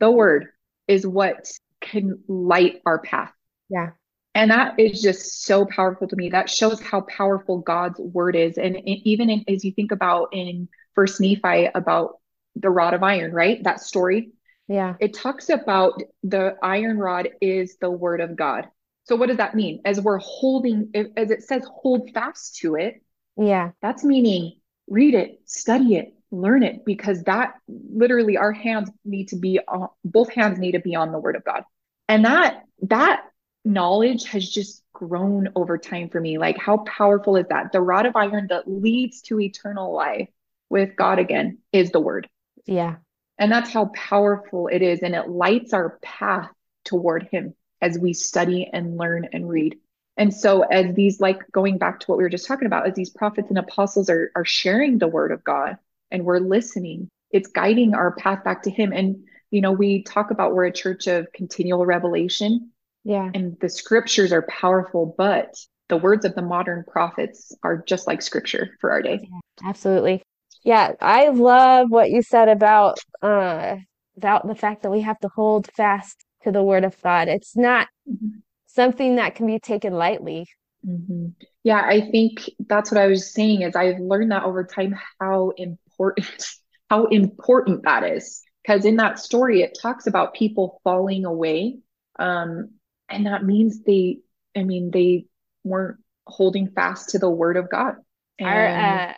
the 0.00 0.10
word 0.10 0.48
is 0.88 1.06
what 1.06 1.48
can 1.80 2.20
light 2.26 2.82
our 2.84 2.98
path. 2.98 3.32
Yeah. 3.68 3.90
And 4.34 4.50
that 4.50 4.78
is 4.78 5.02
just 5.02 5.44
so 5.44 5.66
powerful 5.66 6.06
to 6.08 6.16
me. 6.16 6.30
That 6.30 6.48
shows 6.48 6.80
how 6.80 7.02
powerful 7.02 7.58
God's 7.58 7.98
word 7.98 8.36
is. 8.36 8.58
And 8.58 8.76
even 8.86 9.28
in, 9.30 9.44
as 9.48 9.64
you 9.64 9.72
think 9.72 9.92
about 9.92 10.28
in 10.32 10.68
First 10.94 11.20
Nephi 11.20 11.68
about 11.74 12.18
the 12.56 12.70
rod 12.70 12.94
of 12.94 13.02
iron, 13.02 13.32
right? 13.32 13.62
That 13.62 13.80
story. 13.80 14.32
Yeah. 14.70 14.94
It 15.00 15.14
talks 15.14 15.48
about 15.48 16.00
the 16.22 16.56
iron 16.62 16.96
rod 16.96 17.28
is 17.40 17.76
the 17.80 17.90
word 17.90 18.20
of 18.20 18.36
God. 18.36 18.68
So 19.02 19.16
what 19.16 19.26
does 19.26 19.38
that 19.38 19.56
mean? 19.56 19.80
As 19.84 20.00
we're 20.00 20.18
holding, 20.18 20.92
as 20.94 21.32
it 21.32 21.42
says, 21.42 21.66
hold 21.68 22.10
fast 22.14 22.54
to 22.58 22.76
it. 22.76 23.02
Yeah. 23.36 23.72
That's 23.82 24.04
meaning 24.04 24.58
read 24.86 25.14
it, 25.14 25.40
study 25.44 25.96
it, 25.96 26.14
learn 26.30 26.62
it, 26.62 26.84
because 26.84 27.24
that 27.24 27.54
literally 27.68 28.36
our 28.36 28.52
hands 28.52 28.88
need 29.04 29.26
to 29.28 29.36
be 29.36 29.58
on, 29.66 29.88
both 30.04 30.32
hands 30.32 30.60
need 30.60 30.72
to 30.72 30.80
be 30.80 30.94
on 30.94 31.10
the 31.10 31.18
word 31.18 31.34
of 31.34 31.44
God. 31.44 31.64
And 32.08 32.24
that, 32.24 32.62
that 32.82 33.24
knowledge 33.64 34.26
has 34.26 34.48
just 34.48 34.84
grown 34.92 35.48
over 35.56 35.78
time 35.78 36.10
for 36.10 36.20
me. 36.20 36.38
Like, 36.38 36.58
how 36.58 36.78
powerful 36.78 37.34
is 37.34 37.46
that? 37.50 37.72
The 37.72 37.80
rod 37.80 38.06
of 38.06 38.14
iron 38.14 38.46
that 38.50 38.68
leads 38.68 39.22
to 39.22 39.40
eternal 39.40 39.92
life 39.92 40.28
with 40.68 40.94
God 40.94 41.18
again 41.18 41.58
is 41.72 41.90
the 41.90 42.00
word. 42.00 42.28
Yeah. 42.66 42.96
And 43.40 43.50
that's 43.50 43.72
how 43.72 43.86
powerful 43.86 44.68
it 44.68 44.82
is. 44.82 45.00
And 45.00 45.14
it 45.14 45.28
lights 45.28 45.72
our 45.72 45.98
path 46.02 46.50
toward 46.84 47.26
Him 47.32 47.54
as 47.80 47.98
we 47.98 48.12
study 48.12 48.68
and 48.72 48.98
learn 48.98 49.26
and 49.32 49.48
read. 49.48 49.78
And 50.16 50.32
so, 50.32 50.62
as 50.62 50.94
these, 50.94 51.20
like 51.20 51.50
going 51.50 51.78
back 51.78 52.00
to 52.00 52.06
what 52.06 52.18
we 52.18 52.24
were 52.24 52.30
just 52.30 52.46
talking 52.46 52.66
about, 52.66 52.86
as 52.86 52.94
these 52.94 53.08
prophets 53.08 53.48
and 53.48 53.58
apostles 53.58 54.10
are, 54.10 54.30
are 54.36 54.44
sharing 54.44 54.98
the 54.98 55.08
word 55.08 55.32
of 55.32 55.42
God 55.42 55.78
and 56.10 56.24
we're 56.24 56.38
listening, 56.38 57.08
it's 57.30 57.48
guiding 57.48 57.94
our 57.94 58.12
path 58.12 58.44
back 58.44 58.62
to 58.64 58.70
Him. 58.70 58.92
And, 58.92 59.24
you 59.50 59.62
know, 59.62 59.72
we 59.72 60.02
talk 60.02 60.30
about 60.30 60.54
we're 60.54 60.66
a 60.66 60.72
church 60.72 61.06
of 61.06 61.32
continual 61.32 61.86
revelation. 61.86 62.70
Yeah. 63.04 63.30
And 63.32 63.56
the 63.60 63.70
scriptures 63.70 64.32
are 64.32 64.42
powerful, 64.42 65.14
but 65.16 65.56
the 65.88 65.96
words 65.96 66.26
of 66.26 66.34
the 66.34 66.42
modern 66.42 66.84
prophets 66.84 67.56
are 67.62 67.82
just 67.86 68.06
like 68.06 68.20
scripture 68.20 68.76
for 68.80 68.92
our 68.92 69.00
day. 69.00 69.20
Yeah, 69.22 69.40
absolutely. 69.64 70.22
Yeah, 70.64 70.92
I 71.00 71.28
love 71.28 71.90
what 71.90 72.10
you 72.10 72.22
said 72.22 72.48
about 72.48 72.98
uh 73.22 73.76
about 74.16 74.46
the 74.46 74.54
fact 74.54 74.82
that 74.82 74.90
we 74.90 75.00
have 75.00 75.18
to 75.20 75.28
hold 75.28 75.70
fast 75.74 76.24
to 76.42 76.52
the 76.52 76.62
word 76.62 76.84
of 76.84 77.00
God. 77.02 77.28
It's 77.28 77.56
not 77.56 77.88
mm-hmm. 78.08 78.38
something 78.66 79.16
that 79.16 79.34
can 79.34 79.46
be 79.46 79.58
taken 79.58 79.94
lightly. 79.94 80.46
Mm-hmm. 80.86 81.28
Yeah, 81.64 81.80
I 81.80 82.10
think 82.10 82.50
that's 82.58 82.90
what 82.90 83.00
I 83.00 83.06
was 83.06 83.32
saying 83.32 83.62
is 83.62 83.76
I've 83.76 84.00
learned 84.00 84.32
that 84.32 84.44
over 84.44 84.64
time 84.64 84.98
how 85.20 85.52
important 85.56 86.46
how 86.90 87.06
important 87.06 87.84
that 87.84 88.04
is. 88.04 88.42
Because 88.62 88.84
in 88.84 88.96
that 88.96 89.18
story 89.18 89.62
it 89.62 89.78
talks 89.80 90.06
about 90.06 90.34
people 90.34 90.80
falling 90.84 91.24
away. 91.24 91.78
Um, 92.18 92.72
and 93.08 93.26
that 93.26 93.44
means 93.44 93.82
they 93.82 94.18
I 94.56 94.64
mean 94.64 94.90
they 94.90 95.26
weren't 95.64 95.98
holding 96.26 96.68
fast 96.68 97.10
to 97.10 97.18
the 97.18 97.30
word 97.30 97.56
of 97.56 97.70
God. 97.70 97.94
And 98.38 98.48
Our, 98.48 98.66
uh, 98.66 99.12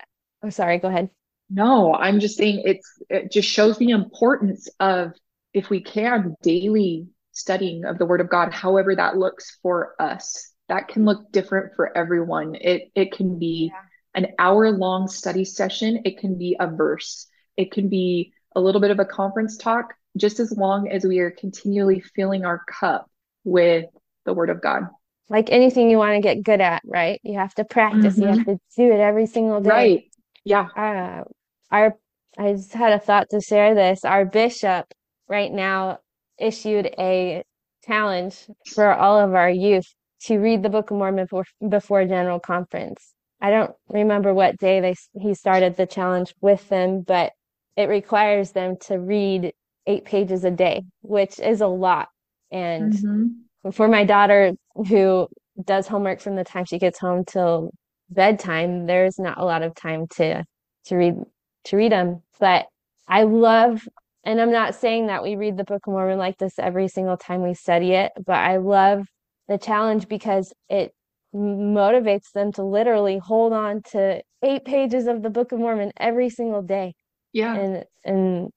oh 0.44 0.50
sorry, 0.50 0.78
go 0.78 0.88
ahead. 0.88 1.10
No, 1.52 1.94
I'm 1.94 2.18
just 2.18 2.38
saying 2.38 2.62
it's 2.64 2.88
it 3.10 3.30
just 3.30 3.48
shows 3.48 3.76
the 3.76 3.90
importance 3.90 4.68
of 4.80 5.12
if 5.52 5.68
we 5.68 5.82
can 5.82 6.34
daily 6.42 7.08
studying 7.32 7.84
of 7.84 7.98
the 7.98 8.06
word 8.06 8.22
of 8.22 8.30
God, 8.30 8.54
however 8.54 8.94
that 8.96 9.18
looks 9.18 9.58
for 9.62 9.94
us. 9.98 10.50
That 10.68 10.88
can 10.88 11.04
look 11.04 11.30
different 11.30 11.74
for 11.76 11.96
everyone. 11.96 12.54
It 12.54 12.90
it 12.94 13.12
can 13.12 13.38
be 13.38 13.70
yeah. 13.70 14.22
an 14.22 14.32
hour 14.38 14.70
long 14.70 15.08
study 15.08 15.44
session, 15.44 16.00
it 16.06 16.18
can 16.18 16.38
be 16.38 16.56
a 16.58 16.66
verse, 16.66 17.26
it 17.56 17.70
can 17.70 17.90
be 17.90 18.32
a 18.56 18.60
little 18.60 18.80
bit 18.80 18.90
of 18.90 18.98
a 18.98 19.04
conference 19.04 19.58
talk, 19.58 19.92
just 20.16 20.40
as 20.40 20.56
long 20.56 20.88
as 20.88 21.04
we 21.04 21.18
are 21.18 21.30
continually 21.30 22.00
filling 22.00 22.46
our 22.46 22.62
cup 22.64 23.10
with 23.44 23.86
the 24.24 24.32
word 24.32 24.48
of 24.48 24.62
God. 24.62 24.84
Like 25.28 25.50
anything 25.50 25.90
you 25.90 25.98
want 25.98 26.14
to 26.14 26.20
get 26.20 26.42
good 26.42 26.60
at, 26.60 26.82
right? 26.86 27.20
You 27.22 27.38
have 27.38 27.54
to 27.56 27.64
practice, 27.64 28.14
mm-hmm. 28.14 28.22
you 28.22 28.28
have 28.28 28.46
to 28.46 28.60
do 28.76 28.92
it 28.92 29.00
every 29.00 29.26
single 29.26 29.60
day. 29.60 29.70
Right. 29.70 30.04
Yeah. 30.44 30.68
Uh, 30.76 31.24
our 31.72 31.96
I 32.38 32.52
just 32.52 32.72
had 32.72 32.92
a 32.92 32.98
thought 32.98 33.28
to 33.30 33.40
share 33.40 33.74
this. 33.74 34.04
Our 34.04 34.24
bishop 34.24 34.86
right 35.28 35.52
now 35.52 35.98
issued 36.38 36.86
a 36.98 37.42
challenge 37.84 38.46
for 38.74 38.94
all 38.94 39.18
of 39.18 39.34
our 39.34 39.50
youth 39.50 39.86
to 40.24 40.38
read 40.38 40.62
the 40.62 40.70
Book 40.70 40.90
of 40.90 40.96
Mormon 40.96 41.24
before, 41.24 41.44
before 41.68 42.04
General 42.06 42.40
Conference. 42.40 43.12
I 43.40 43.50
don't 43.50 43.72
remember 43.88 44.32
what 44.32 44.56
day 44.56 44.80
they 44.80 44.94
he 45.20 45.34
started 45.34 45.76
the 45.76 45.86
challenge 45.86 46.32
with 46.40 46.68
them, 46.68 47.02
but 47.02 47.32
it 47.76 47.88
requires 47.88 48.52
them 48.52 48.76
to 48.82 48.98
read 48.98 49.52
eight 49.86 50.04
pages 50.04 50.44
a 50.44 50.50
day, 50.50 50.84
which 51.02 51.40
is 51.40 51.60
a 51.60 51.66
lot. 51.66 52.08
And 52.52 52.92
mm-hmm. 52.92 53.70
for 53.70 53.88
my 53.88 54.04
daughter 54.04 54.52
who 54.88 55.28
does 55.62 55.88
homework 55.88 56.20
from 56.20 56.36
the 56.36 56.44
time 56.44 56.64
she 56.64 56.78
gets 56.78 57.00
home 57.00 57.24
till 57.24 57.72
bedtime, 58.08 58.86
there's 58.86 59.18
not 59.18 59.38
a 59.38 59.44
lot 59.44 59.62
of 59.62 59.74
time 59.74 60.06
to 60.16 60.44
to 60.86 60.96
read 60.96 61.14
to 61.64 61.76
read 61.76 61.92
them. 61.92 62.22
But 62.38 62.66
I 63.08 63.24
love, 63.24 63.86
and 64.24 64.40
I'm 64.40 64.52
not 64.52 64.74
saying 64.74 65.06
that 65.06 65.22
we 65.22 65.36
read 65.36 65.56
the 65.56 65.64
Book 65.64 65.86
of 65.86 65.92
Mormon 65.92 66.18
like 66.18 66.38
this 66.38 66.58
every 66.58 66.88
single 66.88 67.16
time 67.16 67.42
we 67.42 67.54
study 67.54 67.92
it, 67.92 68.12
but 68.24 68.36
I 68.36 68.56
love 68.58 69.06
the 69.48 69.58
challenge 69.58 70.08
because 70.08 70.52
it 70.68 70.92
motivates 71.34 72.32
them 72.32 72.52
to 72.52 72.62
literally 72.62 73.18
hold 73.18 73.52
on 73.52 73.82
to 73.92 74.22
eight 74.42 74.64
pages 74.64 75.06
of 75.06 75.22
the 75.22 75.30
Book 75.30 75.52
of 75.52 75.58
Mormon 75.58 75.92
every 75.96 76.30
single 76.30 76.62
day. 76.62 76.94
Yeah. 77.32 77.54
And 77.56 77.84
and 78.04 78.50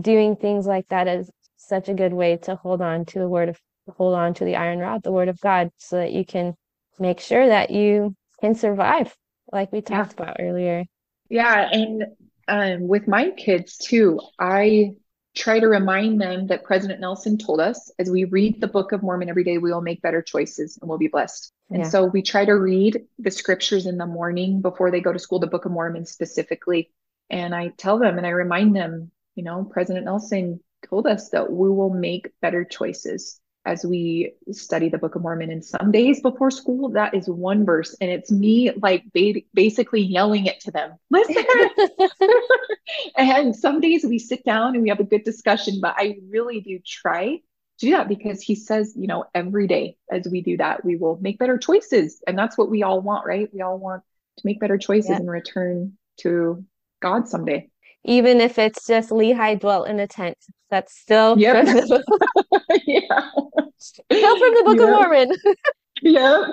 doing 0.00 0.36
things 0.36 0.66
like 0.66 0.86
that 0.88 1.08
is 1.08 1.30
such 1.56 1.88
a 1.88 1.94
good 1.94 2.12
way 2.12 2.36
to 2.36 2.56
hold 2.56 2.80
on 2.80 3.04
to 3.06 3.18
the 3.18 3.28
word 3.28 3.48
of 3.48 3.58
hold 3.96 4.14
on 4.14 4.34
to 4.34 4.44
the 4.44 4.56
iron 4.56 4.78
rod, 4.78 5.02
the 5.02 5.12
word 5.12 5.28
of 5.28 5.40
God, 5.40 5.70
so 5.78 5.96
that 5.96 6.12
you 6.12 6.24
can 6.24 6.54
make 6.98 7.20
sure 7.20 7.48
that 7.48 7.70
you 7.70 8.14
can 8.40 8.54
survive, 8.54 9.14
like 9.52 9.72
we 9.72 9.80
talked 9.80 10.14
yeah. 10.16 10.22
about 10.22 10.36
earlier. 10.38 10.84
Yeah, 11.28 11.68
and 11.72 12.04
um, 12.50 12.88
with 12.88 13.08
my 13.08 13.30
kids 13.30 13.76
too, 13.78 14.20
I 14.38 14.92
try 15.36 15.60
to 15.60 15.68
remind 15.68 16.20
them 16.20 16.48
that 16.48 16.64
President 16.64 17.00
Nelson 17.00 17.38
told 17.38 17.60
us 17.60 17.90
as 17.98 18.10
we 18.10 18.24
read 18.24 18.60
the 18.60 18.66
Book 18.66 18.92
of 18.92 19.02
Mormon 19.02 19.28
every 19.28 19.44
day, 19.44 19.58
we 19.58 19.72
will 19.72 19.80
make 19.80 20.02
better 20.02 20.20
choices 20.20 20.76
and 20.80 20.88
we'll 20.88 20.98
be 20.98 21.06
blessed. 21.06 21.52
And 21.70 21.84
yeah. 21.84 21.88
so 21.88 22.04
we 22.04 22.22
try 22.22 22.44
to 22.44 22.52
read 22.52 23.04
the 23.18 23.30
scriptures 23.30 23.86
in 23.86 23.96
the 23.96 24.06
morning 24.06 24.60
before 24.60 24.90
they 24.90 25.00
go 25.00 25.12
to 25.12 25.18
school, 25.18 25.38
the 25.38 25.46
Book 25.46 25.64
of 25.64 25.72
Mormon 25.72 26.04
specifically. 26.04 26.90
And 27.30 27.54
I 27.54 27.68
tell 27.68 27.98
them 27.98 28.18
and 28.18 28.26
I 28.26 28.30
remind 28.30 28.74
them, 28.74 29.12
you 29.36 29.44
know, 29.44 29.64
President 29.64 30.04
Nelson 30.04 30.60
told 30.88 31.06
us 31.06 31.30
that 31.30 31.50
we 31.52 31.68
will 31.68 31.90
make 31.90 32.32
better 32.42 32.64
choices 32.64 33.39
as 33.64 33.84
we 33.84 34.32
study 34.52 34.88
the 34.88 34.98
Book 34.98 35.14
of 35.14 35.22
Mormon. 35.22 35.50
And 35.50 35.64
some 35.64 35.92
days 35.92 36.20
before 36.20 36.50
school, 36.50 36.90
that 36.90 37.14
is 37.14 37.28
one 37.28 37.64
verse, 37.64 37.94
and 38.00 38.10
it's 38.10 38.30
me 38.30 38.70
like 38.72 39.04
ba- 39.12 39.42
basically 39.52 40.00
yelling 40.00 40.46
it 40.46 40.60
to 40.60 40.70
them. 40.70 40.94
Listen. 41.10 41.44
and 43.16 43.54
some 43.54 43.80
days 43.80 44.04
we 44.04 44.18
sit 44.18 44.44
down 44.44 44.74
and 44.74 44.82
we 44.82 44.88
have 44.88 45.00
a 45.00 45.04
good 45.04 45.24
discussion, 45.24 45.78
but 45.80 45.94
I 45.96 46.16
really 46.28 46.60
do 46.60 46.78
try 46.84 47.40
to 47.78 47.86
do 47.86 47.90
that 47.92 48.08
because 48.08 48.40
he 48.42 48.54
says, 48.54 48.94
you 48.96 49.06
know, 49.06 49.24
every 49.34 49.66
day 49.66 49.96
as 50.10 50.26
we 50.30 50.40
do 50.40 50.56
that, 50.56 50.84
we 50.84 50.96
will 50.96 51.18
make 51.20 51.38
better 51.38 51.58
choices, 51.58 52.22
and 52.26 52.38
that's 52.38 52.56
what 52.56 52.70
we 52.70 52.82
all 52.82 53.00
want, 53.00 53.26
right? 53.26 53.48
We 53.52 53.60
all 53.60 53.78
want 53.78 54.02
to 54.38 54.46
make 54.46 54.60
better 54.60 54.78
choices 54.78 55.10
yeah. 55.10 55.16
and 55.16 55.30
return 55.30 55.98
to 56.20 56.64
God 57.00 57.28
someday 57.28 57.70
even 58.04 58.40
if 58.40 58.58
it's 58.58 58.86
just 58.86 59.10
Lehi 59.10 59.60
dwelt 59.60 59.88
in 59.88 60.00
a 60.00 60.06
tent. 60.06 60.38
That's 60.70 60.98
still 60.98 61.38
yep. 61.38 61.56
from 61.56 61.66
the, 61.66 62.04
yeah. 62.86 63.30
still 63.78 64.38
from 64.38 64.54
the 64.54 64.62
Book 64.64 64.78
yep. 64.78 64.88
of 64.88 64.90
Mormon. 64.90 65.32
yeah. 66.02 66.46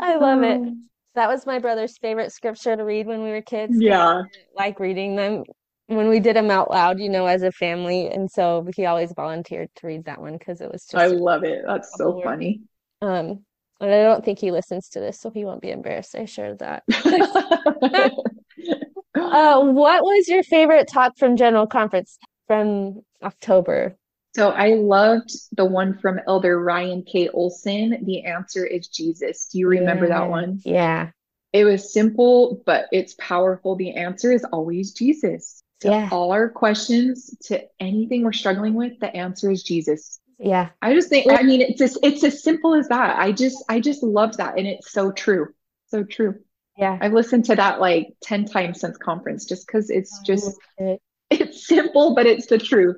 I 0.00 0.16
love 0.16 0.42
it. 0.42 0.56
Um, 0.56 0.88
that 1.14 1.28
was 1.28 1.46
my 1.46 1.58
brother's 1.58 1.96
favorite 1.98 2.30
scripture 2.30 2.76
to 2.76 2.84
read 2.84 3.06
when 3.06 3.22
we 3.22 3.30
were 3.30 3.42
kids. 3.42 3.76
Yeah. 3.78 4.22
Like 4.54 4.78
reading 4.78 5.16
them 5.16 5.44
when 5.86 6.08
we 6.08 6.20
did 6.20 6.36
them 6.36 6.50
out 6.50 6.70
loud, 6.70 7.00
you 7.00 7.08
know, 7.08 7.26
as 7.26 7.42
a 7.42 7.50
family. 7.50 8.08
And 8.08 8.30
so 8.30 8.66
he 8.76 8.84
always 8.84 9.12
volunteered 9.16 9.70
to 9.76 9.86
read 9.86 10.04
that 10.04 10.20
one 10.20 10.36
because 10.36 10.60
it 10.60 10.70
was 10.70 10.84
just 10.84 10.94
I 10.94 11.06
love 11.06 11.44
it. 11.44 11.62
That's 11.66 11.96
so 11.96 12.20
funny. 12.22 12.60
Um 13.00 13.44
and 13.80 13.92
I 13.92 14.02
don't 14.02 14.24
think 14.24 14.40
he 14.40 14.50
listens 14.50 14.88
to 14.90 15.00
this, 15.00 15.20
so 15.20 15.30
he 15.30 15.44
won't 15.44 15.62
be 15.62 15.70
embarrassed. 15.70 16.16
I 16.16 16.24
shared 16.24 16.58
that. 16.58 16.82
Uh, 19.14 19.62
what 19.62 20.02
was 20.02 20.28
your 20.28 20.42
favorite 20.42 20.88
talk 20.88 21.16
from 21.18 21.36
General 21.36 21.66
Conference 21.66 22.18
from 22.46 23.02
October? 23.22 23.96
So 24.34 24.50
I 24.50 24.74
loved 24.74 25.30
the 25.52 25.64
one 25.64 25.98
from 25.98 26.20
Elder 26.26 26.60
Ryan 26.62 27.02
K. 27.02 27.28
Olsen. 27.28 28.04
The 28.04 28.24
answer 28.24 28.64
is 28.64 28.88
Jesus. 28.88 29.48
Do 29.50 29.58
you 29.58 29.68
remember 29.68 30.06
yeah. 30.06 30.18
that 30.20 30.30
one? 30.30 30.60
Yeah. 30.64 31.10
It 31.52 31.64
was 31.64 31.92
simple, 31.92 32.62
but 32.66 32.86
it's 32.92 33.14
powerful. 33.14 33.74
The 33.74 33.96
answer 33.96 34.30
is 34.30 34.44
always 34.44 34.92
Jesus. 34.92 35.62
Yeah. 35.82 36.08
all 36.10 36.32
our 36.32 36.48
questions, 36.48 37.36
to 37.44 37.62
anything 37.78 38.24
we're 38.24 38.32
struggling 38.32 38.74
with, 38.74 38.98
the 39.00 39.14
answer 39.14 39.50
is 39.50 39.62
Jesus. 39.62 40.18
Yeah. 40.38 40.70
I 40.82 40.92
just 40.92 41.08
think 41.08 41.30
I 41.30 41.42
mean 41.42 41.60
it's 41.60 41.78
just, 41.78 41.98
it's 42.02 42.22
as 42.24 42.42
simple 42.42 42.74
as 42.74 42.88
that. 42.88 43.18
I 43.18 43.32
just 43.32 43.64
I 43.68 43.80
just 43.80 44.02
loved 44.02 44.38
that 44.38 44.58
and 44.58 44.66
it's 44.66 44.92
so 44.92 45.12
true. 45.12 45.48
So 45.88 46.04
true. 46.04 46.40
Yeah. 46.78 46.96
I've 47.00 47.12
listened 47.12 47.44
to 47.46 47.56
that 47.56 47.80
like 47.80 48.14
10 48.22 48.44
times 48.44 48.80
since 48.80 48.96
conference 48.96 49.44
just 49.44 49.66
because 49.66 49.90
it's 49.90 50.20
just 50.20 50.56
it. 50.78 51.02
it's 51.28 51.66
simple, 51.66 52.14
but 52.14 52.24
it's 52.24 52.46
the 52.46 52.58
truth. 52.58 52.96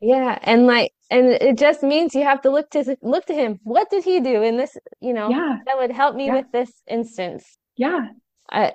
Yeah, 0.00 0.38
and 0.42 0.66
like 0.66 0.92
and 1.10 1.26
it 1.28 1.58
just 1.58 1.82
means 1.82 2.14
you 2.14 2.24
have 2.24 2.40
to 2.42 2.50
look 2.50 2.70
to 2.70 2.96
look 3.02 3.26
to 3.26 3.34
him. 3.34 3.60
What 3.62 3.90
did 3.90 4.04
he 4.04 4.20
do 4.20 4.42
in 4.42 4.56
this, 4.56 4.76
you 5.00 5.12
know, 5.12 5.28
Yeah. 5.28 5.58
that 5.66 5.76
would 5.76 5.90
help 5.92 6.16
me 6.16 6.26
Yeah. 6.26 6.36
with 6.36 6.46
this 6.52 6.70
instance? 6.88 7.58
Yeah. 7.76 8.08
I, 8.50 8.72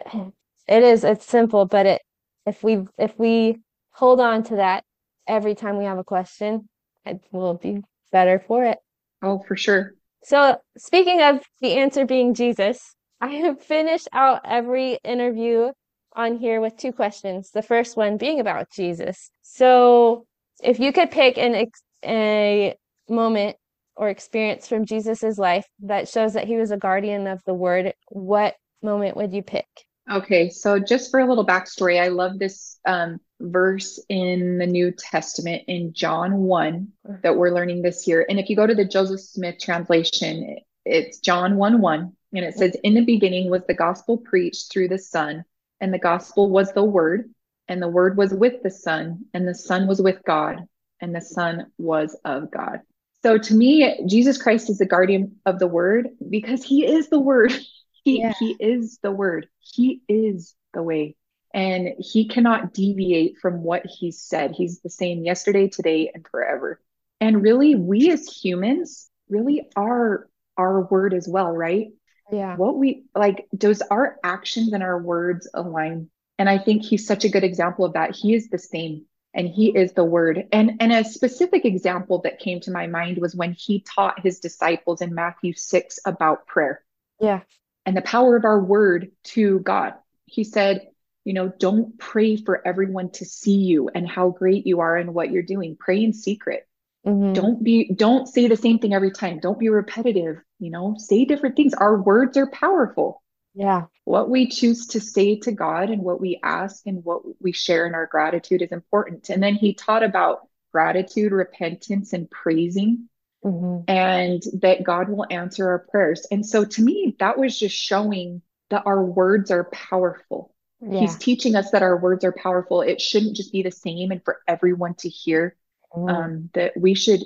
it 0.67 0.83
is, 0.83 1.03
it's 1.03 1.25
simple, 1.25 1.65
but 1.65 1.85
it 1.85 2.01
if 2.45 2.63
we 2.63 2.85
if 2.97 3.17
we 3.17 3.57
hold 3.91 4.19
on 4.19 4.43
to 4.43 4.55
that 4.57 4.83
every 5.27 5.55
time 5.55 5.77
we 5.77 5.85
have 5.85 5.97
a 5.97 6.03
question, 6.03 6.69
it 7.05 7.19
will 7.31 7.55
be 7.55 7.81
better 8.11 8.39
for 8.47 8.63
it. 8.63 8.77
Oh, 9.21 9.43
for 9.47 9.55
sure. 9.57 9.93
So, 10.23 10.57
speaking 10.77 11.21
of 11.21 11.41
the 11.61 11.73
answer 11.73 12.05
being 12.05 12.33
Jesus, 12.33 12.95
I 13.21 13.27
have 13.27 13.61
finished 13.61 14.07
out 14.13 14.41
every 14.45 14.99
interview 15.03 15.71
on 16.15 16.37
here 16.37 16.61
with 16.61 16.77
two 16.77 16.93
questions. 16.93 17.51
The 17.51 17.61
first 17.61 17.97
one 17.97 18.17
being 18.17 18.39
about 18.39 18.71
Jesus. 18.71 19.29
So, 19.41 20.25
if 20.63 20.79
you 20.79 20.91
could 20.91 21.11
pick 21.11 21.37
an 21.37 21.55
ex 21.55 21.81
a 22.05 22.75
moment 23.09 23.57
or 23.95 24.09
experience 24.09 24.67
from 24.67 24.85
Jesus's 24.85 25.37
life 25.37 25.65
that 25.83 26.07
shows 26.07 26.33
that 26.33 26.47
he 26.47 26.55
was 26.55 26.71
a 26.71 26.77
guardian 26.77 27.27
of 27.27 27.41
the 27.45 27.53
word, 27.53 27.93
what 28.07 28.55
moment 28.81 29.17
would 29.17 29.33
you 29.33 29.43
pick? 29.43 29.67
Okay, 30.09 30.49
so 30.49 30.79
just 30.79 31.11
for 31.11 31.19
a 31.19 31.27
little 31.27 31.45
backstory, 31.45 32.01
I 32.01 32.07
love 32.07 32.39
this 32.39 32.79
um, 32.85 33.19
verse 33.39 34.03
in 34.09 34.57
the 34.57 34.65
New 34.65 34.91
Testament 34.91 35.63
in 35.67 35.93
John 35.93 36.37
1 36.39 36.87
that 37.21 37.35
we're 37.35 37.51
learning 37.53 37.83
this 37.83 38.07
year. 38.07 38.25
And 38.27 38.39
if 38.39 38.49
you 38.49 38.55
go 38.55 38.65
to 38.65 38.73
the 38.73 38.85
Joseph 38.85 39.19
Smith 39.19 39.59
translation, 39.59 40.57
it's 40.89 41.19
John 41.19 41.55
1 41.55 41.81
1, 41.81 42.13
and 42.33 42.45
it 42.45 42.55
says, 42.55 42.75
In 42.83 42.93
the 42.95 43.05
beginning 43.05 43.49
was 43.49 43.63
the 43.67 43.73
gospel 43.73 44.17
preached 44.17 44.71
through 44.71 44.87
the 44.89 44.97
Son, 44.97 45.45
and 45.79 45.93
the 45.93 45.99
gospel 45.99 46.49
was 46.49 46.73
the 46.73 46.83
Word, 46.83 47.29
and 47.67 47.81
the 47.81 47.87
Word 47.87 48.17
was 48.17 48.33
with 48.33 48.63
the 48.63 48.71
Son, 48.71 49.25
and 49.33 49.47
the 49.47 49.55
Son 49.55 49.87
was 49.87 50.01
with 50.01 50.23
God, 50.25 50.67
and 50.99 51.15
the 51.15 51.21
Son 51.21 51.67
was 51.77 52.17
of 52.25 52.51
God. 52.51 52.81
So 53.21 53.37
to 53.37 53.53
me, 53.53 54.05
Jesus 54.07 54.41
Christ 54.41 54.69
is 54.69 54.77
the 54.77 54.85
guardian 54.85 55.35
of 55.45 55.59
the 55.59 55.67
Word 55.67 56.09
because 56.29 56.63
He 56.63 56.85
is 56.85 57.09
the 57.09 57.19
Word. 57.19 57.53
He, 58.05 58.21
Yeah. 58.21 58.33
he 58.39 58.55
is 58.61 58.97
the 59.03 59.11
Word. 59.11 59.49
He 59.59 60.01
is 60.07 60.55
the 60.73 60.81
way. 60.81 61.17
And 61.53 61.89
he 61.99 62.29
cannot 62.29 62.73
deviate 62.73 63.37
from 63.39 63.61
what 63.61 63.85
he 63.85 64.11
said. 64.11 64.51
He's 64.51 64.79
the 64.79 64.89
same 64.89 65.25
yesterday, 65.25 65.67
today, 65.67 66.09
and 66.13 66.25
forever. 66.25 66.79
And 67.19 67.43
really, 67.43 67.75
we 67.75 68.09
as 68.09 68.25
humans 68.25 69.09
really 69.27 69.67
are 69.75 70.29
our 70.59 70.81
word 70.83 71.13
as 71.13 71.27
well, 71.27 71.51
right? 71.51 71.87
Yeah. 72.31 72.55
What 72.57 72.77
we 72.77 73.05
like, 73.15 73.47
does 73.57 73.81
our 73.81 74.17
actions 74.23 74.73
and 74.73 74.83
our 74.83 75.01
words 75.01 75.49
align? 75.53 76.09
And 76.37 76.47
I 76.47 76.59
think 76.59 76.83
he's 76.83 77.07
such 77.07 77.25
a 77.25 77.29
good 77.29 77.43
example 77.43 77.85
of 77.85 77.93
that. 77.93 78.15
He 78.15 78.35
is 78.35 78.49
the 78.49 78.59
same 78.59 79.05
and 79.33 79.47
he 79.47 79.75
is 79.75 79.93
the 79.93 80.03
word. 80.05 80.47
And 80.51 80.73
and 80.79 80.91
a 80.93 81.03
specific 81.03 81.65
example 81.65 82.21
that 82.23 82.39
came 82.39 82.59
to 82.61 82.71
my 82.71 82.87
mind 82.87 83.17
was 83.17 83.35
when 83.35 83.53
he 83.53 83.81
taught 83.81 84.19
his 84.19 84.39
disciples 84.39 85.01
in 85.01 85.15
Matthew 85.15 85.53
6 85.53 85.99
about 86.05 86.45
prayer 86.45 86.83
Yeah. 87.19 87.41
and 87.85 87.97
the 87.97 88.01
power 88.03 88.35
of 88.35 88.45
our 88.45 88.61
word 88.61 89.11
to 89.35 89.59
God. 89.59 89.95
He 90.25 90.43
said, 90.43 90.87
you 91.25 91.33
know, 91.33 91.51
don't 91.59 91.97
pray 91.97 92.37
for 92.37 92.65
everyone 92.65 93.09
to 93.11 93.25
see 93.25 93.57
you 93.57 93.89
and 93.93 94.07
how 94.07 94.29
great 94.29 94.65
you 94.67 94.79
are 94.79 94.95
and 94.97 95.13
what 95.13 95.31
you're 95.31 95.43
doing. 95.43 95.75
Pray 95.79 96.03
in 96.03 96.13
secret. 96.13 96.67
Mhm. 97.05 97.33
Don't 97.33 97.63
be 97.63 97.91
don't 97.93 98.27
say 98.27 98.47
the 98.47 98.55
same 98.55 98.79
thing 98.79 98.93
every 98.93 99.11
time. 99.11 99.39
Don't 99.39 99.59
be 99.59 99.69
repetitive, 99.69 100.37
you 100.59 100.69
know. 100.69 100.95
Say 100.97 101.25
different 101.25 101.55
things. 101.55 101.73
Our 101.73 102.01
words 102.01 102.37
are 102.37 102.47
powerful. 102.47 103.21
Yeah. 103.53 103.85
What 104.05 104.29
we 104.29 104.47
choose 104.47 104.87
to 104.87 104.99
say 104.99 105.39
to 105.39 105.51
God 105.51 105.89
and 105.89 106.03
what 106.03 106.21
we 106.21 106.39
ask 106.43 106.85
and 106.85 107.03
what 107.03 107.21
we 107.41 107.51
share 107.51 107.85
in 107.85 107.95
our 107.95 108.05
gratitude 108.05 108.61
is 108.61 108.71
important. 108.71 109.29
And 109.29 109.41
then 109.41 109.55
he 109.55 109.73
taught 109.73 110.03
about 110.03 110.47
gratitude, 110.71 111.31
repentance 111.31 112.13
and 112.13 112.29
praising 112.29 113.09
Mhm. 113.43 113.85
and 113.87 114.43
that 114.61 114.83
God 114.83 115.09
will 115.09 115.25
answer 115.29 115.69
our 115.69 115.79
prayers. 115.79 116.27
And 116.29 116.45
so 116.45 116.65
to 116.65 116.81
me, 116.81 117.15
that 117.19 117.37
was 117.37 117.57
just 117.57 117.75
showing 117.75 118.41
that 118.69 118.83
our 118.85 119.03
words 119.03 119.49
are 119.49 119.63
powerful. 119.65 120.53
Yeah. 120.81 120.99
He's 120.99 121.17
teaching 121.17 121.55
us 121.55 121.71
that 121.71 121.83
our 121.83 121.97
words 121.97 122.23
are 122.23 122.31
powerful. 122.31 122.81
It 122.81 123.01
shouldn't 123.01 123.35
just 123.35 123.51
be 123.51 123.63
the 123.63 123.71
same 123.71 124.11
and 124.11 124.23
for 124.23 124.39
everyone 124.47 124.93
to 124.95 125.09
hear. 125.09 125.55
Mhm. 125.95 126.09
Um, 126.09 126.49
that 126.53 126.73
we 126.77 126.93
should 126.93 127.21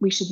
we 0.00 0.10
should 0.10 0.28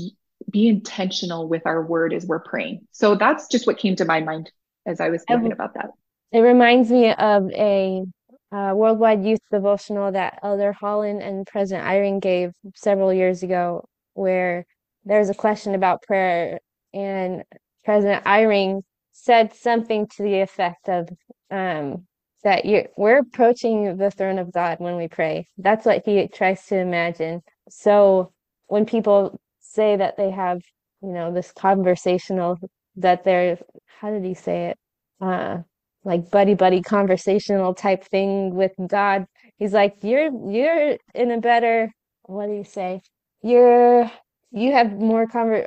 be 0.51 0.69
intentional 0.69 1.49
with 1.49 1.63
our 1.67 1.85
word 1.85 2.13
as 2.13 2.27
we're 2.27 2.41
praying. 2.41 2.87
So 2.93 3.15
that's 3.15 3.49
just 3.49 3.67
what 3.67 3.79
came 3.79 3.97
to 3.97 4.05
my 4.05 4.21
mind 4.21 4.51
as 4.87 5.01
I 5.01 5.09
was 5.09 5.25
thinking 5.27 5.53
about 5.53 5.75
that. 5.75 5.91
It 6.33 6.41
reminds 6.41 6.91
me 6.91 7.13
of 7.13 7.51
a 7.53 8.05
uh, 8.53 8.73
worldwide 8.75 9.25
youth 9.25 9.41
devotional 9.51 10.13
that 10.13 10.39
Elder 10.43 10.73
Holland 10.73 11.23
and 11.23 11.47
President 11.47 11.87
Eyring 11.87 12.21
gave 12.21 12.53
several 12.75 13.13
years 13.13 13.43
ago, 13.43 13.89
where 14.15 14.65
there's 15.05 15.31
a 15.31 15.35
question 15.35 15.75
about 15.75 16.03
prayer, 16.03 16.61
and 16.95 17.45
President 17.85 18.25
Eyring 18.25 18.83
said 19.13 19.55
something 19.55 20.07
to 20.09 20.23
the 20.23 20.41
effect 20.41 20.89
of 20.89 21.09
um, 21.51 22.07
that 22.45 22.65
you 22.65 22.87
we're 22.97 23.19
approaching 23.19 23.97
the 23.97 24.11
throne 24.11 24.39
of 24.39 24.53
God 24.53 24.79
when 24.79 24.97
we 24.97 25.09
pray. 25.09 25.49
That's 25.59 25.85
what 25.85 26.03
he 26.05 26.29
tries 26.29 26.65
to 26.67 26.77
imagine. 26.77 27.43
So 27.69 28.33
when 28.69 28.87
people 28.87 29.41
say 29.77 29.97
that 29.99 30.19
they 30.19 30.33
have, 30.33 30.63
you 31.03 31.13
know, 31.13 31.33
this 31.35 31.53
conversational, 31.53 32.59
that 32.99 33.25
they're, 33.25 33.59
how 34.01 34.11
did 34.13 34.25
he 34.25 34.35
say 34.35 34.69
it? 34.71 34.79
Uh, 35.23 35.59
like 36.05 36.31
buddy 36.33 36.55
buddy 36.57 36.83
conversational 36.83 37.75
type 37.75 38.05
thing 38.07 38.57
with 38.57 38.73
God. 38.89 39.27
He's 39.59 39.75
like, 39.75 39.99
you're 40.03 40.31
you're 40.51 40.99
in 41.15 41.33
a 41.33 41.41
better, 41.41 41.93
what 42.25 42.49
do 42.49 42.55
you 42.55 42.65
say? 42.65 43.03
You're 43.43 44.11
you 44.53 44.73
have 44.75 44.93
more 44.95 45.27
conver 45.29 45.67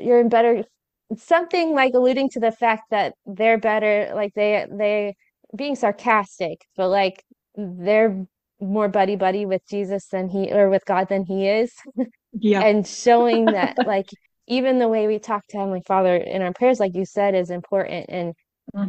you're 0.00 0.20
in 0.20 0.30
better 0.30 0.64
something 1.18 1.74
like 1.74 1.94
alluding 1.94 2.30
to 2.30 2.40
the 2.40 2.52
fact 2.52 2.84
that 2.92 3.14
they're 3.26 3.58
better, 3.58 4.12
like 4.16 4.34
they 4.34 4.66
they 4.70 5.16
being 5.56 5.76
sarcastic, 5.76 6.62
but 6.76 6.88
like 6.90 7.24
they're 7.56 8.26
more 8.60 8.88
buddy 8.88 9.16
buddy 9.16 9.46
with 9.46 9.62
Jesus 9.68 10.08
than 10.08 10.28
he 10.30 10.52
or 10.52 10.70
with 10.70 10.84
God 10.86 11.08
than 11.10 11.24
he 11.24 11.48
is 11.48 11.72
Yeah. 12.38 12.62
and 12.62 12.86
showing 12.86 13.52
that 13.52 13.76
like 13.86 14.08
even 14.46 14.78
the 14.78 14.88
way 14.88 15.06
we 15.06 15.18
talk 15.18 15.46
to 15.48 15.56
Heavenly 15.58 15.82
Father 15.86 16.16
in 16.16 16.42
our 16.42 16.52
prayers, 16.52 16.78
like 16.78 16.94
you 16.94 17.04
said, 17.04 17.34
is 17.34 17.50
important 17.50 18.06
and 18.08 18.34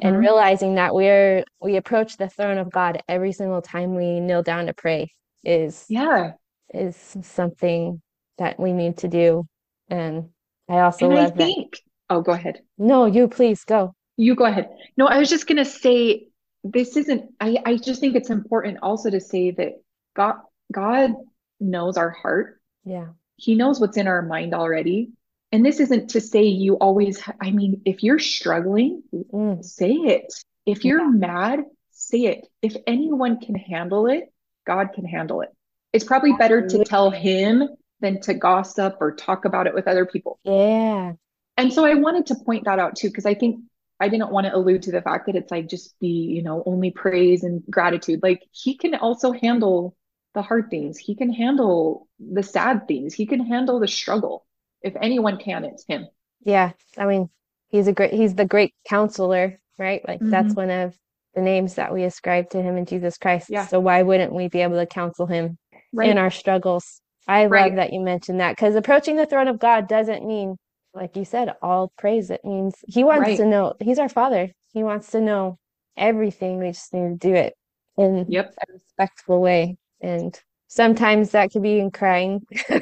and 0.02 0.18
Mhm. 0.18 0.20
realizing 0.20 0.76
that 0.76 0.93
we're 0.93 1.43
we 1.62 1.78
approach 1.78 2.18
the 2.18 2.30
throne 2.30 2.58
of 2.58 2.70
God 2.72 3.02
every 3.08 3.32
single 3.32 3.62
time 3.62 3.95
we 3.95 4.20
kneel 4.20 4.43
down 4.43 4.66
to 4.68 4.74
pray 4.74 5.12
is 5.43 5.86
Yeah. 5.89 6.34
is 6.74 6.95
something 7.22 8.02
that 8.38 8.60
we 8.60 8.74
need 8.74 8.98
to 8.98 9.08
do. 9.08 9.45
And 9.89 10.30
I 10.70 10.80
also 10.80 11.06
And 11.10 11.18
I 11.18 11.24
love 11.24 11.36
that. 11.38 11.70
oh, 12.10 12.22
go 12.22 12.34
ahead. 12.34 12.62
No, 12.78 13.06
you 13.06 13.28
please 13.28 13.64
go. 13.64 13.93
You 14.18 14.36
go 14.36 14.45
ahead. 14.45 14.70
No, 14.98 15.08
I 15.08 15.18
was 15.20 15.30
just 15.30 15.48
going 15.48 15.58
to 15.58 15.66
say 15.66 16.28
this 16.64 16.98
isn't, 16.98 17.32
I, 17.39 17.58
I 17.66 17.78
just 17.78 18.02
think 18.02 18.16
it's 18.16 18.30
important 18.30 18.80
also 18.82 19.10
to 19.10 19.20
say 19.22 19.52
that 19.52 19.74
God, 20.16 20.36
God 20.72 21.14
knows 21.60 21.98
our 21.98 22.10
heart. 22.10 22.60
Yeah. 22.84 23.08
He 23.38 23.56
knows 23.56 23.80
what's 23.80 23.98
in 23.98 24.08
our 24.08 24.22
mind 24.22 24.54
already. 24.54 25.12
And 25.52 25.66
this 25.66 25.80
isn't 25.80 26.10
to 26.10 26.22
say 26.22 26.44
you 26.44 26.76
always, 26.76 27.20
ha- 27.22 27.36
I 27.42 27.52
mean, 27.52 27.82
if 27.86 28.04
you're 28.04 28.20
struggling, 28.20 29.04
Mm, 29.14 29.64
say 29.64 29.94
it. 29.94 30.34
If 30.66 30.84
you're 30.84 31.02
Yeah. 31.02 31.10
mad, 31.12 31.60
say 31.92 32.26
it. 32.26 32.48
If 32.62 32.76
anyone 32.86 33.40
can 33.40 33.56
handle 33.56 34.08
it, 34.08 34.32
God 34.66 34.92
can 34.94 35.06
handle 35.06 35.42
it. 35.42 35.50
It's 35.94 36.04
probably 36.04 36.34
better 36.34 36.68
to 36.68 36.84
tell 36.84 37.10
him 37.12 37.70
than 38.02 38.20
to 38.22 38.34
gossip 38.34 38.98
or 39.00 39.14
talk 39.14 39.46
about 39.46 39.68
it 39.68 39.74
with 39.74 39.88
other 39.88 40.06
people. 40.06 40.38
yeah. 40.44 41.14
And 41.60 41.74
so 41.74 41.86
I 41.86 41.96
wanted 41.96 42.28
to 42.28 42.36
point 42.36 42.66
that 42.66 42.78
out 42.78 42.96
too, 42.98 43.08
because 43.08 43.26
I 43.26 43.34
think 43.34 43.62
I 44.00 44.10
didn't 44.10 44.32
want 44.32 44.46
to 44.46 44.56
allude 44.56 44.84
to 44.84 44.92
the 44.92 45.02
fact 45.02 45.26
that 45.26 45.36
it's 45.36 45.50
like 45.50 45.68
just 45.68 46.00
be, 46.00 46.08
you 46.08 46.44
know, 46.44 46.62
only 46.68 46.92
praise 46.92 47.44
and 47.44 47.64
gratitude. 47.68 48.22
Like 48.22 48.44
he 48.52 48.78
can 48.78 48.94
also 48.94 49.32
handle 49.32 49.96
the 50.38 50.44
hard 50.44 50.70
things. 50.70 51.00
He 51.00 51.16
can 51.16 51.34
handle 51.34 52.08
the 52.20 52.44
sad 52.44 52.88
things. 52.88 53.16
He 53.16 53.26
can 53.26 53.44
handle 53.44 53.80
the 53.80 53.88
struggle. 53.88 54.46
If 54.84 54.96
anyone 55.02 55.38
can, 55.40 55.66
it's 55.66 55.84
him. 55.88 56.08
Yeah. 56.44 56.74
I 56.96 57.08
mean, 57.08 57.30
he's 57.70 57.88
a 57.88 57.94
great 57.94 58.14
he's 58.14 58.36
the 58.36 58.46
great 58.46 58.76
counselor, 58.88 59.60
right? 59.80 60.08
Like 60.08 60.20
that's 60.22 60.54
Mhm. 60.54 60.58
one 60.58 60.70
of 60.70 60.96
the 61.34 61.42
names 61.42 61.74
that 61.76 61.92
we 61.92 62.04
ascribe 62.04 62.52
to 62.52 62.62
him 62.62 62.78
in 62.78 62.86
Jesus 62.86 63.18
Christ. 63.18 63.50
Yeah. 63.50 63.66
So 63.66 63.80
why 63.80 64.04
wouldn't 64.04 64.32
we 64.32 64.48
be 64.48 64.62
able 64.62 64.78
to 64.78 64.86
counsel 64.86 65.26
him 65.26 65.58
Right. 65.92 66.12
in 66.12 66.20
our 66.20 66.30
struggles? 66.30 67.02
I 67.28 67.44
love 67.44 67.52
Right. 67.52 67.76
that 67.76 67.92
you 67.94 68.00
mentioned 68.00 68.40
that 68.40 68.52
because 68.56 68.76
approaching 68.76 69.16
the 69.16 69.26
throne 69.26 69.48
of 69.48 69.58
God 69.58 69.88
doesn't 69.88 70.24
mean, 70.24 70.56
like 70.94 71.18
you 71.18 71.26
said, 71.26 71.56
all 71.64 71.92
praise. 71.98 72.30
It 72.30 72.46
means 72.46 72.76
he 72.88 73.04
wants 73.04 73.22
Right. 73.30 73.38
to 73.38 73.46
know, 73.46 73.74
he's 73.80 73.98
our 73.98 74.08
father. 74.08 74.52
He 74.72 74.84
wants 74.84 75.10
to 75.12 75.20
know 75.20 75.58
everything. 75.98 76.60
We 76.60 76.68
just 76.68 76.94
need 76.94 77.10
to 77.10 77.28
do 77.28 77.34
it 77.34 77.56
in 77.98 78.26
Yep. 78.30 78.54
a 78.68 78.74
respectful 78.74 79.42
way. 79.42 79.78
And 80.02 80.39
sometimes 80.68 81.32
that 81.32 81.52
could 81.52 81.64
be 81.64 81.80
in 81.80 81.91
crying, 81.91 82.41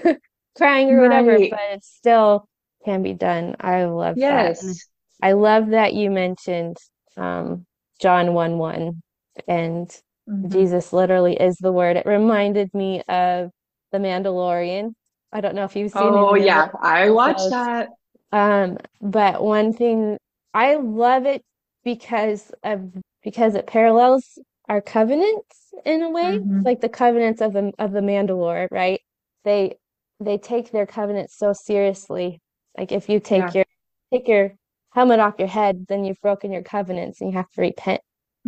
crying 0.57 0.89
or 0.91 1.01
whatever, 1.01 1.39
Right. 1.39 1.49
but 1.49 1.59
it 1.72 1.84
still 1.84 2.47
can 2.84 3.03
be 3.03 3.13
done. 3.13 3.55
I 3.59 3.86
love 3.86 4.18
that. 4.18 4.57
And 4.59 4.70
Yes. 4.72 4.89
I 5.22 5.32
love 5.34 5.70
that 5.70 5.93
you 5.93 6.11
mentioned 6.11 6.78
um, 7.18 7.66
John 7.99 8.34
1 8.34 8.57
1 8.57 9.01
and 9.47 10.01
Mhm. 10.28 10.49
Jesus 10.51 10.93
literally 10.93 11.36
is 11.36 11.57
the 11.57 11.72
word. 11.72 11.97
It 11.97 12.05
reminded 12.05 12.74
me 12.74 13.01
of 13.07 13.51
The 13.91 13.97
Mandalorian. 13.99 14.93
I 15.32 15.41
don't 15.41 15.55
know 15.55 15.63
if 15.63 15.76
you've 15.76 15.91
seen 15.91 16.01
Oh 16.01 16.36
yeah, 16.36 16.70
I 16.82 17.09
watched 17.09 17.49
that. 17.49 17.89
Um, 18.32 18.78
but 19.01 19.43
one 19.43 19.74
thing 19.74 20.18
I 20.53 20.76
love 20.76 21.26
it 21.26 21.41
because 21.84 22.51
of 22.63 22.91
because 23.24 23.55
it 23.55 23.68
parallels 23.68 24.38
our 24.70 24.82
covenants 24.82 25.74
in 25.86 26.01
a 26.01 26.09
way, 26.09 26.39
Mhm. 26.39 26.66
like 26.66 26.82
the 26.82 26.89
covenants 26.89 27.41
of 27.41 27.53
the 27.53 27.72
of 27.80 27.91
the 27.91 28.01
Mandalore, 28.01 28.68
right? 28.72 29.01
They 29.43 29.78
they 30.20 30.38
take 30.38 30.72
their 30.72 30.86
covenants 30.86 31.38
so 31.38 31.53
seriously. 31.53 32.39
Like 32.78 32.91
if 32.91 33.09
you 33.09 33.20
take 33.20 33.41
Yeah. 33.41 33.51
your 33.53 33.66
take 34.13 34.28
your 34.28 34.55
helmet 34.91 35.20
off 35.20 35.36
your 35.39 35.47
head, 35.47 35.86
then 35.88 36.05
you've 36.05 36.22
broken 36.22 36.51
your 36.51 36.63
covenants 36.63 37.22
and 37.22 37.32
you 37.32 37.38
have 37.38 37.49
to 37.51 37.61
repent. 37.61 38.01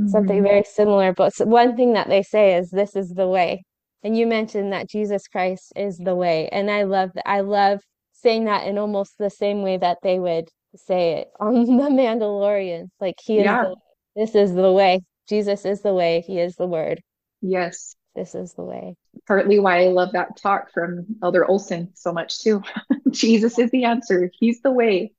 Something 0.08 0.42
Mhm. 0.42 0.44
very 0.44 0.64
similar. 0.64 1.14
But 1.14 1.34
one 1.40 1.76
thing 1.76 1.94
that 1.94 2.08
they 2.10 2.24
say 2.24 2.56
is 2.56 2.70
this 2.72 2.96
is 2.96 3.10
the 3.10 3.28
way. 3.28 3.64
And 4.04 4.16
you 4.18 4.26
mentioned 4.28 4.72
that 4.74 4.88
Jesus 4.90 5.28
Christ 5.28 5.74
is 5.76 5.98
the 5.98 6.16
way. 6.16 6.48
And 6.50 6.72
I 6.72 6.84
love 6.84 7.12
that. 7.16 7.28
I 7.28 7.42
love 7.42 7.82
saying 8.14 8.46
that 8.46 8.66
in 8.68 8.78
almost 8.78 9.18
the 9.18 9.30
same 9.30 9.62
way 9.64 9.78
that 9.78 9.98
they 10.04 10.20
would 10.20 10.50
say 10.76 11.14
it 11.20 11.28
on 11.40 11.54
The 11.78 11.90
Mandalorian. 11.90 12.90
Like 13.00 13.16
he 13.24 13.40
is 13.40 13.46
Yeah. 13.46 13.62
the 13.62 13.76
this 14.16 14.36
is 14.36 14.54
the 14.54 14.72
way. 14.72 15.02
Jesus 15.28 15.66
is 15.66 15.82
the 15.82 15.94
way. 15.94 16.24
He 16.26 16.40
is 16.40 16.56
the 16.56 16.68
word. 16.68 17.02
Yes. 17.42 17.96
This 18.16 18.34
is 18.34 18.54
the 18.54 18.64
way. 18.64 18.96
Partly 19.28 19.60
why 19.60 19.84
I 19.84 19.88
love 19.90 20.14
that 20.14 20.38
talk 20.38 20.72
from 20.74 21.06
Elder 21.22 21.46
Olsen 21.46 21.90
so 21.94 22.12
much 22.12 22.40
too. 22.40 22.64
Jesus 23.12 23.60
is 23.60 23.70
the 23.72 23.86
answer. 23.86 24.32
He's 24.40 24.62
the 24.62 24.72
way. 24.72 25.14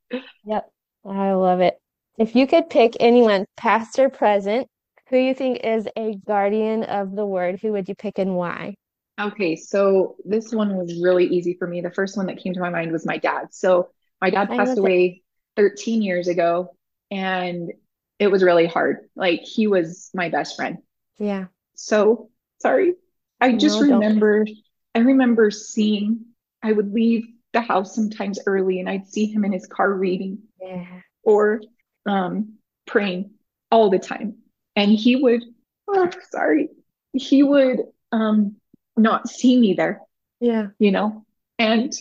Yep. 0.45 0.71
I 1.05 1.33
love 1.33 1.61
it. 1.61 1.79
If 2.19 2.35
you 2.35 2.47
could 2.47 2.69
pick 2.69 2.97
anyone, 2.99 3.47
past 3.57 3.99
or 3.99 4.09
present, 4.09 4.67
who 5.09 5.17
you 5.17 5.35
think 5.35 5.61
is 5.63 5.89
a 5.97 6.17
guardian 6.27 6.83
of 6.83 7.15
the 7.15 7.25
word, 7.25 7.61
who 7.61 7.73
would 7.73 7.89
you 7.89 7.95
pick 7.95 8.19
and 8.19 8.35
why? 8.35 8.75
Okay, 9.21 9.57
so 9.57 10.17
this 10.25 10.53
one 10.53 10.77
was 10.77 11.01
really 11.01 11.27
easy 11.27 11.55
for 11.59 11.67
me. 11.67 11.81
The 11.81 11.91
first 11.91 12.17
one 12.17 12.27
that 12.27 12.39
came 12.39 12.55
to 12.55 12.61
my 12.61 12.71
mind 12.71 12.93
was 12.93 13.07
my 13.07 13.19
dad. 13.19 13.49
So 13.53 13.91
my 14.21 14.31
dad 14.31 14.51
I 14.51 14.57
passed 14.57 14.73
it. 14.73 14.79
away 14.79 15.23
13 15.57 16.03
years 16.03 16.29
ago, 16.29 16.75
and 17.11 17.73
it 18.19 18.29
was 18.29 18.43
really 18.43 18.67
hard. 18.67 19.09
Like 19.17 19.43
he 19.43 19.67
was 19.67 20.11
my 20.15 20.29
best 20.29 20.57
friend. 20.57 20.79
Yeah. 21.19 21.47
So 21.75 22.31
sorry. 22.61 22.95
I 23.41 23.53
just 23.53 23.81
No, 23.81 23.87
don't. 23.89 24.01
remember, 24.01 24.47
I 24.95 24.99
remember 25.01 25.51
seeing, 25.51 26.27
I 26.63 26.73
would 26.73 26.93
leave 26.93 27.27
the 27.53 27.61
house 27.61 27.95
sometimes 27.95 28.41
early 28.47 28.81
and 28.81 28.89
I'd 28.89 29.07
see 29.07 29.27
him 29.27 29.45
in 29.45 29.53
his 29.53 29.67
car 29.67 29.93
reading 29.93 30.39
Yeah. 30.61 30.85
or 31.23 31.61
um, 32.07 32.55
praying 32.87 33.31
all 33.71 33.91
the 33.91 33.99
time. 33.99 34.39
And 34.75 34.91
he 34.91 35.17
would, 35.17 35.43
oh, 35.89 36.11
sorry, 36.31 36.71
he 37.13 37.43
would 37.43 37.81
um, 38.13 38.57
not 38.97 39.29
see 39.29 39.59
me 39.59 39.75
there, 39.75 40.01
Yeah. 40.41 40.69
you 40.79 40.91
know, 40.91 41.25
and 41.59 41.93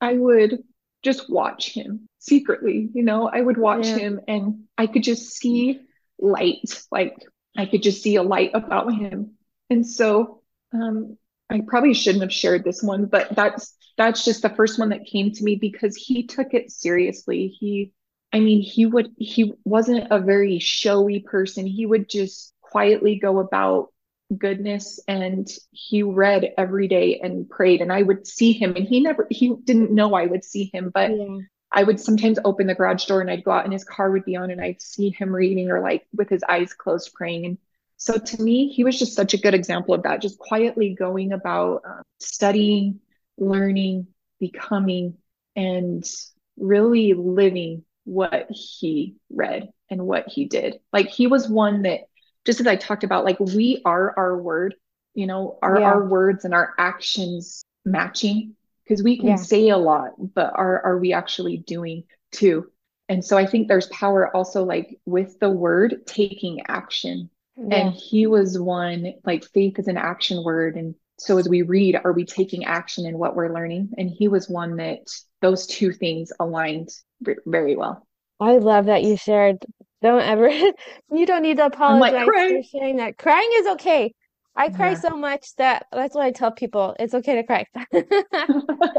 I 0.00 0.14
would 0.14 0.62
just 1.02 1.30
watch 1.30 1.70
him 1.72 2.08
secretly, 2.24 2.90
you 2.94 3.02
know, 3.04 3.28
I 3.28 3.40
would 3.40 3.58
watch 3.58 3.86
Yeah. 3.86 3.96
him 3.96 4.20
and 4.28 4.64
I 4.78 4.86
could 4.86 5.02
just 5.02 5.36
see 5.36 5.80
light, 6.18 6.82
like 6.90 7.16
I 7.56 7.66
could 7.66 7.82
just 7.82 8.02
see 8.02 8.16
a 8.16 8.22
light 8.22 8.50
about 8.54 8.92
him. 8.92 9.32
And 9.70 9.86
so 9.86 10.42
um, 10.72 11.16
I 11.50 11.60
probably 11.66 11.94
shouldn't 11.94 12.22
have 12.22 12.32
shared 12.32 12.64
this 12.64 12.82
one, 12.82 13.06
but 13.06 13.34
that's 13.34 13.76
that's 13.96 14.24
just 14.24 14.42
the 14.42 14.50
first 14.50 14.78
one 14.78 14.88
that 14.90 15.06
came 15.06 15.30
to 15.32 15.44
me 15.44 15.56
because 15.56 15.94
he 15.96 16.26
took 16.26 16.52
it 16.54 16.70
seriously. 16.72 17.48
He 17.48 17.92
I 18.32 18.40
mean, 18.40 18.62
he 18.62 18.84
would, 18.86 19.12
he 19.16 19.52
wasn't 19.64 20.08
a 20.10 20.18
very 20.18 20.58
showy 20.58 21.20
person. 21.20 21.66
He 21.66 21.86
would 21.86 22.08
just 22.08 22.52
quietly 22.60 23.16
go 23.16 23.38
about 23.38 23.90
goodness 24.36 24.98
and 25.06 25.48
he 25.70 26.02
read 26.02 26.52
every 26.58 26.88
day 26.88 27.20
and 27.22 27.48
prayed. 27.48 27.80
And 27.80 27.92
I 27.92 28.02
would 28.02 28.26
see 28.26 28.52
him 28.52 28.74
and 28.74 28.86
he 28.86 29.00
never, 29.00 29.26
he 29.30 29.54
didn't 29.64 29.92
know 29.92 30.14
I 30.14 30.26
would 30.26 30.44
see 30.44 30.70
him, 30.74 30.90
but 30.92 31.12
Yeah. 31.12 31.38
I 31.74 31.82
would 31.82 31.98
sometimes 32.00 32.38
open 32.44 32.68
the 32.68 32.74
garage 32.74 33.04
door 33.06 33.20
and 33.20 33.28
I'd 33.30 33.42
go 33.44 33.50
out 33.50 33.64
and 33.64 33.72
his 33.72 33.84
car 33.84 34.10
would 34.12 34.24
be 34.24 34.36
on 34.36 34.50
and 34.52 34.60
I'd 34.60 34.80
see 34.80 35.10
him 35.10 35.34
reading 35.34 35.70
or 35.70 35.80
like 35.80 36.06
with 36.14 36.28
his 36.28 36.44
eyes 36.48 36.72
closed 36.72 37.12
praying. 37.14 37.46
And 37.46 37.58
so 37.96 38.16
to 38.16 38.42
me, 38.42 38.68
he 38.68 38.84
was 38.84 38.98
just 38.98 39.14
such 39.14 39.34
a 39.34 39.38
good 39.38 39.54
example 39.54 39.92
of 39.94 40.04
that, 40.04 40.22
just 40.22 40.38
quietly 40.38 40.94
going 40.94 41.32
about 41.32 41.82
um, 41.84 42.02
studying, 42.20 43.00
learning, 43.38 44.06
becoming, 44.38 45.16
and 45.56 46.08
really 46.56 47.12
living 47.14 47.84
what 48.04 48.46
he 48.50 49.16
read 49.30 49.68
and 49.90 50.06
what 50.06 50.28
he 50.28 50.44
did. 50.44 50.78
Like 50.92 51.08
he 51.08 51.26
was 51.26 51.48
one 51.48 51.82
that, 51.82 52.02
just 52.46 52.60
as 52.60 52.66
I 52.66 52.76
talked 52.76 53.04
about, 53.04 53.24
like 53.24 53.40
we 53.40 53.82
are 53.84 54.14
our 54.16 54.36
word, 54.40 54.76
you 55.14 55.26
know, 55.26 55.58
are 55.62 55.80
Yeah. 55.80 55.90
our 55.90 56.06
words 56.06 56.44
and 56.44 56.54
our 56.54 56.74
actions 56.78 57.64
matching? 57.84 58.54
Because 58.84 59.02
we 59.02 59.18
can 59.18 59.28
Yeah. 59.28 59.36
say 59.36 59.68
a 59.70 59.76
lot, 59.78 60.12
but 60.34 60.52
are 60.54 60.82
are 60.84 60.98
we 60.98 61.12
actually 61.12 61.58
doing 61.58 62.04
too? 62.32 62.70
And 63.08 63.24
so 63.24 63.36
I 63.36 63.46
think 63.46 63.68
there's 63.68 63.86
power 63.88 64.34
also 64.34 64.64
like 64.64 64.98
with 65.06 65.38
the 65.38 65.50
word 65.50 66.06
taking 66.06 66.62
action. 66.68 67.30
Yeah. 67.56 67.66
And 67.76 67.94
he 67.94 68.26
was 68.26 68.58
one, 68.58 69.14
like 69.24 69.44
faith 69.44 69.78
is 69.78 69.88
an 69.88 69.96
action 69.96 70.42
word. 70.44 70.76
And 70.76 70.94
so 71.18 71.38
as 71.38 71.48
we 71.48 71.62
read, 71.62 71.96
are 72.02 72.12
we 72.12 72.24
taking 72.24 72.64
action 72.64 73.06
in 73.06 73.18
what 73.18 73.36
we're 73.36 73.52
learning? 73.54 73.90
And 73.98 74.10
he 74.10 74.28
was 74.28 74.48
one 74.48 74.76
that 74.76 75.00
those 75.40 75.66
two 75.66 75.92
things 75.92 76.32
aligned 76.40 76.88
v- 77.20 77.34
very 77.46 77.76
well. 77.76 78.06
I 78.40 78.56
love 78.58 78.86
that 78.86 79.02
you 79.02 79.16
shared. 79.16 79.64
Don't 80.02 80.22
ever, 80.22 80.48
you 81.10 81.26
don't 81.26 81.42
need 81.42 81.56
to 81.58 81.66
I'm 81.86 81.98
like, 81.98 82.16
apologize 82.16 82.42
for 82.46 82.56
cry. 82.56 82.62
sharing 82.62 82.96
that. 82.96 83.16
Crying 83.18 83.50
is 83.54 83.66
okay. 83.68 84.12
I 84.56 84.68
cry 84.68 84.90
Yeah. 84.90 85.00
so 85.00 85.16
much 85.16 85.54
that 85.56 85.86
that's 85.92 86.14
what 86.14 86.24
I 86.24 86.30
tell 86.30 86.52
people. 86.52 86.94
It's 86.98 87.14
okay 87.14 87.36
to 87.36 87.42
cry. 87.44 87.66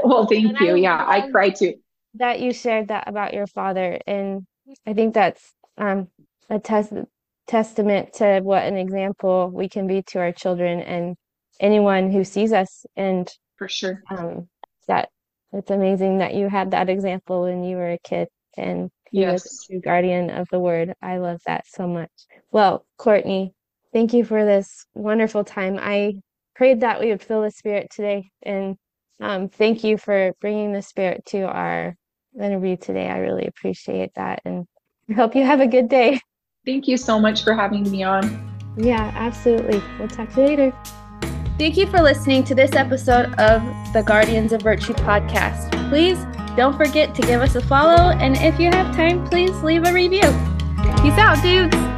Well, 0.04 0.28
thank 0.28 0.48
And 0.50 0.58
I 0.58 0.66
you. 0.66 0.76
Yeah, 0.76 1.04
I 1.08 1.30
cry 1.32 1.50
too. 1.50 1.76
that 2.16 2.40
you 2.40 2.54
shared 2.54 2.90
that 2.90 3.08
about 3.08 3.34
your 3.34 3.48
father. 3.48 4.00
And 4.06 4.46
I 4.86 4.94
think 4.94 5.14
that's 5.14 5.54
um, 5.78 6.10
a 6.50 6.60
tes 6.60 6.92
testament 7.48 8.14
to 8.16 8.42
what 8.42 8.64
an 8.66 8.78
example 8.78 9.50
we 9.54 9.70
can 9.70 9.88
be 9.88 10.02
to 10.04 10.20
our 10.20 10.32
children 10.32 10.80
and 10.82 11.16
anyone 11.60 12.12
who 12.12 12.24
sees 12.24 12.54
us. 12.54 12.86
And 12.96 13.32
For 13.58 13.68
sure. 13.68 14.04
um, 14.10 14.48
that 14.88 15.10
it's 15.54 15.72
amazing 15.72 16.20
that 16.20 16.34
you 16.36 16.50
had 16.50 16.72
that 16.72 16.90
example 16.90 17.44
when 17.44 17.64
you 17.64 17.78
were 17.78 17.92
a 17.92 18.00
kid 18.00 18.28
and 18.58 18.90
he 19.12 19.26
was 19.26 19.46
a 19.46 19.72
true 19.74 19.82
guardian 19.82 20.30
of 20.30 20.48
the 20.52 20.60
word. 20.60 20.94
I 21.02 21.18
love 21.18 21.42
that 21.48 21.66
so 21.68 21.88
much. 21.88 22.12
Well, 22.52 22.86
Courtney, 22.98 23.54
thank 23.96 24.12
you 24.12 24.26
for 24.26 24.44
this 24.44 24.86
wonderful 24.94 25.46
time. 25.46 25.80
I 25.82 26.16
prayed 26.54 26.82
that 26.82 27.00
we 27.00 27.12
would 27.12 27.22
feel 27.22 27.42
the 27.42 27.50
Spirit 27.50 27.88
today, 27.90 28.30
and 28.44 28.76
um, 29.22 29.48
thank 29.48 29.86
you 29.86 29.98
for 29.98 30.34
bringing 30.42 30.74
the 30.74 30.82
Spirit 30.82 31.24
to 31.28 31.44
our 31.44 31.96
interview 32.38 32.76
today. 32.76 33.08
I 33.08 33.20
really 33.20 33.48
appreciate 33.48 34.12
that, 34.16 34.42
and 34.44 34.66
I 35.10 35.14
hope 35.14 35.34
you 35.34 35.46
have 35.46 35.62
a 35.62 35.68
good 35.68 35.88
day. 35.88 36.20
Thank 36.66 36.90
you 36.90 36.98
so 36.98 37.20
much 37.20 37.46
for 37.46 37.54
having 37.54 37.90
me 37.90 38.04
on. 38.04 38.52
Yeah, 38.76 39.14
absolutely. 39.16 39.82
We'll 39.98 40.10
talk 40.10 40.30
to 40.34 40.42
you 40.42 40.48
later. 40.48 40.74
Thank 41.58 41.78
you 41.78 41.88
for 41.88 42.02
listening 42.02 42.44
to 42.46 42.56
this 42.56 42.74
episode 42.74 43.34
of 43.36 43.62
the 43.94 44.04
Guardians 44.06 44.52
of 44.52 44.62
Virtue 44.62 44.94
podcast. 44.94 45.72
Please 45.88 46.18
don't 46.58 46.76
forget 46.76 47.16
to 47.16 47.22
give 47.22 47.42
us 47.42 47.56
a 47.56 47.62
follow, 47.62 48.12
and 48.18 48.36
if 48.36 48.60
you 48.60 48.72
have 48.72 48.94
time, 48.94 49.26
please 49.30 49.56
leave 49.64 49.86
a 49.86 49.94
review. 49.94 50.28
Peace 51.02 51.18
out, 51.18 51.42
dudes. 51.42 51.95